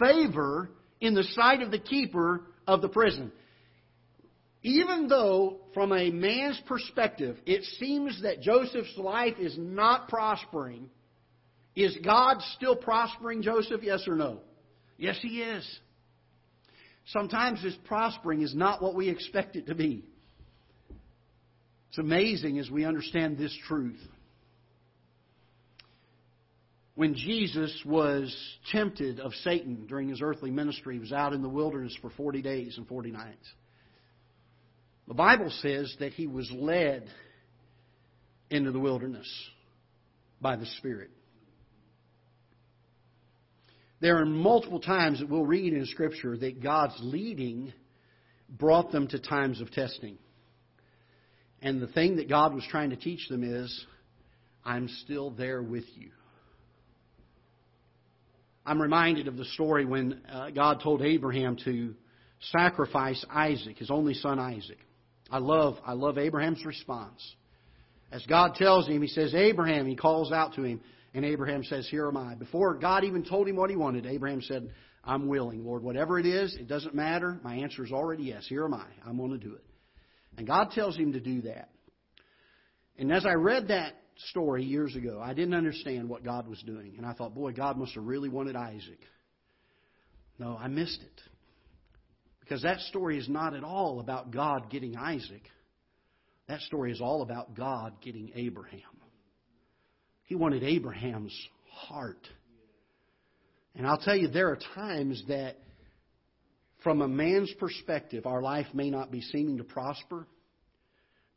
Favor 0.00 0.70
in 1.02 1.14
the 1.14 1.24
sight 1.24 1.60
of 1.62 1.72
the 1.72 1.80
keeper 1.80 2.42
of 2.66 2.80
the 2.80 2.88
prison. 2.88 3.32
Even 4.62 5.08
though, 5.08 5.58
from 5.74 5.92
a 5.92 6.10
man's 6.10 6.62
perspective, 6.66 7.36
it 7.44 7.64
seems 7.80 8.22
that 8.22 8.40
Joseph's 8.40 8.96
life 8.96 9.34
is 9.40 9.56
not 9.58 10.08
prospering, 10.08 10.88
is 11.74 11.98
God 12.04 12.36
still 12.54 12.76
prospering 12.76 13.42
Joseph? 13.42 13.80
Yes 13.82 14.06
or 14.06 14.14
no? 14.14 14.38
Yes, 14.96 15.18
He 15.20 15.42
is. 15.42 15.68
Sometimes 17.06 17.60
His 17.60 17.74
prospering 17.84 18.42
is 18.42 18.54
not 18.54 18.80
what 18.80 18.94
we 18.94 19.08
expect 19.08 19.56
it 19.56 19.66
to 19.66 19.74
be. 19.74 20.04
It's 21.88 21.98
amazing 21.98 22.60
as 22.60 22.70
we 22.70 22.84
understand 22.84 23.36
this 23.36 23.54
truth. 23.66 24.00
When 26.94 27.14
Jesus 27.14 27.82
was 27.86 28.34
tempted 28.70 29.18
of 29.18 29.32
Satan 29.44 29.86
during 29.86 30.08
his 30.08 30.20
earthly 30.20 30.50
ministry, 30.50 30.94
he 30.94 31.00
was 31.00 31.12
out 31.12 31.32
in 31.32 31.42
the 31.42 31.48
wilderness 31.48 31.96
for 32.02 32.10
40 32.10 32.42
days 32.42 32.76
and 32.76 32.86
40 32.86 33.10
nights. 33.12 33.52
The 35.08 35.14
Bible 35.14 35.50
says 35.62 35.94
that 36.00 36.12
he 36.12 36.26
was 36.26 36.50
led 36.52 37.08
into 38.50 38.72
the 38.72 38.78
wilderness 38.78 39.28
by 40.40 40.56
the 40.56 40.66
Spirit. 40.66 41.10
There 44.00 44.18
are 44.18 44.26
multiple 44.26 44.80
times 44.80 45.20
that 45.20 45.30
we'll 45.30 45.46
read 45.46 45.72
in 45.72 45.86
Scripture 45.86 46.36
that 46.36 46.62
God's 46.62 46.96
leading 47.00 47.72
brought 48.48 48.92
them 48.92 49.06
to 49.08 49.18
times 49.18 49.60
of 49.60 49.70
testing. 49.70 50.18
And 51.62 51.80
the 51.80 51.86
thing 51.86 52.16
that 52.16 52.28
God 52.28 52.52
was 52.52 52.64
trying 52.68 52.90
to 52.90 52.96
teach 52.96 53.28
them 53.28 53.44
is, 53.44 53.86
I'm 54.64 54.88
still 55.04 55.30
there 55.30 55.62
with 55.62 55.84
you. 55.94 56.10
I'm 58.64 58.80
reminded 58.80 59.26
of 59.28 59.36
the 59.36 59.44
story 59.46 59.84
when 59.84 60.20
uh, 60.30 60.50
God 60.50 60.80
told 60.82 61.02
Abraham 61.02 61.56
to 61.64 61.94
sacrifice 62.40 63.24
Isaac, 63.30 63.78
his 63.78 63.90
only 63.90 64.14
son 64.14 64.38
Isaac. 64.38 64.78
I 65.30 65.38
love, 65.38 65.78
I 65.84 65.94
love 65.94 66.18
Abraham's 66.18 66.64
response. 66.64 67.20
As 68.12 68.24
God 68.26 68.54
tells 68.54 68.86
him, 68.86 69.00
he 69.00 69.08
says, 69.08 69.34
Abraham, 69.34 69.86
he 69.86 69.96
calls 69.96 70.30
out 70.30 70.54
to 70.54 70.62
him, 70.62 70.80
and 71.14 71.24
Abraham 71.24 71.64
says, 71.64 71.88
Here 71.90 72.06
am 72.06 72.16
I. 72.16 72.34
Before 72.34 72.74
God 72.74 73.04
even 73.04 73.24
told 73.24 73.48
him 73.48 73.56
what 73.56 73.70
he 73.70 73.76
wanted, 73.76 74.06
Abraham 74.06 74.42
said, 74.42 74.70
I'm 75.04 75.26
willing, 75.26 75.64
Lord. 75.64 75.82
Whatever 75.82 76.18
it 76.18 76.26
is, 76.26 76.54
it 76.54 76.68
doesn't 76.68 76.94
matter. 76.94 77.40
My 77.42 77.56
answer 77.56 77.84
is 77.84 77.90
already 77.90 78.24
yes. 78.24 78.46
Here 78.48 78.64
am 78.64 78.74
I. 78.74 78.86
I'm 79.04 79.16
going 79.16 79.32
to 79.32 79.38
do 79.38 79.54
it. 79.54 79.64
And 80.36 80.46
God 80.46 80.70
tells 80.70 80.96
him 80.96 81.12
to 81.12 81.20
do 81.20 81.42
that. 81.42 81.70
And 82.98 83.12
as 83.12 83.26
I 83.26 83.32
read 83.32 83.68
that 83.68 83.94
story 84.30 84.64
years 84.64 84.94
ago, 84.96 85.20
I 85.22 85.34
didn't 85.34 85.54
understand 85.54 86.08
what 86.08 86.24
God 86.24 86.48
was 86.48 86.62
doing. 86.62 86.94
And 86.96 87.06
I 87.06 87.12
thought, 87.12 87.34
boy, 87.34 87.52
God 87.52 87.76
must 87.76 87.94
have 87.94 88.04
really 88.04 88.28
wanted 88.28 88.56
Isaac. 88.56 89.00
No, 90.38 90.56
I 90.58 90.68
missed 90.68 91.00
it. 91.02 91.20
Because 92.40 92.62
that 92.62 92.80
story 92.80 93.18
is 93.18 93.28
not 93.28 93.54
at 93.54 93.64
all 93.64 94.00
about 94.00 94.30
God 94.30 94.70
getting 94.70 94.96
Isaac. 94.96 95.42
That 96.48 96.60
story 96.60 96.92
is 96.92 97.00
all 97.00 97.22
about 97.22 97.54
God 97.54 97.94
getting 98.02 98.32
Abraham. 98.34 98.80
He 100.24 100.34
wanted 100.34 100.62
Abraham's 100.62 101.34
heart. 101.70 102.28
And 103.74 103.86
I'll 103.86 103.98
tell 103.98 104.16
you, 104.16 104.28
there 104.28 104.48
are 104.48 104.58
times 104.74 105.22
that, 105.28 105.56
from 106.82 107.00
a 107.00 107.08
man's 107.08 107.52
perspective, 107.58 108.26
our 108.26 108.42
life 108.42 108.66
may 108.74 108.90
not 108.90 109.10
be 109.10 109.22
seeming 109.22 109.58
to 109.58 109.64
prosper, 109.64 110.26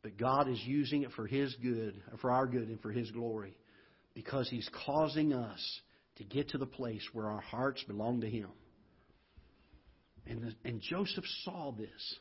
but 0.06 0.16
God 0.16 0.48
is 0.48 0.62
using 0.64 1.02
it 1.02 1.10
for 1.16 1.26
His 1.26 1.52
good, 1.60 2.00
for 2.20 2.30
our 2.30 2.46
good, 2.46 2.68
and 2.68 2.80
for 2.80 2.92
His 2.92 3.10
glory, 3.10 3.56
because 4.14 4.48
He's 4.48 4.70
causing 4.86 5.32
us 5.32 5.80
to 6.18 6.22
get 6.22 6.50
to 6.50 6.58
the 6.58 6.66
place 6.66 7.02
where 7.12 7.26
our 7.26 7.40
hearts 7.40 7.82
belong 7.88 8.20
to 8.20 8.30
Him. 8.30 8.50
And, 10.24 10.42
the, 10.42 10.54
and 10.64 10.80
Joseph 10.80 11.24
saw 11.42 11.72
this. 11.72 12.18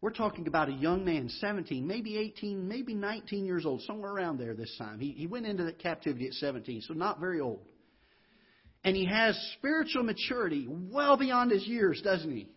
We're 0.00 0.12
talking 0.12 0.46
about 0.46 0.70
a 0.70 0.72
young 0.72 1.04
man, 1.04 1.28
17, 1.28 1.86
maybe 1.86 2.16
18, 2.16 2.66
maybe 2.66 2.94
19 2.94 3.44
years 3.44 3.66
old, 3.66 3.82
somewhere 3.82 4.10
around 4.10 4.38
there 4.38 4.54
this 4.54 4.74
time. 4.78 4.98
He, 4.98 5.10
he 5.10 5.26
went 5.26 5.44
into 5.44 5.70
captivity 5.74 6.28
at 6.28 6.32
17, 6.32 6.84
so 6.88 6.94
not 6.94 7.20
very 7.20 7.38
old. 7.38 7.60
And 8.82 8.96
he 8.96 9.04
has 9.04 9.38
spiritual 9.58 10.04
maturity 10.04 10.66
well 10.70 11.18
beyond 11.18 11.50
his 11.50 11.66
years, 11.66 12.00
doesn't 12.00 12.34
he? 12.34 12.48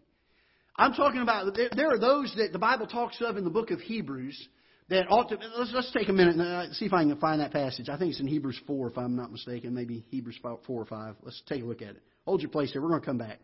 I'm 0.78 0.94
talking 0.94 1.22
about, 1.22 1.58
there 1.76 1.92
are 1.92 2.00
those 2.00 2.34
that 2.38 2.52
the 2.52 2.60
Bible 2.60 2.86
talks 2.86 3.20
of 3.22 3.38
in 3.38 3.44
the 3.44 3.50
book 3.50 3.72
of 3.72 3.80
Hebrews 3.80 4.48
that 4.90 5.08
ought 5.10 5.30
to, 5.30 5.38
let's, 5.58 5.72
let's 5.74 5.92
take 5.92 6.08
a 6.08 6.14
minute 6.14 6.36
and 6.36 6.42
uh, 6.42 6.74
see 6.74 6.86
if 6.86 6.94
I 6.94 7.04
can 7.04 7.16
find 7.18 7.42
that 7.42 7.52
passage. 7.52 7.90
I 7.90 7.98
think 7.98 8.12
it's 8.12 8.20
in 8.20 8.28
Hebrews 8.28 8.60
4, 8.68 8.90
if 8.90 8.98
I'm 8.98 9.16
not 9.16 9.32
mistaken, 9.32 9.74
maybe 9.74 10.06
Hebrews 10.10 10.38
4 10.42 10.60
or 10.68 10.86
5. 10.86 11.16
Let's 11.24 11.42
take 11.48 11.64
a 11.64 11.66
look 11.66 11.82
at 11.82 11.90
it. 11.90 12.02
Hold 12.26 12.42
your 12.42 12.52
place 12.52 12.72
there. 12.74 12.82
We're 12.82 12.90
going 12.90 13.02
to 13.02 13.06
come 13.06 13.18
back. 13.18 13.40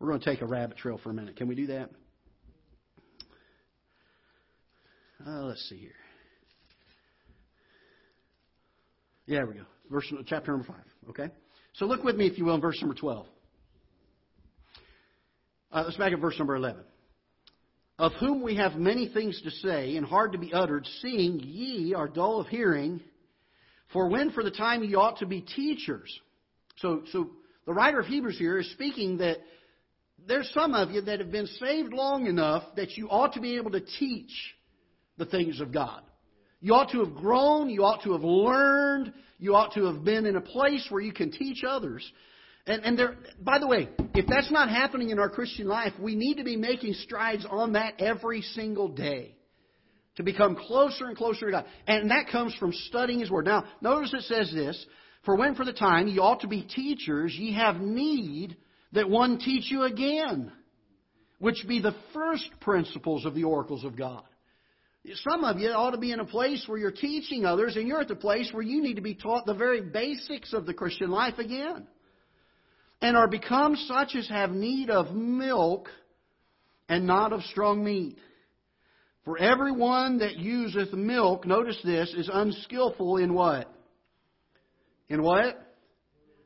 We're 0.00 0.08
going 0.08 0.20
to 0.20 0.26
take 0.26 0.42
a 0.42 0.46
rabbit 0.46 0.76
trail 0.78 0.98
for 1.02 1.10
a 1.10 1.14
minute. 1.14 1.36
Can 1.36 1.48
we 1.48 1.54
do 1.54 1.68
that? 1.68 1.90
Uh, 5.26 5.44
let's 5.44 5.66
see 5.68 5.78
here. 5.78 5.90
Yeah, 9.26 9.38
there 9.38 9.46
we 9.46 9.54
go. 9.54 9.64
Verse 9.90 10.12
chapter 10.26 10.52
number 10.52 10.66
five. 10.66 10.84
Okay. 11.10 11.28
So 11.74 11.86
look 11.86 12.04
with 12.04 12.16
me, 12.16 12.26
if 12.26 12.38
you 12.38 12.44
will, 12.44 12.54
in 12.54 12.60
verse 12.60 12.80
number 12.80 12.94
twelve. 12.94 13.26
Uh, 15.72 15.82
let's 15.84 15.96
back 15.96 16.12
at 16.12 16.20
verse 16.20 16.38
number 16.38 16.56
eleven. 16.56 16.84
Of 17.98 18.12
whom 18.20 18.42
we 18.42 18.56
have 18.56 18.76
many 18.76 19.08
things 19.08 19.40
to 19.42 19.50
say 19.50 19.96
and 19.96 20.06
hard 20.06 20.32
to 20.32 20.38
be 20.38 20.52
uttered, 20.52 20.86
seeing 21.00 21.40
ye 21.40 21.94
are 21.94 22.08
dull 22.08 22.40
of 22.40 22.46
hearing. 22.46 23.00
For 23.92 24.08
when 24.08 24.30
for 24.30 24.42
the 24.42 24.50
time 24.50 24.82
ye 24.82 24.94
ought 24.94 25.18
to 25.18 25.26
be 25.26 25.40
teachers. 25.40 26.12
So, 26.76 27.02
so 27.12 27.30
the 27.66 27.72
writer 27.72 28.00
of 28.00 28.06
Hebrews 28.06 28.38
here 28.38 28.58
is 28.58 28.70
speaking 28.72 29.18
that 29.18 29.38
there's 30.26 30.50
some 30.52 30.74
of 30.74 30.90
you 30.90 31.00
that 31.02 31.20
have 31.20 31.32
been 31.32 31.46
saved 31.46 31.92
long 31.92 32.26
enough 32.26 32.64
that 32.76 32.96
you 32.96 33.08
ought 33.08 33.32
to 33.34 33.40
be 33.40 33.56
able 33.56 33.70
to 33.70 33.80
teach 33.80 34.32
the 35.18 35.26
things 35.26 35.60
of 35.60 35.72
God. 35.72 36.02
You 36.60 36.74
ought 36.74 36.90
to 36.90 37.04
have 37.04 37.14
grown. 37.14 37.70
You 37.70 37.84
ought 37.84 38.02
to 38.02 38.12
have 38.12 38.24
learned. 38.24 39.12
You 39.38 39.54
ought 39.54 39.72
to 39.74 39.84
have 39.84 40.04
been 40.04 40.26
in 40.26 40.36
a 40.36 40.40
place 40.40 40.86
where 40.90 41.02
you 41.02 41.12
can 41.12 41.30
teach 41.30 41.64
others. 41.66 42.04
And, 42.66 42.84
and 42.84 42.98
there, 42.98 43.16
by 43.40 43.58
the 43.58 43.66
way, 43.66 43.88
if 44.14 44.26
that's 44.26 44.50
not 44.50 44.68
happening 44.68 45.10
in 45.10 45.18
our 45.18 45.30
Christian 45.30 45.68
life, 45.68 45.92
we 46.00 46.16
need 46.16 46.36
to 46.38 46.44
be 46.44 46.56
making 46.56 46.94
strides 46.94 47.46
on 47.48 47.74
that 47.74 48.00
every 48.00 48.42
single 48.42 48.88
day 48.88 49.36
to 50.16 50.22
become 50.22 50.56
closer 50.56 51.06
and 51.06 51.16
closer 51.16 51.46
to 51.46 51.52
God. 51.52 51.66
And 51.86 52.10
that 52.10 52.28
comes 52.30 52.54
from 52.56 52.72
studying 52.72 53.20
His 53.20 53.30
Word. 53.30 53.44
Now, 53.44 53.64
notice 53.80 54.12
it 54.14 54.22
says 54.22 54.50
this 54.52 54.84
For 55.24 55.36
when 55.36 55.54
for 55.54 55.64
the 55.64 55.72
time 55.72 56.08
ye 56.08 56.18
ought 56.18 56.40
to 56.40 56.48
be 56.48 56.62
teachers, 56.62 57.34
ye 57.36 57.54
have 57.54 57.76
need 57.76 58.56
that 58.92 59.08
one 59.08 59.38
teach 59.38 59.70
you 59.70 59.82
again, 59.82 60.50
which 61.38 61.64
be 61.68 61.80
the 61.80 61.94
first 62.12 62.48
principles 62.60 63.24
of 63.24 63.34
the 63.34 63.44
oracles 63.44 63.84
of 63.84 63.96
God. 63.96 64.22
Some 65.28 65.44
of 65.44 65.58
you 65.58 65.68
ought 65.68 65.92
to 65.92 65.98
be 65.98 66.10
in 66.10 66.18
a 66.18 66.24
place 66.24 66.64
where 66.66 66.78
you're 66.78 66.90
teaching 66.90 67.44
others, 67.44 67.76
and 67.76 67.86
you're 67.86 68.00
at 68.00 68.08
the 68.08 68.16
place 68.16 68.50
where 68.52 68.62
you 68.62 68.82
need 68.82 68.94
to 68.94 69.02
be 69.02 69.14
taught 69.14 69.46
the 69.46 69.54
very 69.54 69.80
basics 69.80 70.52
of 70.52 70.66
the 70.66 70.74
Christian 70.74 71.10
life 71.10 71.38
again. 71.38 71.86
And 73.02 73.16
are 73.16 73.28
become 73.28 73.76
such 73.76 74.14
as 74.14 74.28
have 74.28 74.50
need 74.50 74.90
of 74.90 75.14
milk 75.14 75.88
and 76.88 77.06
not 77.06 77.32
of 77.32 77.42
strong 77.42 77.84
meat. 77.84 78.18
For 79.24 79.38
everyone 79.38 80.18
that 80.18 80.36
useth 80.36 80.92
milk, 80.92 81.46
notice 81.46 81.78
this, 81.84 82.14
is 82.16 82.30
unskillful 82.32 83.16
in 83.16 83.34
what? 83.34 83.70
In 85.08 85.22
what? 85.22 85.60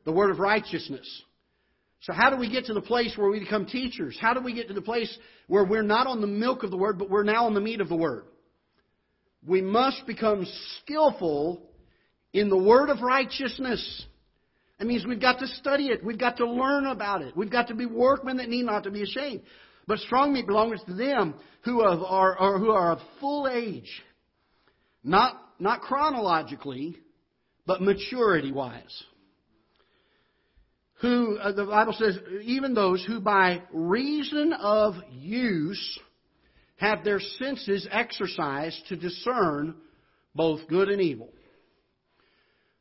The 0.04 0.12
word 0.12 0.30
of 0.30 0.38
righteousness. 0.38 1.06
So, 2.00 2.14
how 2.14 2.30
do 2.30 2.36
we 2.36 2.50
get 2.50 2.64
to 2.66 2.74
the 2.74 2.80
place 2.80 3.14
where 3.16 3.28
we 3.28 3.38
become 3.38 3.66
teachers? 3.66 4.16
How 4.18 4.32
do 4.32 4.40
we 4.40 4.54
get 4.54 4.68
to 4.68 4.74
the 4.74 4.80
place 4.80 5.14
where 5.46 5.64
we're 5.64 5.82
not 5.82 6.06
on 6.06 6.22
the 6.22 6.26
milk 6.26 6.62
of 6.62 6.70
the 6.70 6.76
word, 6.78 6.98
but 6.98 7.10
we're 7.10 7.22
now 7.22 7.44
on 7.44 7.54
the 7.54 7.60
meat 7.60 7.82
of 7.82 7.90
the 7.90 7.96
word? 7.96 8.24
we 9.46 9.62
must 9.62 10.06
become 10.06 10.46
skillful 10.78 11.62
in 12.32 12.48
the 12.48 12.58
word 12.58 12.90
of 12.90 13.00
righteousness. 13.00 14.06
That 14.80 14.86
means 14.86 15.04
we've 15.04 15.20
got 15.20 15.38
to 15.40 15.46
study 15.46 15.88
it. 15.88 16.02
We've 16.02 16.18
got 16.18 16.38
to 16.38 16.50
learn 16.50 16.86
about 16.86 17.20
it. 17.20 17.36
We've 17.36 17.50
got 17.50 17.68
to 17.68 17.74
be 17.74 17.84
workmen 17.84 18.38
that 18.38 18.48
need 18.48 18.64
not 18.64 18.84
to 18.84 18.90
be 18.90 19.02
ashamed. 19.02 19.42
But 19.86 19.98
strong 19.98 20.32
meat 20.32 20.46
belongs 20.46 20.80
to 20.86 20.94
them 20.94 21.34
who 21.66 21.82
are, 21.82 22.34
are, 22.38 22.58
who 22.58 22.70
are 22.70 22.92
of 22.92 22.98
full 23.20 23.46
age. 23.46 23.90
Not, 25.04 25.38
not 25.58 25.82
chronologically, 25.82 26.96
but 27.66 27.82
maturity 27.82 28.52
wise. 28.52 29.04
Who, 31.02 31.36
uh, 31.36 31.52
the 31.52 31.66
Bible 31.66 31.94
says, 31.98 32.18
even 32.42 32.72
those 32.72 33.04
who 33.04 33.20
by 33.20 33.60
reason 33.74 34.54
of 34.54 34.94
use 35.10 35.98
have 36.76 37.04
their 37.04 37.20
senses 37.20 37.86
exercised 37.90 38.80
to 38.88 38.96
discern 38.96 39.74
both 40.34 40.66
good 40.68 40.88
and 40.88 41.02
evil. 41.02 41.34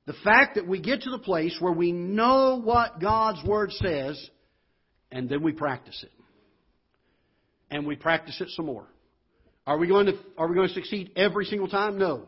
The 0.09 0.15
fact 0.23 0.55
that 0.55 0.67
we 0.67 0.81
get 0.81 1.03
to 1.03 1.11
the 1.11 1.19
place 1.19 1.55
where 1.59 1.71
we 1.71 1.91
know 1.91 2.59
what 2.59 2.99
God's 2.99 3.47
Word 3.47 3.71
says, 3.73 4.19
and 5.11 5.29
then 5.29 5.43
we 5.43 5.51
practice 5.51 6.01
it. 6.01 6.11
And 7.69 7.85
we 7.85 7.95
practice 7.95 8.41
it 8.41 8.49
some 8.55 8.65
more. 8.65 8.87
Are 9.67 9.77
we 9.77 9.87
going 9.87 10.07
to, 10.07 10.13
are 10.35 10.47
we 10.47 10.55
going 10.55 10.67
to 10.67 10.73
succeed 10.73 11.11
every 11.15 11.45
single 11.45 11.67
time? 11.67 11.99
No. 11.99 12.23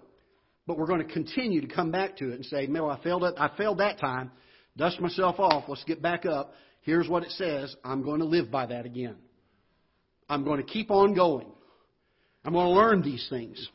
But 0.67 0.77
we're 0.77 0.85
going 0.85 1.07
to 1.07 1.11
continue 1.11 1.59
to 1.61 1.73
come 1.73 1.89
back 1.89 2.17
to 2.17 2.29
it 2.29 2.35
and 2.35 2.45
say, 2.45 2.67
no, 2.67 2.87
I 2.87 3.01
failed 3.01 3.23
it. 3.23 3.33
I 3.35 3.49
failed 3.57 3.79
that 3.79 3.99
time. 3.99 4.29
Dust 4.77 4.99
myself 4.99 5.39
off. 5.39 5.63
Let's 5.67 5.83
get 5.85 6.03
back 6.03 6.27
up. 6.27 6.53
Here's 6.81 7.09
what 7.09 7.23
it 7.23 7.31
says. 7.31 7.75
I'm 7.83 8.03
going 8.03 8.19
to 8.19 8.27
live 8.27 8.51
by 8.51 8.67
that 8.67 8.85
again. 8.85 9.15
I'm 10.29 10.43
going 10.43 10.63
to 10.63 10.71
keep 10.71 10.91
on 10.91 11.15
going. 11.15 11.47
I'm 12.45 12.53
going 12.53 12.67
to 12.67 12.79
learn 12.79 13.01
these 13.01 13.25
things. 13.27 13.67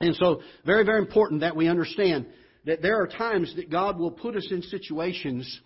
And 0.00 0.14
so, 0.16 0.42
very, 0.66 0.84
very 0.84 0.98
important 0.98 1.40
that 1.40 1.56
we 1.56 1.68
understand 1.68 2.26
that 2.64 2.82
there 2.82 3.00
are 3.00 3.06
times 3.06 3.54
that 3.56 3.70
God 3.70 3.98
will 3.98 4.10
put 4.10 4.36
us 4.36 4.48
in 4.50 4.62
situations 4.62 5.60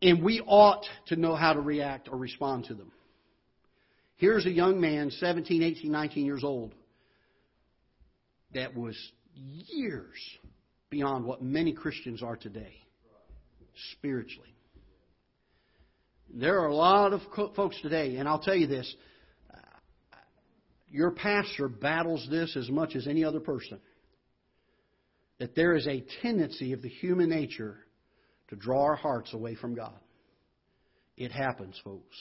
and 0.00 0.22
we 0.22 0.40
ought 0.46 0.84
to 1.06 1.16
know 1.16 1.34
how 1.34 1.52
to 1.52 1.60
react 1.60 2.08
or 2.08 2.16
respond 2.16 2.64
to 2.66 2.74
them. 2.74 2.92
Here's 4.16 4.46
a 4.46 4.50
young 4.50 4.80
man, 4.80 5.10
17, 5.10 5.62
18, 5.62 5.90
19 5.90 6.24
years 6.24 6.44
old, 6.44 6.74
that 8.54 8.76
was 8.76 8.96
years 9.34 10.16
beyond 10.90 11.24
what 11.24 11.42
many 11.42 11.72
Christians 11.72 12.22
are 12.22 12.36
today, 12.36 12.74
spiritually. 13.92 14.54
There 16.32 16.60
are 16.60 16.66
a 16.66 16.74
lot 16.74 17.12
of 17.12 17.22
folks 17.54 17.80
today, 17.80 18.16
and 18.16 18.28
I'll 18.28 18.40
tell 18.40 18.56
you 18.56 18.66
this 18.66 18.92
your 20.90 21.10
pastor 21.10 21.68
battles 21.68 22.26
this 22.30 22.56
as 22.56 22.70
much 22.70 22.96
as 22.96 23.06
any 23.06 23.22
other 23.22 23.40
person. 23.40 23.78
That 25.38 25.54
there 25.54 25.74
is 25.74 25.86
a 25.86 26.04
tendency 26.22 26.72
of 26.72 26.82
the 26.82 26.88
human 26.88 27.28
nature 27.28 27.76
to 28.48 28.56
draw 28.56 28.82
our 28.84 28.96
hearts 28.96 29.32
away 29.34 29.54
from 29.54 29.74
God. 29.74 29.98
It 31.16 31.32
happens, 31.32 31.80
folks. 31.84 32.16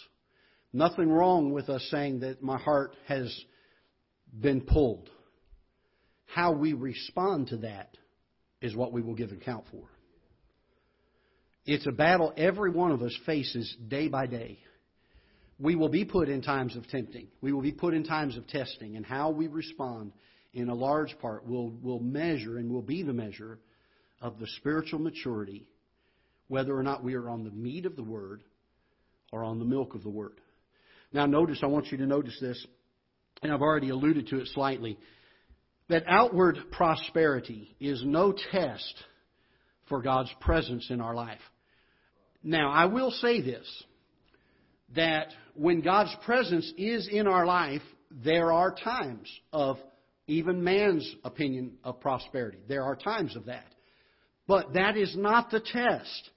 Nothing 0.73 1.09
wrong 1.09 1.51
with 1.51 1.69
us 1.69 1.87
saying 1.89 2.19
that 2.19 2.43
my 2.43 2.57
heart 2.57 2.95
has 3.07 3.33
been 4.39 4.61
pulled. 4.61 5.09
How 6.25 6.51
we 6.51 6.73
respond 6.73 7.47
to 7.47 7.57
that 7.57 7.95
is 8.61 8.75
what 8.75 8.91
we 8.91 9.01
will 9.01 9.15
give 9.15 9.31
account 9.31 9.65
for. 9.71 9.83
It's 11.65 11.87
a 11.87 11.91
battle 11.91 12.33
every 12.37 12.71
one 12.71 12.91
of 12.91 13.01
us 13.01 13.17
faces 13.25 13.75
day 13.87 14.07
by 14.07 14.25
day. 14.25 14.59
We 15.59 15.75
will 15.75 15.89
be 15.89 16.05
put 16.05 16.29
in 16.29 16.41
times 16.41 16.75
of 16.75 16.87
tempting. 16.87 17.27
We 17.41 17.51
will 17.51 17.61
be 17.61 17.71
put 17.71 17.93
in 17.93 18.03
times 18.03 18.37
of 18.37 18.47
testing. 18.47 18.95
And 18.95 19.05
how 19.05 19.31
we 19.31 19.47
respond, 19.47 20.11
in 20.57 20.69
a 20.69 20.75
large 20.75 21.17
part, 21.19 21.45
will, 21.45 21.71
will 21.81 21.99
measure 21.99 22.57
and 22.57 22.71
will 22.71 22.81
be 22.81 23.03
the 23.03 23.13
measure 23.13 23.59
of 24.21 24.39
the 24.39 24.47
spiritual 24.57 24.99
maturity, 24.99 25.67
whether 26.47 26.75
or 26.75 26.83
not 26.83 27.03
we 27.03 27.13
are 27.13 27.29
on 27.29 27.43
the 27.43 27.51
meat 27.51 27.85
of 27.85 27.95
the 27.95 28.03
Word 28.03 28.43
or 29.31 29.43
on 29.43 29.59
the 29.59 29.65
milk 29.65 29.93
of 29.93 30.03
the 30.03 30.09
Word. 30.09 30.39
Now, 31.13 31.25
notice, 31.25 31.59
I 31.61 31.67
want 31.67 31.91
you 31.91 31.97
to 31.99 32.05
notice 32.05 32.37
this, 32.41 32.65
and 33.41 33.51
I've 33.51 33.61
already 33.61 33.89
alluded 33.89 34.27
to 34.27 34.39
it 34.39 34.47
slightly, 34.47 34.97
that 35.89 36.03
outward 36.07 36.57
prosperity 36.71 37.75
is 37.79 38.03
no 38.03 38.33
test 38.51 39.03
for 39.87 40.01
God's 40.01 40.33
presence 40.41 40.87
in 40.89 40.99
our 40.99 41.15
life. 41.15 41.39
Now, 42.43 42.71
I 42.71 42.85
will 42.85 43.11
say 43.11 43.41
this 43.41 43.83
that 44.95 45.27
when 45.53 45.81
God's 45.81 46.15
presence 46.23 46.71
is 46.77 47.09
in 47.11 47.27
our 47.27 47.45
life, 47.45 47.81
there 48.09 48.53
are 48.53 48.73
times 48.73 49.29
of 49.51 49.77
even 50.27 50.63
man's 50.63 51.15
opinion 51.23 51.77
of 51.83 51.99
prosperity. 51.99 52.59
There 52.67 52.83
are 52.83 52.95
times 52.95 53.35
of 53.35 53.45
that. 53.45 53.73
But 54.47 54.73
that 54.73 54.95
is 54.95 55.15
not 55.15 55.49
the 55.49 55.59
test 55.59 56.29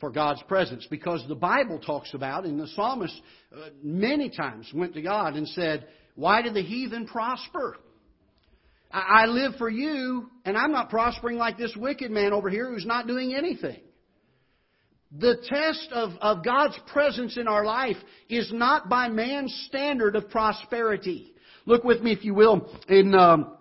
for 0.00 0.10
God's 0.10 0.42
presence 0.44 0.86
because 0.90 1.24
the 1.28 1.34
Bible 1.34 1.78
talks 1.80 2.14
about, 2.14 2.44
and 2.44 2.58
the 2.58 2.68
psalmist 2.68 3.20
uh, 3.52 3.70
many 3.82 4.30
times 4.30 4.70
went 4.72 4.94
to 4.94 5.02
God 5.02 5.34
and 5.34 5.46
said, 5.48 5.88
Why 6.14 6.42
do 6.42 6.50
the 6.50 6.62
heathen 6.62 7.06
prosper? 7.06 7.76
I 8.90 9.26
live 9.26 9.56
for 9.58 9.68
you, 9.68 10.30
and 10.46 10.56
I'm 10.56 10.72
not 10.72 10.88
prospering 10.88 11.36
like 11.36 11.58
this 11.58 11.76
wicked 11.76 12.10
man 12.10 12.32
over 12.32 12.48
here 12.48 12.70
who's 12.70 12.86
not 12.86 13.06
doing 13.06 13.34
anything. 13.34 13.80
The 15.18 15.36
test 15.44 15.88
of, 15.92 16.10
of 16.20 16.44
God's 16.44 16.78
presence 16.92 17.36
in 17.36 17.48
our 17.48 17.64
life 17.64 17.96
is 18.28 18.50
not 18.52 18.88
by 18.88 19.08
man's 19.08 19.54
standard 19.68 20.16
of 20.16 20.30
prosperity. 20.30 21.34
Look 21.68 21.84
with 21.84 22.00
me, 22.00 22.12
if 22.12 22.24
you 22.24 22.32
will, 22.32 22.66
in 22.88 23.14
um, 23.14 23.54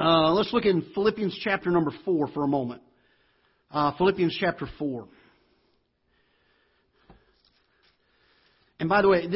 uh, 0.00 0.32
let's 0.32 0.52
look 0.52 0.64
in 0.64 0.84
Philippians 0.94 1.38
chapter 1.44 1.70
number 1.70 1.92
four 2.04 2.26
for 2.26 2.42
a 2.42 2.48
moment. 2.48 2.82
Uh, 3.70 3.92
Philippians 3.96 4.36
chapter 4.40 4.66
four. 4.80 5.06
And 8.80 8.88
by 8.88 9.00
the 9.00 9.08
way, 9.08 9.28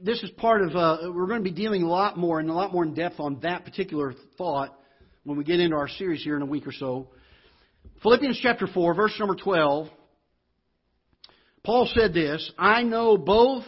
this 0.00 0.22
is 0.22 0.30
part 0.36 0.62
of, 0.62 0.76
uh, 0.76 1.10
we're 1.12 1.26
going 1.26 1.42
to 1.42 1.50
be 1.50 1.50
dealing 1.50 1.82
a 1.82 1.88
lot 1.88 2.16
more 2.16 2.38
and 2.38 2.48
a 2.48 2.54
lot 2.54 2.72
more 2.72 2.84
in 2.84 2.94
depth 2.94 3.18
on 3.18 3.40
that 3.40 3.64
particular 3.64 4.14
thought 4.38 4.72
when 5.24 5.36
we 5.36 5.42
get 5.42 5.58
into 5.58 5.74
our 5.74 5.88
series 5.88 6.22
here 6.22 6.36
in 6.36 6.42
a 6.42 6.46
week 6.46 6.68
or 6.68 6.72
so. 6.72 7.08
Philippians 8.00 8.38
chapter 8.40 8.68
4, 8.68 8.94
verse 8.94 9.16
number 9.18 9.34
12. 9.34 9.88
Paul 11.64 11.90
said 11.92 12.14
this, 12.14 12.48
I 12.56 12.84
know 12.84 13.16
both. 13.16 13.64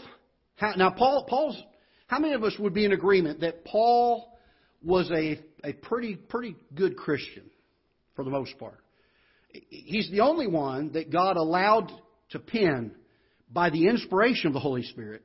How, 0.55 0.74
now, 0.76 0.90
Paul, 0.90 1.26
Paul's, 1.28 1.61
how 2.09 2.18
many 2.18 2.34
of 2.34 2.42
us 2.42 2.54
would 2.59 2.74
be 2.74 2.84
in 2.84 2.92
agreement 2.92 3.40
that 3.40 3.64
Paul 3.64 4.36
was 4.82 5.11
a, 5.11 5.40
a 5.62 5.72
pretty, 5.74 6.16
pretty 6.16 6.56
good 6.74 6.96
Christian 6.96 7.44
for 8.16 8.24
the 8.24 8.30
most 8.30 8.59
part? 8.59 8.80
He's 9.50 10.11
the 10.11 10.20
only 10.20 10.46
one 10.46 10.92
that 10.92 11.12
God 11.12 11.36
allowed 11.36 11.92
to 12.30 12.38
pen 12.38 12.92
by 13.50 13.70
the 13.70 13.86
inspiration 13.86 14.48
of 14.48 14.52
the 14.54 14.61
Holy 14.61 14.82
Spirit, 14.82 15.22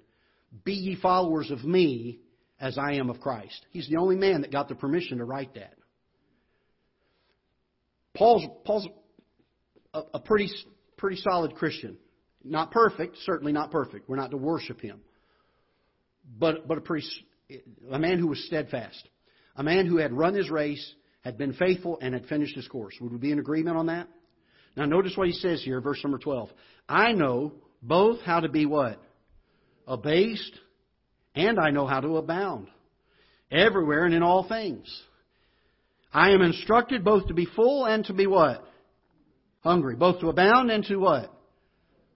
be 0.63 0.73
ye 0.73 0.97
followers 1.01 1.51
of 1.51 1.63
me 1.63 2.19
as 2.59 2.77
I 2.77 2.93
am 2.93 3.09
of 3.09 3.19
Christ. 3.19 3.65
He's 3.71 3.87
the 3.89 3.97
only 3.97 4.15
man 4.15 4.41
that 4.41 4.51
got 4.51 4.69
the 4.69 4.75
permission 4.75 5.17
to 5.17 5.25
write 5.25 5.55
that. 5.55 5.73
Paul's, 8.15 8.45
Paul's 8.65 8.87
a, 9.93 10.01
a 10.15 10.19
pretty, 10.19 10.49
pretty 10.97 11.17
solid 11.17 11.55
Christian. 11.55 11.97
Not 12.43 12.71
perfect, 12.71 13.17
certainly 13.25 13.53
not 13.53 13.71
perfect. 13.71 14.09
We're 14.09 14.17
not 14.17 14.31
to 14.31 14.37
worship 14.37 14.81
him. 14.81 14.99
But, 16.39 16.67
but 16.67 16.77
a, 16.77 16.81
pretty, 16.81 17.07
a 17.91 17.99
man 17.99 18.19
who 18.19 18.27
was 18.27 18.43
steadfast. 18.45 19.07
A 19.55 19.63
man 19.63 19.85
who 19.85 19.97
had 19.97 20.13
run 20.13 20.33
his 20.33 20.49
race, 20.49 20.93
had 21.21 21.37
been 21.37 21.53
faithful, 21.53 21.99
and 22.01 22.13
had 22.13 22.25
finished 22.25 22.55
his 22.55 22.67
course. 22.67 22.95
Would 22.99 23.11
we 23.11 23.17
be 23.17 23.31
in 23.31 23.39
agreement 23.39 23.77
on 23.77 23.87
that? 23.87 24.07
Now 24.75 24.85
notice 24.85 25.13
what 25.15 25.27
he 25.27 25.33
says 25.33 25.63
here, 25.63 25.79
verse 25.81 25.99
number 26.03 26.17
12. 26.17 26.49
I 26.89 27.11
know 27.11 27.53
both 27.81 28.21
how 28.21 28.39
to 28.39 28.49
be 28.49 28.65
what? 28.65 28.99
Abased, 29.87 30.53
and 31.35 31.59
I 31.59 31.71
know 31.71 31.85
how 31.85 31.99
to 31.99 32.17
abound. 32.17 32.67
Everywhere 33.51 34.05
and 34.05 34.15
in 34.15 34.23
all 34.23 34.47
things. 34.47 34.87
I 36.11 36.31
am 36.31 36.41
instructed 36.41 37.03
both 37.03 37.27
to 37.27 37.33
be 37.33 37.45
full 37.45 37.85
and 37.85 38.05
to 38.05 38.13
be 38.13 38.27
what? 38.27 38.65
Hungry. 39.61 39.95
Both 39.95 40.21
to 40.21 40.29
abound 40.29 40.71
and 40.71 40.83
to 40.85 40.97
what? 40.97 41.33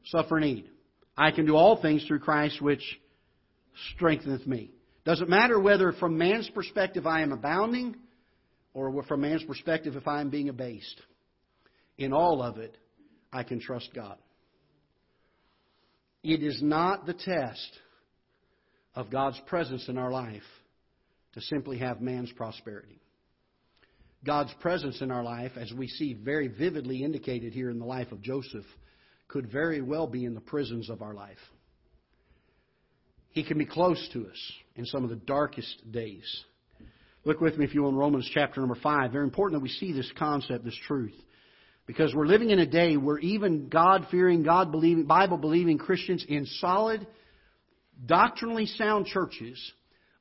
Suffer 0.05 0.39
need. 0.39 0.69
I 1.17 1.31
can 1.31 1.45
do 1.45 1.55
all 1.55 1.81
things 1.81 2.05
through 2.05 2.19
Christ 2.19 2.61
which 2.61 2.81
strengtheneth 3.95 4.45
me. 4.47 4.71
Doesn't 5.05 5.29
matter 5.29 5.59
whether 5.59 5.93
from 5.93 6.17
man's 6.17 6.49
perspective 6.49 7.07
I 7.07 7.21
am 7.21 7.31
abounding 7.31 7.95
or 8.73 9.03
from 9.03 9.21
man's 9.21 9.43
perspective 9.43 9.95
if 9.95 10.07
I 10.07 10.21
am 10.21 10.29
being 10.29 10.49
abased. 10.49 11.01
In 11.97 12.13
all 12.13 12.41
of 12.41 12.57
it, 12.57 12.77
I 13.31 13.43
can 13.43 13.59
trust 13.59 13.89
God. 13.93 14.17
It 16.23 16.43
is 16.43 16.61
not 16.61 17.05
the 17.05 17.13
test 17.13 17.79
of 18.95 19.09
God's 19.09 19.39
presence 19.47 19.87
in 19.87 19.97
our 19.97 20.11
life 20.11 20.43
to 21.33 21.41
simply 21.41 21.77
have 21.77 22.01
man's 22.01 22.31
prosperity. 22.33 22.99
God's 24.25 24.53
presence 24.59 25.01
in 25.01 25.11
our 25.11 25.23
life, 25.23 25.51
as 25.55 25.71
we 25.71 25.87
see 25.87 26.13
very 26.13 26.47
vividly 26.47 27.03
indicated 27.03 27.53
here 27.53 27.69
in 27.69 27.79
the 27.79 27.85
life 27.85 28.11
of 28.11 28.21
Joseph, 28.21 28.65
could 29.27 29.51
very 29.51 29.81
well 29.81 30.07
be 30.07 30.25
in 30.25 30.33
the 30.33 30.41
prisons 30.41 30.89
of 30.89 31.01
our 31.01 31.13
life. 31.13 31.37
He 33.31 33.43
can 33.43 33.57
be 33.57 33.65
close 33.65 34.09
to 34.13 34.27
us 34.27 34.51
in 34.75 34.85
some 34.85 35.03
of 35.03 35.09
the 35.09 35.15
darkest 35.15 35.91
days. 35.91 36.43
Look 37.25 37.41
with 37.41 37.57
me, 37.57 37.65
if 37.65 37.73
you 37.73 37.81
will, 37.81 37.89
in 37.89 37.95
Romans 37.95 38.29
chapter 38.33 38.61
number 38.61 38.77
5. 38.81 39.11
Very 39.11 39.25
important 39.25 39.59
that 39.59 39.63
we 39.63 39.69
see 39.69 39.91
this 39.91 40.11
concept, 40.17 40.63
this 40.63 40.77
truth. 40.87 41.15
Because 41.85 42.13
we're 42.13 42.25
living 42.25 42.49
in 42.51 42.59
a 42.59 42.65
day 42.65 42.97
where 42.97 43.17
even 43.19 43.69
God 43.69 44.07
fearing, 44.11 44.43
God 44.43 44.71
believing, 44.71 45.05
Bible 45.05 45.37
believing 45.37 45.77
Christians 45.77 46.25
in 46.27 46.45
solid, 46.45 47.05
doctrinally 48.05 48.65
sound 48.65 49.07
churches 49.07 49.59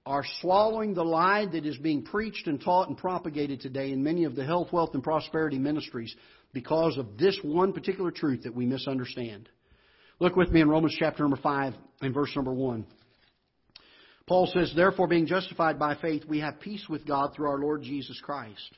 are 0.04 0.24
swallowing 0.40 0.94
the 0.94 1.04
lie 1.04 1.46
that 1.46 1.66
is 1.66 1.76
being 1.78 2.02
preached 2.02 2.46
and 2.46 2.60
taught 2.60 2.88
and 2.88 2.96
propagated 2.96 3.60
today 3.60 3.90
in 3.90 4.02
many 4.02 4.24
of 4.24 4.36
the 4.36 4.44
health, 4.44 4.72
wealth, 4.72 4.94
and 4.94 5.02
prosperity 5.02 5.58
ministries 5.58 6.14
because 6.52 6.96
of 6.96 7.18
this 7.18 7.38
one 7.42 7.72
particular 7.72 8.12
truth 8.12 8.44
that 8.44 8.54
we 8.54 8.66
misunderstand. 8.66 9.48
Look 10.18 10.34
with 10.34 10.50
me 10.50 10.62
in 10.62 10.68
Romans 10.68 10.96
chapter 10.98 11.22
number 11.22 11.36
5 11.36 11.74
and 12.00 12.14
verse 12.14 12.34
number 12.34 12.52
1. 12.52 12.86
Paul 14.26 14.50
says, 14.52 14.72
Therefore, 14.74 15.06
being 15.06 15.26
justified 15.26 15.78
by 15.78 15.94
faith, 15.94 16.24
we 16.26 16.40
have 16.40 16.58
peace 16.60 16.84
with 16.88 17.06
God 17.06 17.34
through 17.34 17.48
our 17.48 17.58
Lord 17.58 17.82
Jesus 17.82 18.18
Christ, 18.22 18.74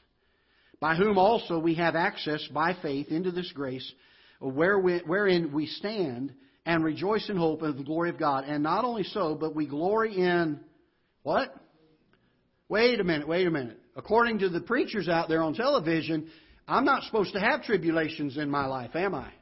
by 0.81 0.97
whom 0.97 1.17
also 1.17 1.59
we 1.59 1.77
have 1.77 1.95
access 1.95 2.47
by 2.53 2.77
faith 2.83 3.09
into 3.09 3.31
this 3.31 3.51
grace 3.53 3.91
wherein 4.41 5.53
we 5.53 5.67
stand 5.67 6.35
and 6.67 6.85
rejoice 6.85 7.29
in 7.31 7.37
hope 7.37 7.63
of 7.63 7.77
the 7.77 7.85
glory 7.85 8.11
of 8.11 8.19
God. 8.19 8.45
And 8.45 8.63
not 8.63 8.85
only 8.85 9.05
so, 9.05 9.35
but 9.35 9.55
we 9.55 9.67
glory 9.67 10.17
in 10.17 10.61
what? 11.23 11.55
Wait 12.69 13.01
a 13.01 13.05
minute, 13.05 13.27
wait 13.27 13.47
a 13.47 13.51
minute. 13.51 13.79
According 13.97 14.41
to 14.41 14.49
the 14.49 14.61
preachers 14.61 15.09
out 15.09 15.29
there 15.29 15.43
on 15.43 15.55
television, 15.55 16.31
I'm 16.67 16.85
not 16.85 17.05
supposed 17.05 17.33
to 17.33 17.41
have 17.41 17.63
tribulations 17.63 18.37
in 18.37 18.51
my 18.51 18.67
life, 18.67 18.95
am 18.95 19.15
I? 19.15 19.33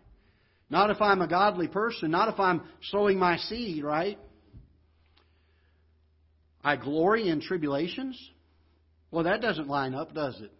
Not 0.68 0.90
if 0.90 1.00
I'm 1.00 1.22
a 1.22 1.28
godly 1.28 1.68
person, 1.68 2.10
not 2.10 2.28
if 2.28 2.40
I'm 2.40 2.62
sowing 2.90 3.18
my 3.18 3.36
seed, 3.36 3.84
right? 3.84 4.18
I 6.64 6.76
glory 6.76 7.28
in 7.28 7.40
tribulations? 7.40 8.20
Well, 9.12 9.24
that 9.24 9.40
doesn't 9.40 9.68
line 9.68 9.94
up, 9.94 10.12
does 10.14 10.40
it? 10.40 10.52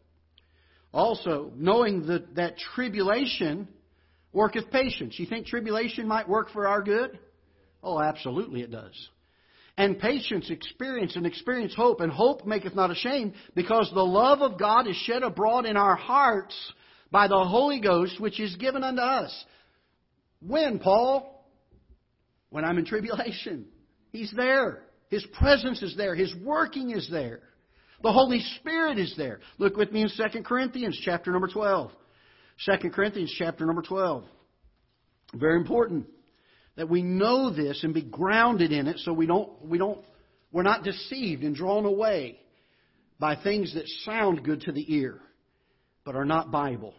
Also, 0.92 1.50
knowing 1.57 2.07
that, 2.07 2.36
that 2.36 2.57
tribulation 2.74 3.68
worketh 4.32 4.70
patience. 4.70 5.18
You 5.18 5.26
think 5.26 5.46
tribulation 5.46 6.07
might 6.07 6.28
work 6.28 6.50
for 6.50 6.68
our 6.68 6.82
good? 6.82 7.18
Oh, 7.82 8.00
absolutely 8.00 8.61
it 8.62 8.70
does. 8.70 8.94
And 9.76 9.98
patience, 9.98 10.48
experience, 10.50 11.16
and 11.16 11.26
experience 11.26 11.74
hope. 11.74 12.00
And 12.00 12.11
hope 12.11 12.46
maketh 12.46 12.74
not 12.74 12.90
ashamed, 12.90 13.34
because 13.54 13.90
the 13.92 14.02
love 14.02 14.40
of 14.40 14.59
God 14.59 14.86
is 14.86 14.96
shed 14.96 15.22
abroad 15.22 15.66
in 15.66 15.76
our 15.76 15.96
hearts 15.96 16.54
by 17.11 17.28
the 17.28 17.44
Holy 17.44 17.80
Ghost, 17.80 18.20
which 18.20 18.40
is 18.40 18.54
given 18.57 18.84
unto 18.84 19.02
us. 19.02 19.44
When, 20.47 20.78
Paul? 20.78 21.44
When 22.51 22.64
I'm 22.64 22.78
in 22.78 22.84
tribulation. 22.84 23.66
He's 24.12 24.32
there. 24.36 24.82
His 25.09 25.26
presence 25.38 25.82
is 25.82 25.97
there. 25.97 26.14
His 26.14 26.34
working 26.42 26.90
is 26.90 27.09
there. 27.11 27.40
The 28.03 28.12
Holy 28.12 28.40
Spirit 28.59 28.99
is 28.99 29.14
there. 29.16 29.40
Look 29.59 29.76
with 29.76 29.92
me 29.92 30.03
in 30.03 30.09
2 30.09 30.42
Corinthians 30.42 30.99
chapter 31.05 31.32
number 31.32 31.49
12. 31.49 31.90
2 32.64 32.90
Corinthians 32.90 33.34
chapter 33.38 33.66
number 33.66 33.82
12. 33.82 34.24
Very 35.34 35.57
important 35.57 36.07
that 36.76 36.88
we 36.88 37.03
know 37.03 37.51
this 37.51 37.82
and 37.82 37.94
be 37.94 38.03
grounded 38.03 38.72
in 38.72 38.86
it 38.86 38.99
so 39.01 39.12
we 39.12 39.26
don't, 39.26 39.64
we 39.64 39.78
don't, 39.78 40.01
we're 40.53 40.62
not 40.62 40.84
deceived 40.84 41.42
and 41.42 41.55
drawn 41.55 41.84
away 41.84 42.38
by 43.18 43.34
things 43.34 43.74
that 43.74 43.88
sound 44.05 44.44
good 44.44 44.61
to 44.62 44.72
the 44.72 44.94
ear 44.94 45.20
but 46.05 46.14
are 46.14 46.24
not 46.24 46.51
Bible. 46.51 46.94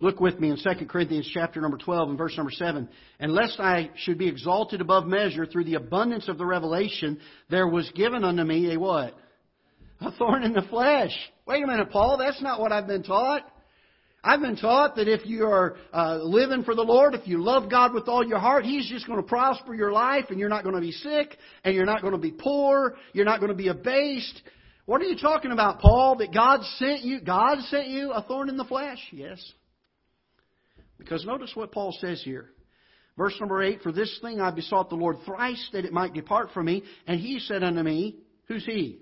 Look 0.00 0.20
with 0.20 0.38
me 0.38 0.50
in 0.50 0.56
2 0.56 0.86
Corinthians 0.86 1.28
chapter 1.34 1.60
number 1.60 1.76
12 1.76 2.10
and 2.10 2.18
verse 2.18 2.36
number 2.36 2.52
7. 2.52 2.88
And 3.18 3.32
lest 3.32 3.58
I 3.58 3.90
should 3.96 4.16
be 4.16 4.28
exalted 4.28 4.80
above 4.80 5.06
measure 5.06 5.44
through 5.44 5.64
the 5.64 5.74
abundance 5.74 6.28
of 6.28 6.38
the 6.38 6.46
revelation, 6.46 7.18
there 7.50 7.66
was 7.66 7.90
given 7.96 8.22
unto 8.22 8.44
me 8.44 8.72
a 8.72 8.78
what? 8.78 9.14
A 10.00 10.12
thorn 10.12 10.44
in 10.44 10.52
the 10.52 10.62
flesh. 10.62 11.10
Wait 11.46 11.64
a 11.64 11.66
minute, 11.66 11.90
Paul, 11.90 12.16
that's 12.18 12.40
not 12.40 12.60
what 12.60 12.70
I've 12.70 12.86
been 12.86 13.02
taught. 13.02 13.42
I've 14.22 14.40
been 14.40 14.56
taught 14.56 14.96
that 14.96 15.08
if 15.08 15.26
you 15.26 15.46
are 15.46 15.76
uh, 15.92 16.18
living 16.18 16.62
for 16.62 16.76
the 16.76 16.82
Lord, 16.82 17.14
if 17.14 17.26
you 17.26 17.42
love 17.42 17.68
God 17.70 17.92
with 17.94 18.08
all 18.08 18.24
your 18.24 18.38
heart, 18.38 18.64
He's 18.64 18.88
just 18.88 19.06
going 19.06 19.20
to 19.20 19.26
prosper 19.26 19.74
your 19.74 19.90
life 19.90 20.26
and 20.28 20.38
you're 20.38 20.48
not 20.48 20.62
going 20.62 20.74
to 20.74 20.80
be 20.80 20.92
sick 20.92 21.36
and 21.64 21.74
you're 21.74 21.86
not 21.86 22.02
going 22.02 22.12
to 22.12 22.18
be 22.18 22.32
poor, 22.32 22.96
you're 23.12 23.24
not 23.24 23.40
going 23.40 23.50
to 23.50 23.56
be 23.56 23.68
abased. 23.68 24.42
What 24.86 25.00
are 25.02 25.06
you 25.06 25.18
talking 25.18 25.50
about, 25.50 25.80
Paul? 25.80 26.16
That 26.16 26.32
God 26.32 26.62
sent 26.78 27.02
you, 27.02 27.20
God 27.20 27.58
sent 27.64 27.88
you 27.88 28.12
a 28.12 28.22
thorn 28.22 28.48
in 28.48 28.56
the 28.56 28.64
flesh? 28.64 28.98
Yes. 29.12 29.38
Because 30.98 31.24
notice 31.24 31.52
what 31.54 31.72
Paul 31.72 31.96
says 32.00 32.20
here. 32.24 32.50
Verse 33.16 33.34
number 33.40 33.62
8, 33.62 33.82
For 33.82 33.92
this 33.92 34.18
thing 34.22 34.40
I 34.40 34.50
besought 34.50 34.90
the 34.90 34.96
Lord 34.96 35.16
thrice 35.24 35.68
that 35.72 35.84
it 35.84 35.92
might 35.92 36.14
depart 36.14 36.50
from 36.52 36.66
me. 36.66 36.84
And 37.06 37.20
he 37.20 37.40
said 37.40 37.62
unto 37.62 37.82
me, 37.82 38.16
Who's 38.46 38.64
he? 38.64 39.00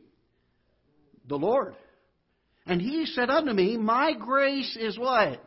The 1.28 1.36
Lord. 1.36 1.74
And 2.66 2.80
he 2.80 3.06
said 3.06 3.30
unto 3.30 3.52
me, 3.52 3.76
My 3.76 4.14
grace 4.14 4.76
is 4.80 4.98
what? 4.98 5.42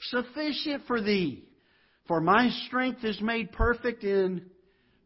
Sufficient 0.00 0.84
for 0.86 1.00
thee. 1.00 1.44
For 2.06 2.20
my 2.20 2.50
strength 2.66 3.04
is 3.04 3.20
made 3.20 3.52
perfect 3.52 4.04
in 4.04 4.46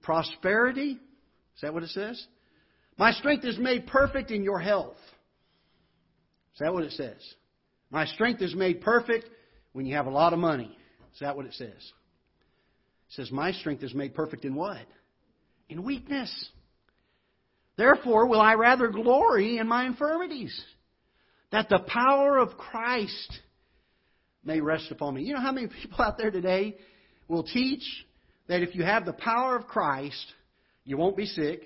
prosperity. 0.02 0.92
Is 0.92 1.60
that 1.62 1.74
what 1.74 1.82
it 1.82 1.90
says? 1.90 2.24
My 2.98 3.12
strength 3.12 3.44
is 3.44 3.58
made 3.58 3.86
perfect 3.86 4.30
in 4.30 4.44
your 4.44 4.60
health. 4.60 4.96
Is 6.54 6.60
that 6.60 6.72
what 6.72 6.84
it 6.84 6.92
says? 6.92 7.16
My 7.90 8.04
strength 8.06 8.42
is 8.42 8.54
made 8.54 8.82
perfect 8.82 9.28
when 9.72 9.86
you 9.86 9.96
have 9.96 10.06
a 10.06 10.10
lot 10.10 10.32
of 10.32 10.38
money. 10.38 10.76
Is 11.14 11.20
that 11.20 11.36
what 11.36 11.46
it 11.46 11.54
says? 11.54 11.68
It 11.68 13.10
says, 13.10 13.30
My 13.30 13.52
strength 13.52 13.82
is 13.82 13.94
made 13.94 14.14
perfect 14.14 14.44
in 14.44 14.54
what? 14.54 14.86
In 15.68 15.84
weakness. 15.84 16.32
Therefore, 17.76 18.26
will 18.26 18.40
I 18.40 18.54
rather 18.54 18.88
glory 18.88 19.58
in 19.58 19.66
my 19.66 19.86
infirmities, 19.86 20.58
that 21.50 21.68
the 21.68 21.80
power 21.80 22.38
of 22.38 22.56
Christ 22.56 23.40
may 24.44 24.60
rest 24.60 24.90
upon 24.90 25.14
me. 25.14 25.22
You 25.22 25.34
know 25.34 25.40
how 25.40 25.52
many 25.52 25.68
people 25.82 26.04
out 26.04 26.18
there 26.18 26.30
today 26.30 26.76
will 27.28 27.42
teach 27.42 27.82
that 28.48 28.62
if 28.62 28.74
you 28.74 28.82
have 28.82 29.04
the 29.04 29.12
power 29.12 29.56
of 29.56 29.66
Christ, 29.66 30.26
you 30.84 30.96
won't 30.96 31.16
be 31.16 31.26
sick, 31.26 31.62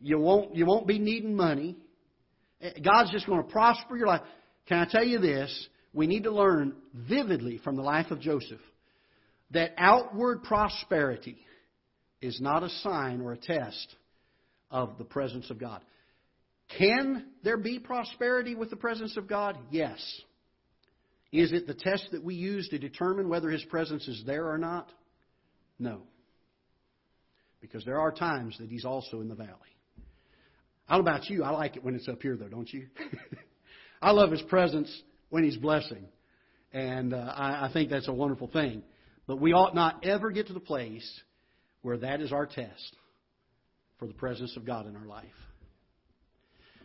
you 0.00 0.18
won't, 0.18 0.54
you 0.54 0.66
won't 0.66 0.86
be 0.86 0.98
needing 0.98 1.34
money, 1.34 1.76
eh, 2.60 2.72
God's 2.84 3.10
just 3.10 3.26
going 3.26 3.42
to 3.42 3.48
prosper 3.48 3.96
your 3.96 4.08
life. 4.08 4.22
Can 4.66 4.78
I 4.78 4.86
tell 4.90 5.04
you 5.04 5.18
this? 5.18 5.68
We 5.96 6.06
need 6.06 6.24
to 6.24 6.30
learn 6.30 6.74
vividly 6.92 7.58
from 7.64 7.74
the 7.74 7.82
life 7.82 8.10
of 8.10 8.20
Joseph 8.20 8.60
that 9.52 9.72
outward 9.78 10.42
prosperity 10.42 11.38
is 12.20 12.38
not 12.38 12.62
a 12.62 12.68
sign 12.68 13.22
or 13.22 13.32
a 13.32 13.38
test 13.38 13.96
of 14.70 14.98
the 14.98 15.04
presence 15.04 15.50
of 15.50 15.58
God. 15.58 15.80
Can 16.76 17.28
there 17.42 17.56
be 17.56 17.78
prosperity 17.78 18.54
with 18.54 18.68
the 18.68 18.76
presence 18.76 19.16
of 19.16 19.26
God? 19.26 19.56
Yes. 19.70 19.98
Is 21.32 21.52
it 21.52 21.66
the 21.66 21.74
test 21.74 22.08
that 22.12 22.22
we 22.22 22.34
use 22.34 22.68
to 22.68 22.78
determine 22.78 23.30
whether 23.30 23.48
His 23.48 23.64
presence 23.64 24.06
is 24.06 24.22
there 24.26 24.50
or 24.50 24.58
not? 24.58 24.92
No. 25.78 26.02
Because 27.62 27.86
there 27.86 28.00
are 28.00 28.12
times 28.12 28.58
that 28.58 28.68
He's 28.68 28.84
also 28.84 29.22
in 29.22 29.28
the 29.28 29.34
valley. 29.34 29.50
Know 30.90 31.00
about 31.00 31.30
you, 31.30 31.42
I 31.42 31.50
like 31.50 31.76
it 31.76 31.84
when 31.84 31.94
it's 31.94 32.08
up 32.08 32.20
here, 32.20 32.36
though, 32.36 32.48
don't 32.48 32.70
you? 32.70 32.88
I 34.02 34.10
love 34.10 34.30
His 34.30 34.42
presence 34.42 34.94
when 35.36 35.44
He's 35.44 35.58
blessing. 35.58 36.08
And 36.72 37.12
uh, 37.12 37.18
I, 37.18 37.66
I 37.66 37.70
think 37.70 37.90
that's 37.90 38.08
a 38.08 38.12
wonderful 38.12 38.48
thing. 38.48 38.82
But 39.26 39.38
we 39.38 39.52
ought 39.52 39.74
not 39.74 40.02
ever 40.02 40.30
get 40.30 40.46
to 40.46 40.54
the 40.54 40.60
place 40.60 41.06
where 41.82 41.98
that 41.98 42.22
is 42.22 42.32
our 42.32 42.46
test 42.46 42.96
for 43.98 44.08
the 44.08 44.14
presence 44.14 44.56
of 44.56 44.64
God 44.64 44.86
in 44.86 44.96
our 44.96 45.04
life. 45.04 45.26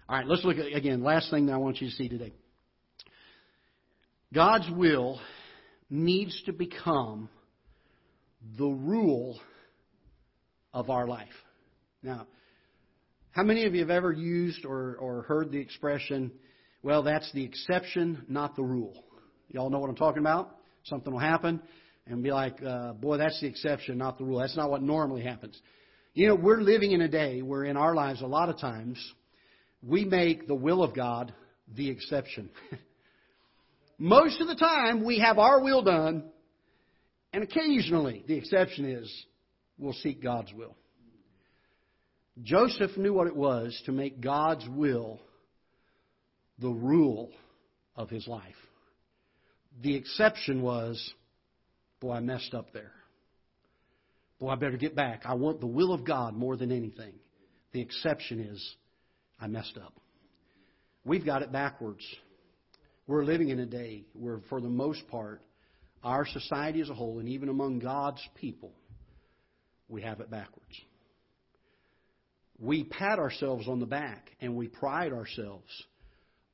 All 0.09 0.17
right, 0.17 0.27
let's 0.27 0.43
look 0.43 0.57
at, 0.57 0.75
again, 0.75 1.01
last 1.01 1.31
thing 1.31 1.45
that 1.45 1.53
I 1.53 1.57
want 1.59 1.79
you 1.79 1.87
to 1.89 1.95
see 1.95 2.09
today. 2.09 2.33
God's 4.33 4.69
will 4.69 5.17
needs 5.89 6.43
to 6.45 6.51
become 6.51 7.29
the 8.57 8.67
rule 8.67 9.39
of 10.73 10.89
our 10.89 11.07
life. 11.07 11.29
Now, 12.03 12.27
how 13.31 13.43
many 13.43 13.65
of 13.65 13.75
you 13.75 13.79
have 13.79 13.89
ever 13.89 14.11
used 14.11 14.65
or, 14.65 14.97
or 14.97 15.21
heard 15.21 15.53
the 15.53 15.59
expression, 15.59 16.33
well, 16.83 17.03
that's 17.03 17.31
the 17.33 17.43
exception, 17.43 18.25
not 18.27 18.55
the 18.55 18.63
rule. 18.63 19.03
Y'all 19.49 19.69
know 19.69 19.79
what 19.79 19.89
I'm 19.89 19.95
talking 19.95 20.19
about? 20.21 20.55
Something 20.85 21.13
will 21.13 21.19
happen 21.19 21.61
and 22.07 22.23
be 22.23 22.31
like, 22.31 22.61
uh, 22.63 22.93
boy, 22.93 23.17
that's 23.17 23.39
the 23.39 23.47
exception, 23.47 23.97
not 23.97 24.17
the 24.17 24.23
rule. 24.23 24.39
That's 24.39 24.57
not 24.57 24.71
what 24.71 24.81
normally 24.81 25.21
happens. 25.21 25.59
You 26.13 26.27
know, 26.27 26.35
we're 26.35 26.61
living 26.61 26.91
in 26.91 27.01
a 27.01 27.07
day 27.07 27.41
where 27.41 27.63
in 27.63 27.77
our 27.77 27.93
lives, 27.93 28.21
a 28.21 28.27
lot 28.27 28.49
of 28.49 28.59
times, 28.59 28.97
we 29.83 30.05
make 30.05 30.47
the 30.47 30.55
will 30.55 30.83
of 30.83 30.95
God 30.95 31.33
the 31.75 31.89
exception. 31.89 32.49
Most 33.97 34.41
of 34.41 34.47
the 34.47 34.55
time, 34.55 35.05
we 35.05 35.19
have 35.19 35.37
our 35.37 35.61
will 35.61 35.83
done, 35.83 36.25
and 37.31 37.43
occasionally, 37.43 38.23
the 38.27 38.35
exception 38.35 38.85
is 38.85 39.25
we'll 39.77 39.93
seek 39.93 40.21
God's 40.23 40.51
will. 40.53 40.75
Joseph 42.41 42.97
knew 42.97 43.13
what 43.13 43.27
it 43.27 43.35
was 43.35 43.79
to 43.85 43.91
make 43.91 44.19
God's 44.19 44.67
will 44.67 45.19
the 46.61 46.69
rule 46.69 47.31
of 47.95 48.09
his 48.09 48.27
life. 48.27 48.55
The 49.81 49.95
exception 49.95 50.61
was, 50.61 51.13
boy, 51.99 52.13
I 52.13 52.19
messed 52.19 52.53
up 52.53 52.71
there. 52.71 52.91
Boy, 54.39 54.49
I 54.49 54.55
better 54.55 54.77
get 54.77 54.95
back. 54.95 55.23
I 55.25 55.33
want 55.33 55.59
the 55.59 55.67
will 55.67 55.91
of 55.93 56.05
God 56.05 56.35
more 56.35 56.55
than 56.55 56.71
anything. 56.71 57.13
The 57.73 57.81
exception 57.81 58.39
is, 58.39 58.75
I 59.39 59.47
messed 59.47 59.77
up. 59.77 59.93
We've 61.03 61.25
got 61.25 61.41
it 61.41 61.51
backwards. 61.51 62.05
We're 63.07 63.23
living 63.23 63.49
in 63.49 63.59
a 63.59 63.65
day 63.65 64.05
where, 64.13 64.39
for 64.49 64.61
the 64.61 64.69
most 64.69 65.07
part, 65.07 65.41
our 66.03 66.25
society 66.27 66.81
as 66.81 66.89
a 66.89 66.93
whole, 66.93 67.19
and 67.19 67.27
even 67.29 67.49
among 67.49 67.79
God's 67.79 68.21
people, 68.35 68.71
we 69.89 70.01
have 70.03 70.19
it 70.19 70.29
backwards. 70.29 70.75
we 72.61 72.83
pat 72.83 73.17
ourselves 73.17 73.67
on 73.67 73.79
the 73.79 73.85
back 73.85 74.29
and 74.39 74.55
we 74.55 74.67
pride 74.67 75.11
ourselves 75.11 75.67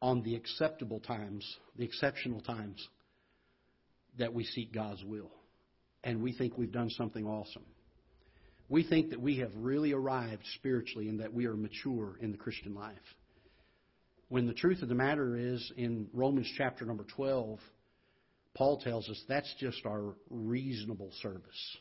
on 0.02 0.22
the 0.24 0.36
acceptable 0.36 1.00
times, 1.00 1.46
the 1.76 1.84
exceptional 1.84 2.42
times 2.42 2.88
that 4.18 4.34
we 4.34 4.44
seek 4.44 4.74
God's 4.74 5.04
will. 5.04 5.32
And 6.04 6.22
we 6.22 6.34
think 6.34 6.58
we've 6.58 6.72
done 6.72 6.90
something 6.92 7.26
awesome. 7.26 7.66
We 8.70 8.84
think 8.84 9.12
that 9.12 9.22
we 9.22 9.40
have 9.40 9.52
really 9.56 9.94
arrived 9.94 10.44
spiritually 10.56 11.10
and 11.10 11.22
that 11.22 11.34
we 11.34 11.46
are 11.46 11.56
mature 11.56 12.18
in 12.22 12.32
the 12.32 12.38
Christian 12.38 12.76
life. 12.76 12.96
When 14.30 14.46
the 14.46 14.54
truth 14.54 14.82
of 14.82 14.90
the 14.90 14.96
matter 14.96 15.38
is, 15.38 15.72
in 15.78 16.08
Romans 16.14 16.52
chapter 16.58 16.86
number 16.86 17.06
12, 17.16 17.60
Paul 18.56 18.80
tells 18.80 19.08
us 19.10 19.24
that's 19.30 19.54
just 19.60 19.86
our 19.86 20.16
reasonable 20.30 21.12
service. 21.22 21.78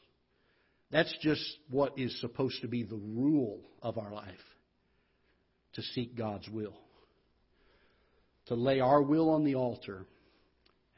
That's 0.93 1.13
just 1.23 1.43
what 1.71 1.99
is 1.99 2.21
supposed 2.21 2.61
to 2.63 2.69
be 2.69 2.85
the 2.85 2.95
rule 2.95 3.63
of 3.83 3.99
our 3.99 4.13
life 4.13 4.35
to 5.73 5.83
seek 5.83 6.17
God's 6.17 6.49
will. 6.49 6.79
To 8.47 8.55
lay 8.55 8.81
our 8.81 9.03
will 9.03 9.31
on 9.31 9.45
the 9.45 9.57
altar 9.57 10.07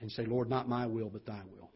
and 0.00 0.10
say, 0.12 0.24
Lord, 0.26 0.50
not 0.50 0.68
my 0.68 0.86
will, 0.86 1.08
but 1.08 1.26
thy 1.26 1.40
will. 1.50 1.70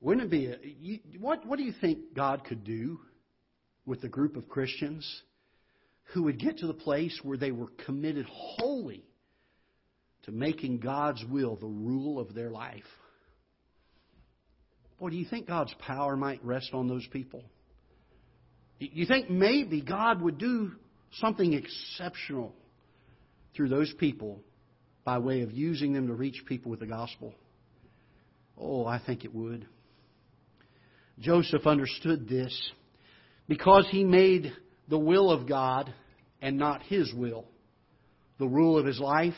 Wouldn't 0.00 0.26
it 0.26 0.30
be, 0.30 0.46
a, 0.46 0.56
you, 0.62 0.98
what, 1.18 1.46
what 1.46 1.58
do 1.58 1.64
you 1.64 1.72
think 1.80 2.14
God 2.14 2.44
could 2.44 2.64
do 2.64 3.00
with 3.86 4.02
a 4.04 4.08
group 4.08 4.36
of 4.36 4.48
Christians 4.48 5.08
who 6.12 6.24
would 6.24 6.38
get 6.38 6.58
to 6.58 6.66
the 6.66 6.74
place 6.74 7.18
where 7.22 7.38
they 7.38 7.52
were 7.52 7.68
committed 7.86 8.26
wholly 8.28 9.04
to 10.24 10.32
making 10.32 10.78
God's 10.78 11.24
will 11.30 11.56
the 11.56 11.66
rule 11.66 12.18
of 12.18 12.34
their 12.34 12.50
life? 12.50 12.82
Boy, 14.98 15.10
do 15.10 15.16
you 15.16 15.26
think 15.28 15.46
God's 15.46 15.74
power 15.78 16.16
might 16.16 16.44
rest 16.44 16.70
on 16.72 16.86
those 16.86 17.06
people? 17.12 17.44
You 18.78 19.06
think 19.06 19.30
maybe 19.30 19.80
God 19.80 20.20
would 20.20 20.38
do 20.38 20.72
something 21.20 21.52
exceptional 21.52 22.54
through 23.54 23.68
those 23.68 23.92
people 23.98 24.40
by 25.04 25.18
way 25.18 25.42
of 25.42 25.52
using 25.52 25.92
them 25.92 26.06
to 26.06 26.14
reach 26.14 26.44
people 26.46 26.70
with 26.70 26.80
the 26.80 26.86
gospel? 26.86 27.34
Oh, 28.58 28.86
I 28.86 29.00
think 29.04 29.24
it 29.24 29.34
would. 29.34 29.66
Joseph 31.18 31.66
understood 31.66 32.28
this 32.28 32.70
because 33.48 33.86
he 33.90 34.04
made 34.04 34.52
the 34.88 34.98
will 34.98 35.30
of 35.30 35.48
God 35.48 35.92
and 36.40 36.58
not 36.58 36.82
his 36.82 37.12
will 37.14 37.46
the 38.42 38.48
rule 38.48 38.76
of 38.76 38.84
his 38.84 38.98
life. 38.98 39.36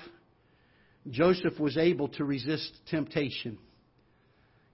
Joseph 1.11 1.61
was 1.61 1.77
able 1.77 2.09
to 2.09 2.25
resist 2.25 2.73
temptation. 2.89 3.59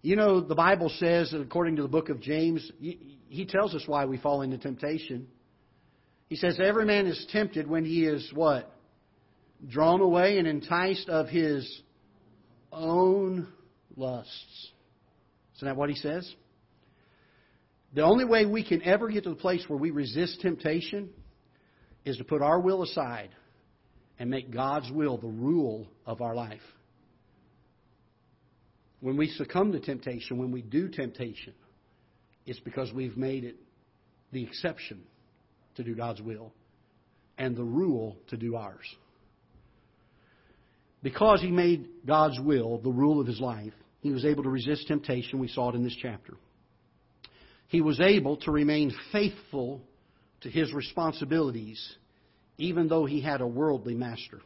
You 0.03 0.15
know, 0.15 0.41
the 0.41 0.55
Bible 0.55 0.89
says 0.89 1.33
that 1.33 1.41
according 1.41 1.77
to 1.77 1.83
the 1.83 1.89
book 1.89 2.09
of 2.11 2.21
James, 2.21 2.71
he 2.81 3.45
tells 3.47 3.75
us 3.75 3.83
why 3.87 4.05
we 4.05 4.19
fall 4.19 4.43
into 4.43 4.57
temptation. 4.57 5.27
He 6.29 6.37
says, 6.37 6.61
Every 6.63 6.87
man 6.87 7.07
is 7.07 7.27
tempted 7.33 7.69
when 7.69 7.85
he 7.85 8.05
is 8.05 8.31
what? 8.33 8.73
Drawn 9.69 10.01
away 10.01 10.39
and 10.39 10.49
enticed 10.49 11.09
of 11.09 11.29
his 11.29 11.83
own 12.73 13.49
lusts. 13.97 14.71
Isn't 15.57 15.69
that 15.69 15.77
what 15.77 15.91
he 15.91 15.97
says? 15.97 16.33
The 17.95 18.03
only 18.03 18.25
way 18.25 18.47
we 18.47 18.65
can 18.65 18.83
ever 18.83 19.09
get 19.09 19.25
to 19.25 19.31
the 19.31 19.37
place 19.37 19.65
where 19.69 19.79
we 19.79 19.91
resist 19.91 20.41
temptation 20.41 21.11
is 22.05 22.17
to 22.17 22.25
put 22.25 22.41
our 22.41 22.61
will 22.61 22.83
aside 22.83 23.31
and 24.19 24.31
make 24.31 24.53
God's 24.53 24.91
will 24.91 25.19
the 25.19 25.27
rule 25.27 25.89
of 26.07 26.23
our 26.23 26.35
life. 26.35 26.61
When 29.01 29.17
we 29.17 29.29
succumb 29.29 29.73
to 29.73 29.81
temptation, 29.81 30.39
when 30.39 30.53
we 30.53 30.63
do 30.63 30.89
temptation, 30.89 31.55
it's 32.47 32.61
because 32.61 32.93
we've 32.93 33.17
made 33.17 33.45
it 33.45 33.57
the 34.33 34.43
exception 34.43 35.03
to 35.77 35.83
do 35.83 35.95
God's 35.95 36.21
will 36.21 36.53
and 37.39 37.57
the 37.57 37.65
rule 37.65 38.17
to 38.29 38.37
do 38.37 38.57
ours. 38.57 38.87
Because 41.03 41.41
he 41.41 41.51
made 41.51 41.89
God's 42.07 42.39
will 42.41 42.79
the 42.79 42.91
rule 42.91 43.21
of 43.21 43.27
his 43.27 43.41
life, 43.41 43.73
he 44.01 44.11
was 44.11 44.25
able 44.25 44.43
to 44.43 44.51
resist 44.51 44.87
temptation. 44.89 45.39
We 45.39 45.49
saw 45.49 45.71
it 45.71 45.75
in 45.75 45.83
this 45.83 45.97
chapter 46.01 46.35
he 47.71 47.81
was 47.81 48.01
able 48.01 48.37
to 48.39 48.51
remain 48.51 48.93
faithful 49.13 49.81
to 50.41 50.51
his 50.51 50.75
responsibilities, 50.75 51.81
even 52.59 52.89
though 52.89 53.07
he 53.07 53.21
had 53.21 53.41
a 53.41 53.47
worldly 53.47 53.95
master. 53.95 54.41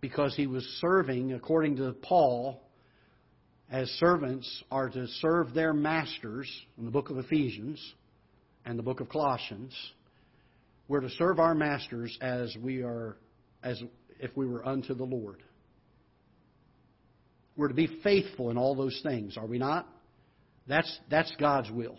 Because 0.00 0.34
he 0.34 0.46
was 0.46 0.64
serving, 0.80 1.34
according 1.34 1.76
to 1.76 1.92
Paul, 1.92 2.62
as 3.70 3.86
servants 4.00 4.64
are 4.70 4.88
to 4.88 5.06
serve 5.06 5.52
their 5.52 5.74
masters 5.74 6.50
in 6.78 6.86
the 6.86 6.90
book 6.90 7.10
of 7.10 7.18
Ephesians 7.18 7.78
and 8.64 8.78
the 8.78 8.82
book 8.82 9.00
of 9.00 9.10
Colossians. 9.10 9.74
We're 10.88 11.00
to 11.00 11.10
serve 11.10 11.38
our 11.38 11.54
masters 11.54 12.16
as 12.22 12.56
we 12.62 12.80
are 12.80 13.18
as 13.62 13.80
if 14.22 14.34
we 14.36 14.46
were 14.46 14.66
unto 14.66 14.94
the 14.94 15.04
Lord. 15.04 15.42
We're 17.56 17.68
to 17.68 17.74
be 17.74 18.00
faithful 18.02 18.50
in 18.50 18.56
all 18.56 18.74
those 18.74 18.98
things, 19.02 19.36
are 19.36 19.46
we 19.46 19.58
not? 19.58 19.86
That's, 20.66 20.98
that's 21.10 21.30
God's 21.38 21.70
will. 21.70 21.98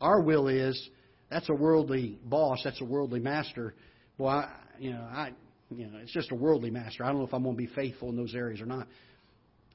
Our 0.00 0.20
will 0.20 0.46
is 0.48 0.88
that's 1.30 1.48
a 1.48 1.54
worldly 1.54 2.18
boss, 2.24 2.60
that's 2.62 2.80
a 2.80 2.84
worldly 2.84 3.20
master. 3.20 3.74
Boy, 4.18 4.28
I, 4.28 4.52
you 4.78 4.92
know, 4.92 5.00
I, 5.00 5.30
you 5.70 5.86
know, 5.86 5.98
it's 5.98 6.12
just 6.12 6.30
a 6.30 6.34
worldly 6.34 6.70
master. 6.70 7.04
I 7.04 7.08
don't 7.08 7.18
know 7.18 7.26
if 7.26 7.34
I'm 7.34 7.42
going 7.42 7.56
to 7.56 7.62
be 7.62 7.74
faithful 7.74 8.10
in 8.10 8.16
those 8.16 8.34
areas 8.34 8.60
or 8.60 8.66
not. 8.66 8.86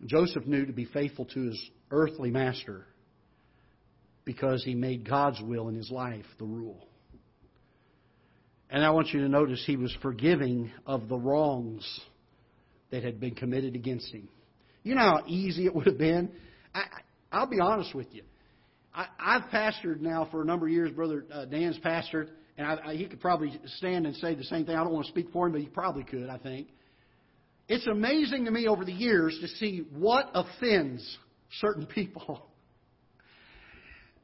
Joseph 0.05 0.45
knew 0.45 0.65
to 0.65 0.71
be 0.71 0.85
faithful 0.85 1.25
to 1.25 1.47
his 1.47 1.69
earthly 1.91 2.29
master 2.29 2.85
because 4.23 4.63
he 4.63 4.75
made 4.75 5.09
God's 5.09 5.41
will 5.41 5.67
in 5.67 5.75
his 5.75 5.89
life 5.91 6.25
the 6.37 6.45
rule. 6.45 6.88
And 8.69 8.85
I 8.85 8.91
want 8.91 9.09
you 9.09 9.21
to 9.21 9.29
notice 9.29 9.63
he 9.65 9.77
was 9.77 9.95
forgiving 10.01 10.71
of 10.85 11.09
the 11.09 11.17
wrongs 11.17 12.01
that 12.91 13.03
had 13.03 13.19
been 13.19 13.35
committed 13.35 13.75
against 13.75 14.11
him. 14.13 14.29
You 14.83 14.95
know 14.95 15.01
how 15.01 15.23
easy 15.27 15.65
it 15.65 15.73
would 15.73 15.87
have 15.87 15.97
been? 15.97 16.31
I, 16.73 16.83
I'll 17.31 17.47
be 17.47 17.59
honest 17.59 17.93
with 17.95 18.07
you. 18.11 18.23
I, 18.93 19.07
I've 19.19 19.43
pastored 19.49 20.01
now 20.01 20.27
for 20.31 20.41
a 20.41 20.45
number 20.45 20.67
of 20.67 20.71
years. 20.71 20.91
Brother 20.91 21.25
uh, 21.31 21.45
Dan's 21.45 21.79
pastored, 21.79 22.29
and 22.57 22.67
I, 22.67 22.79
I, 22.85 22.95
he 22.95 23.05
could 23.07 23.19
probably 23.19 23.59
stand 23.77 24.05
and 24.05 24.15
say 24.15 24.35
the 24.35 24.43
same 24.43 24.65
thing. 24.65 24.75
I 24.75 24.83
don't 24.83 24.93
want 24.93 25.05
to 25.05 25.11
speak 25.11 25.27
for 25.31 25.47
him, 25.47 25.53
but 25.53 25.61
he 25.61 25.67
probably 25.67 26.03
could, 26.03 26.29
I 26.29 26.37
think. 26.37 26.67
It's 27.67 27.85
amazing 27.87 28.45
to 28.45 28.51
me 28.51 28.67
over 28.67 28.83
the 28.83 28.93
years 28.93 29.37
to 29.41 29.47
see 29.47 29.85
what 29.95 30.29
offends 30.33 31.17
certain 31.59 31.85
people. 31.87 32.48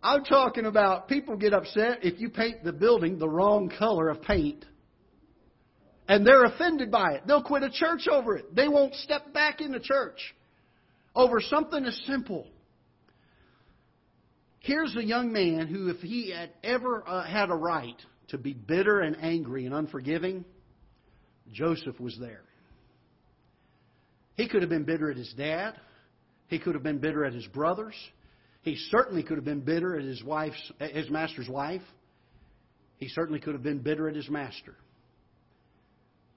I'm 0.06 0.24
talking 0.24 0.66
about 0.66 1.08
people 1.08 1.36
get 1.36 1.54
upset 1.54 2.00
if 2.04 2.20
you 2.20 2.30
paint 2.30 2.64
the 2.64 2.72
building 2.72 3.18
the 3.18 3.30
wrong 3.30 3.72
color 3.78 4.10
of 4.10 4.22
paint. 4.22 4.64
And 6.08 6.26
they're 6.26 6.44
offended 6.44 6.92
by 6.92 7.14
it. 7.14 7.24
They'll 7.26 7.44
quit 7.44 7.64
a 7.64 7.72
church 7.72 8.08
over 8.08 8.38
it. 8.38 8.56
They 8.56 8.68
won't 8.68 8.94
step 8.96 9.34
back 9.34 9.62
in 9.62 9.72
the 9.72 9.80
church 9.80 10.36
over 11.16 11.42
something 11.42 11.84
as 11.86 12.00
simple 12.06 12.48
Here's 14.66 14.96
a 14.96 15.04
young 15.04 15.32
man 15.32 15.68
who, 15.68 15.90
if 15.90 15.98
he 15.98 16.32
had 16.32 16.50
ever 16.64 17.08
uh, 17.08 17.24
had 17.24 17.52
a 17.52 17.54
right 17.56 18.02
to 18.30 18.40
be 18.40 18.54
bitter 18.54 19.02
and 19.02 19.16
angry 19.22 19.68
and 19.68 19.76
unforgiving, 19.76 20.44
Joseph 21.52 22.00
was 22.00 22.18
there. 22.20 22.42
He 24.38 24.50
could 24.50 24.64
have 24.64 24.72
been 24.72 24.84
bitter 24.84 25.12
at 25.12 25.18
his 25.18 25.32
dad. 25.38 25.76
He 26.48 26.58
could 26.58 26.74
have 26.74 26.82
been 26.82 26.98
bitter 26.98 27.24
at 27.24 27.34
his 27.34 27.46
brothers. 27.46 27.94
He 28.66 28.76
certainly 28.90 29.22
could 29.22 29.38
have 29.38 29.46
been 29.46 29.62
bitter 29.62 29.96
at 29.96 30.04
his 30.04 30.24
wife's, 30.24 30.72
his 30.80 31.08
master's 31.12 31.48
wife. 31.48 31.84
He 32.98 33.08
certainly 33.10 33.40
could 33.40 33.54
have 33.54 33.62
been 33.62 33.78
bitter 33.78 34.10
at 34.10 34.16
his 34.16 34.28
master. 34.28 34.74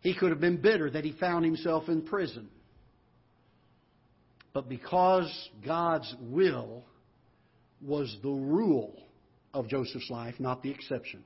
He 0.02 0.14
could 0.14 0.28
have 0.28 0.38
been 0.38 0.58
bitter 0.58 0.90
that 0.90 1.04
he 1.04 1.12
found 1.12 1.46
himself 1.46 1.88
in 1.88 2.02
prison. 2.02 2.50
But 4.52 4.68
because 4.68 5.48
God's 5.64 6.14
will 6.20 6.84
was 7.80 8.14
the 8.22 8.28
rule 8.28 8.94
of 9.54 9.66
Joseph's 9.68 10.10
life, 10.10 10.34
not 10.38 10.62
the 10.62 10.70
exception. 10.70 11.24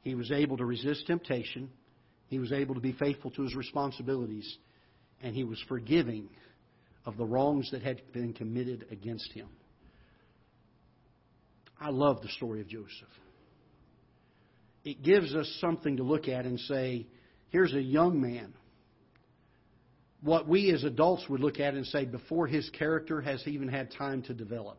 He 0.00 0.14
was 0.14 0.32
able 0.32 0.56
to 0.56 0.64
resist 0.64 1.06
temptation. 1.06 1.68
He 2.28 2.38
was 2.38 2.52
able 2.52 2.74
to 2.74 2.80
be 2.80 2.92
faithful 2.92 3.30
to 3.32 3.42
his 3.42 3.54
responsibilities. 3.54 4.56
And 5.22 5.36
he 5.36 5.44
was 5.44 5.62
forgiving 5.68 6.30
of 7.04 7.16
the 7.16 7.24
wrongs 7.24 7.70
that 7.72 7.82
had 7.82 8.00
been 8.12 8.32
committed 8.32 8.86
against 8.90 9.32
him. 9.32 9.48
I 11.80 11.90
love 11.90 12.22
the 12.22 12.28
story 12.28 12.60
of 12.60 12.68
Joseph. 12.68 12.90
It 14.84 15.02
gives 15.02 15.34
us 15.34 15.58
something 15.60 15.96
to 15.96 16.02
look 16.02 16.28
at 16.28 16.44
and 16.44 16.58
say, 16.60 17.06
here's 17.50 17.74
a 17.74 17.82
young 17.82 18.20
man. 18.20 18.52
What 20.22 20.48
we 20.48 20.72
as 20.72 20.84
adults 20.84 21.28
would 21.28 21.40
look 21.40 21.58
at 21.58 21.74
and 21.74 21.84
say, 21.86 22.04
before 22.04 22.46
his 22.46 22.68
character 22.70 23.20
has 23.20 23.42
even 23.46 23.68
had 23.68 23.90
time 23.92 24.22
to 24.22 24.34
develop 24.34 24.78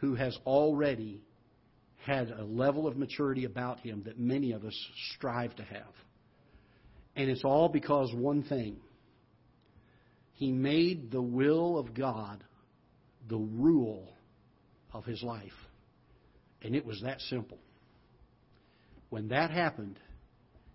who 0.00 0.14
has 0.14 0.36
already 0.46 1.20
had 2.04 2.30
a 2.30 2.42
level 2.42 2.86
of 2.86 2.96
maturity 2.96 3.44
about 3.44 3.80
him 3.80 4.02
that 4.06 4.18
many 4.18 4.52
of 4.52 4.64
us 4.64 4.74
strive 5.14 5.54
to 5.56 5.62
have. 5.62 5.92
And 7.16 7.28
it's 7.28 7.44
all 7.44 7.68
because 7.68 8.12
one 8.14 8.42
thing 8.42 8.78
he 10.40 10.52
made 10.52 11.10
the 11.10 11.20
will 11.20 11.76
of 11.76 11.92
God 11.92 12.42
the 13.28 13.36
rule 13.36 14.08
of 14.90 15.04
his 15.04 15.22
life. 15.22 15.52
And 16.62 16.74
it 16.74 16.86
was 16.86 17.02
that 17.02 17.20
simple. 17.20 17.58
When 19.10 19.28
that 19.28 19.50
happened, 19.50 19.98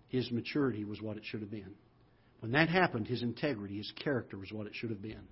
his 0.06 0.30
maturity 0.30 0.84
was 0.84 1.02
what 1.02 1.16
it 1.16 1.24
should 1.24 1.40
have 1.40 1.50
been. 1.50 1.74
When 2.38 2.52
that 2.52 2.68
happened, 2.68 3.08
his 3.08 3.24
integrity, 3.24 3.78
his 3.78 3.92
character 4.04 4.38
was 4.38 4.52
what 4.52 4.68
it 4.68 4.72
should 4.76 4.90
have 4.90 5.02
been. 5.02 5.26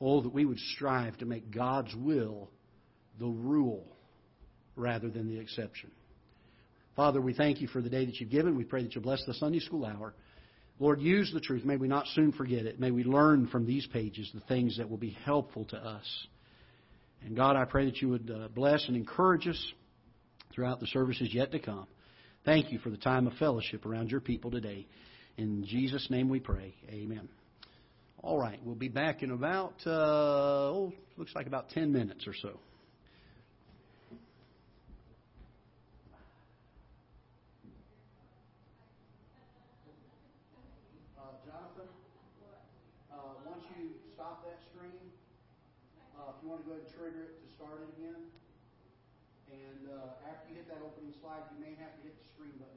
Oh, 0.00 0.22
that 0.22 0.32
we 0.32 0.46
would 0.46 0.58
strive 0.58 1.18
to 1.18 1.26
make 1.26 1.50
God's 1.50 1.94
will 1.94 2.48
the 3.20 3.28
rule 3.28 3.84
rather 4.76 5.10
than 5.10 5.28
the 5.28 5.38
exception. 5.38 5.90
Father, 6.96 7.20
we 7.20 7.34
thank 7.34 7.60
you 7.60 7.68
for 7.68 7.82
the 7.82 7.90
day 7.90 8.06
that 8.06 8.18
you've 8.18 8.30
given. 8.30 8.56
We 8.56 8.64
pray 8.64 8.82
that 8.82 8.94
you 8.94 9.02
bless 9.02 9.22
the 9.26 9.34
Sunday 9.34 9.60
school 9.60 9.84
hour. 9.84 10.14
Lord, 10.82 11.00
use 11.00 11.30
the 11.32 11.38
truth. 11.40 11.64
May 11.64 11.76
we 11.76 11.86
not 11.86 12.08
soon 12.08 12.32
forget 12.32 12.66
it. 12.66 12.80
May 12.80 12.90
we 12.90 13.04
learn 13.04 13.46
from 13.46 13.64
these 13.64 13.86
pages 13.86 14.28
the 14.34 14.40
things 14.40 14.78
that 14.78 14.90
will 14.90 14.96
be 14.96 15.16
helpful 15.24 15.64
to 15.66 15.76
us. 15.76 16.26
And 17.24 17.36
God, 17.36 17.54
I 17.54 17.64
pray 17.66 17.84
that 17.84 18.02
you 18.02 18.08
would 18.08 18.28
uh, 18.28 18.48
bless 18.48 18.88
and 18.88 18.96
encourage 18.96 19.46
us 19.46 19.72
throughout 20.52 20.80
the 20.80 20.88
services 20.88 21.32
yet 21.32 21.52
to 21.52 21.60
come. 21.60 21.86
Thank 22.44 22.72
you 22.72 22.80
for 22.80 22.90
the 22.90 22.96
time 22.96 23.28
of 23.28 23.34
fellowship 23.34 23.86
around 23.86 24.10
your 24.10 24.20
people 24.20 24.50
today. 24.50 24.88
In 25.36 25.64
Jesus' 25.64 26.08
name 26.10 26.28
we 26.28 26.40
pray. 26.40 26.74
Amen. 26.90 27.28
All 28.20 28.40
right, 28.40 28.58
we'll 28.64 28.74
be 28.74 28.88
back 28.88 29.22
in 29.22 29.30
about, 29.30 29.74
uh, 29.86 29.90
oh, 29.90 30.92
looks 31.16 31.32
like 31.36 31.46
about 31.46 31.70
10 31.70 31.92
minutes 31.92 32.26
or 32.26 32.34
so. 32.34 32.58
Uh, 41.22 41.30
Jonathan, 41.46 41.88
uh, 43.14 43.16
once 43.46 43.62
you 43.78 43.90
stop 44.14 44.42
that 44.42 44.58
stream, 44.74 44.90
uh, 46.18 46.34
if 46.34 46.41
you 46.41 46.41
want 46.52 46.68
to 46.68 46.68
go 46.68 46.76
ahead 46.76 46.84
and 46.84 46.92
trigger 47.00 47.32
it 47.32 47.40
to 47.40 47.48
start 47.48 47.80
it 47.80 47.88
again, 47.96 48.28
and 49.48 49.88
uh, 49.88 50.28
after 50.28 50.52
you 50.52 50.60
hit 50.60 50.68
that 50.68 50.84
opening 50.84 51.08
slide, 51.16 51.40
you 51.48 51.56
may 51.64 51.72
have 51.80 51.96
to 51.96 52.04
hit 52.04 52.12
the 52.12 52.28
screen 52.28 52.52
button 52.60 52.71